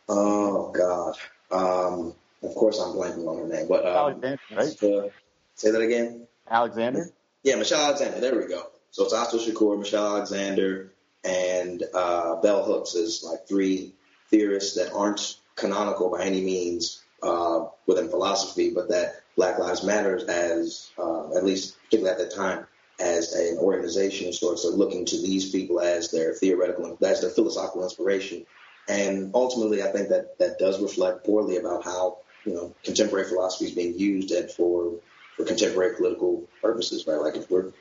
Oh 0.09 0.72
God. 0.72 1.16
Um, 1.53 2.12
of 2.42 2.55
course, 2.57 2.80
I'm 2.80 2.94
blanking 2.94 3.28
on 3.28 3.38
her 3.38 3.57
name. 3.57 3.68
But 3.68 3.86
um, 3.86 3.94
Alexander, 3.94 4.40
right? 4.57 4.82
uh, 4.82 5.09
say 5.55 5.70
that 5.70 5.80
again. 5.80 6.26
Alexander? 6.51 7.09
Yeah, 7.44 7.55
Michelle 7.55 7.84
Alexander. 7.84 8.18
There 8.18 8.36
we 8.36 8.48
go. 8.48 8.66
So 8.93 9.05
it's 9.05 9.12
Assata 9.12 9.36
Shakur, 9.36 9.78
Michelle 9.78 10.16
Alexander, 10.16 10.93
and 11.22 11.82
uh, 11.95 12.36
Bell 12.36 12.64
Hooks 12.64 12.95
is 12.95 13.22
like 13.24 13.47
three 13.47 13.95
theorists 14.30 14.76
that 14.76 14.93
aren't 14.93 15.36
canonical 15.55 16.11
by 16.11 16.24
any 16.24 16.41
means 16.41 17.03
uh, 17.22 17.66
within 17.86 18.09
philosophy, 18.09 18.72
but 18.74 18.88
that 18.88 19.22
Black 19.36 19.59
Lives 19.59 19.84
Matter 19.84 20.18
as, 20.28 20.91
uh, 20.99 21.36
at 21.36 21.45
least 21.45 21.76
particularly 21.84 22.11
at 22.11 22.18
that 22.18 22.34
time, 22.34 22.66
as 22.99 23.32
an 23.32 23.59
organization 23.59 24.28
of 24.28 24.34
sorts 24.34 24.64
are 24.64 24.70
looking 24.70 25.05
to 25.07 25.16
these 25.16 25.51
people 25.51 25.80
as 25.80 26.11
their 26.11 26.34
theoretical, 26.34 26.99
as 27.03 27.20
their 27.20 27.30
philosophical 27.30 27.84
inspiration. 27.84 28.45
And 28.88 29.30
ultimately, 29.34 29.82
I 29.82 29.93
think 29.93 30.09
that 30.09 30.38
that 30.38 30.59
does 30.59 30.82
reflect 30.82 31.24
poorly 31.24 31.57
about 31.57 31.84
how 31.84 32.18
you 32.45 32.55
know 32.55 32.74
contemporary 32.82 33.28
philosophy 33.28 33.66
is 33.66 33.72
being 33.72 33.99
used 33.99 34.32
and 34.32 34.51
for 34.51 34.97
for 35.36 35.45
contemporary 35.45 35.97
political 35.97 36.49
purposes, 36.61 37.07
right? 37.07 37.20
Like 37.20 37.36
if 37.36 37.51
we're 37.51 37.72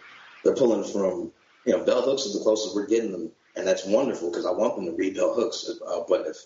they're 0.44 0.56
pulling 0.56 0.84
from 0.84 1.32
you 1.66 1.78
know 1.78 1.84
bell 1.84 2.02
hooks 2.02 2.24
is 2.24 2.34
the 2.34 2.44
closest 2.44 2.76
we're 2.76 2.88
getting 2.88 3.12
them, 3.12 3.32
and 3.56 3.68
that's 3.68 3.86
wonderful 3.86 4.30
because 4.30 4.46
I 4.46 4.52
want 4.52 4.76
them 4.76 4.86
to 4.86 4.92
read 4.92 5.16
bell 5.16 5.34
hooks. 5.34 5.70
Uh, 5.86 6.02
but 6.08 6.28
if 6.28 6.38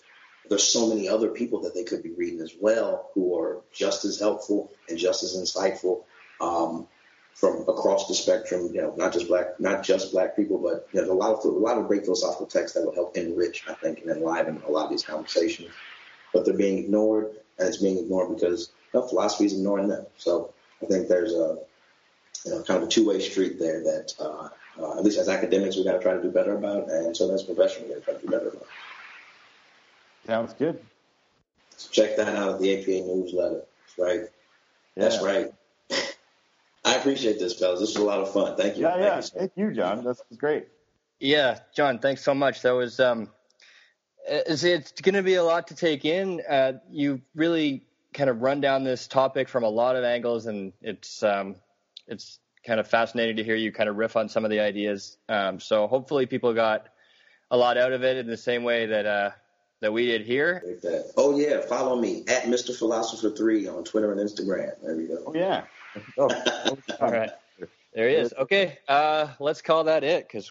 there's 0.48 0.66
so 0.66 0.88
many 0.88 1.08
other 1.08 1.28
people 1.28 1.62
that 1.62 1.74
they 1.74 1.84
could 1.84 2.02
be 2.02 2.10
reading 2.10 2.40
as 2.40 2.54
well 2.60 3.10
who 3.14 3.38
are 3.38 3.62
just 3.72 4.04
as 4.04 4.18
helpful 4.18 4.70
and 4.88 4.98
just 4.98 5.22
as 5.22 5.36
insightful 5.36 6.04
um, 6.40 6.86
from 7.34 7.62
across 7.62 8.08
the 8.08 8.14
spectrum. 8.14 8.70
You 8.72 8.82
know, 8.82 8.94
not 8.96 9.12
just 9.12 9.28
black, 9.28 9.58
not 9.58 9.82
just 9.82 10.12
black 10.12 10.36
people, 10.36 10.58
but 10.58 10.88
you 10.92 11.04
know, 11.04 11.12
a 11.12 11.14
lot 11.14 11.32
of 11.34 11.44
a 11.44 11.48
lot 11.48 11.78
of 11.78 11.88
great 11.88 12.04
philosophical 12.04 12.46
texts 12.46 12.76
that 12.76 12.84
will 12.84 12.94
help 12.94 13.16
enrich, 13.16 13.64
I 13.68 13.74
think, 13.74 14.00
and 14.00 14.10
enliven 14.10 14.62
a 14.66 14.70
lot 14.70 14.84
of 14.84 14.90
these 14.90 15.04
conversations. 15.04 15.70
But 16.32 16.44
they're 16.44 16.56
being 16.56 16.78
ignored, 16.78 17.36
and 17.58 17.68
it's 17.68 17.78
being 17.78 17.98
ignored 17.98 18.34
because 18.34 18.70
you 18.92 19.00
know, 19.00 19.06
philosophy 19.06 19.46
is 19.46 19.54
ignoring 19.54 19.88
them. 19.88 20.06
So 20.16 20.52
I 20.82 20.86
think 20.86 21.08
there's 21.08 21.32
a 21.32 21.58
you 22.44 22.52
know 22.52 22.62
kind 22.62 22.82
of 22.82 22.88
a 22.88 22.90
two 22.90 23.06
way 23.06 23.20
street 23.20 23.58
there 23.58 23.82
that. 23.82 24.14
Uh, 24.18 24.48
uh, 24.76 24.98
at 24.98 25.04
least 25.04 25.18
as 25.18 25.28
academics, 25.28 25.76
we 25.76 25.84
got 25.84 25.92
to 25.92 26.00
try 26.00 26.14
to 26.14 26.20
do 26.20 26.32
better 26.32 26.56
about, 26.56 26.90
and 26.90 27.16
so 27.16 27.32
as 27.32 27.44
professionals, 27.44 27.88
we 27.88 27.94
got 27.94 28.00
to 28.00 28.04
try 28.04 28.14
to 28.14 28.20
do 28.20 28.26
better 28.26 28.48
about. 28.48 28.66
Sounds 30.26 30.52
good. 30.54 30.80
So 31.76 31.90
check 31.90 32.16
that 32.16 32.34
out 32.34 32.54
at 32.54 32.60
the 32.60 32.80
APA 32.80 33.06
newsletter. 33.06 33.62
That's 33.86 33.98
right. 33.98 34.28
That's 34.96 35.22
right. 35.22 35.52
I 36.84 36.96
appreciate 36.96 37.38
this, 37.38 37.58
fellas. 37.58 37.80
This 37.80 37.90
was 37.90 37.96
a 37.96 38.04
lot 38.04 38.20
of 38.20 38.32
fun. 38.32 38.56
Thank 38.56 38.76
you. 38.76 38.82
Yeah, 38.82 38.90
Thank 38.90 39.04
yeah. 39.04 39.16
you 39.16 39.22
so 39.22 39.38
Thank 39.38 39.52
you, 39.56 39.72
John. 39.72 40.04
That's 40.04 40.22
great. 40.36 40.68
Yeah, 41.20 41.60
John, 41.74 41.98
thanks 42.00 42.22
so 42.22 42.34
much. 42.34 42.62
That 42.62 42.72
was 42.72 43.00
um, 43.00 43.28
it's, 44.26 44.64
it's 44.64 44.92
going 45.00 45.14
to 45.14 45.22
be 45.22 45.34
a 45.34 45.44
lot 45.44 45.68
to 45.68 45.74
take 45.74 46.04
in. 46.04 46.42
Uh, 46.48 46.74
you 46.90 47.22
really 47.34 47.86
kind 48.12 48.30
of 48.30 48.42
run 48.42 48.60
down 48.60 48.84
this 48.84 49.06
topic 49.08 49.48
from 49.48 49.64
a 49.64 49.68
lot 49.68 49.96
of 49.96 50.04
angles, 50.04 50.46
and 50.46 50.72
it's 50.82 51.22
um, 51.22 51.56
it's 52.06 52.38
kind 52.66 52.80
of 52.80 52.88
fascinating 52.88 53.36
to 53.36 53.44
hear 53.44 53.56
you 53.56 53.72
kind 53.72 53.88
of 53.88 53.96
riff 53.96 54.16
on 54.16 54.28
some 54.28 54.44
of 54.44 54.50
the 54.50 54.60
ideas. 54.60 55.18
Um, 55.28 55.60
so 55.60 55.86
hopefully, 55.86 56.26
people 56.26 56.52
got 56.54 56.88
a 57.50 57.56
lot 57.56 57.76
out 57.76 57.92
of 57.92 58.02
it 58.02 58.16
in 58.16 58.26
the 58.26 58.36
same 58.36 58.64
way 58.64 58.86
that 58.86 59.06
uh, 59.06 59.30
that 59.80 59.92
we 59.92 60.06
did 60.06 60.22
here. 60.22 60.62
Oh 61.16 61.38
yeah, 61.38 61.60
follow 61.60 62.00
me 62.00 62.24
at 62.28 62.44
Mr. 62.44 62.76
Philosopher 62.76 63.30
Three 63.30 63.68
on 63.68 63.84
Twitter 63.84 64.12
and 64.12 64.20
Instagram. 64.20 64.72
There 64.82 64.96
we 64.96 65.06
go. 65.06 65.22
Oh 65.26 65.34
yeah. 65.34 65.64
Oh, 66.18 66.28
All 67.00 67.12
right, 67.12 67.30
there 67.92 68.08
he 68.08 68.14
is. 68.14 68.34
Okay, 68.38 68.78
uh, 68.88 69.28
let's 69.38 69.62
call 69.62 69.84
that 69.84 70.02
it 70.02 70.26
because 70.26 70.50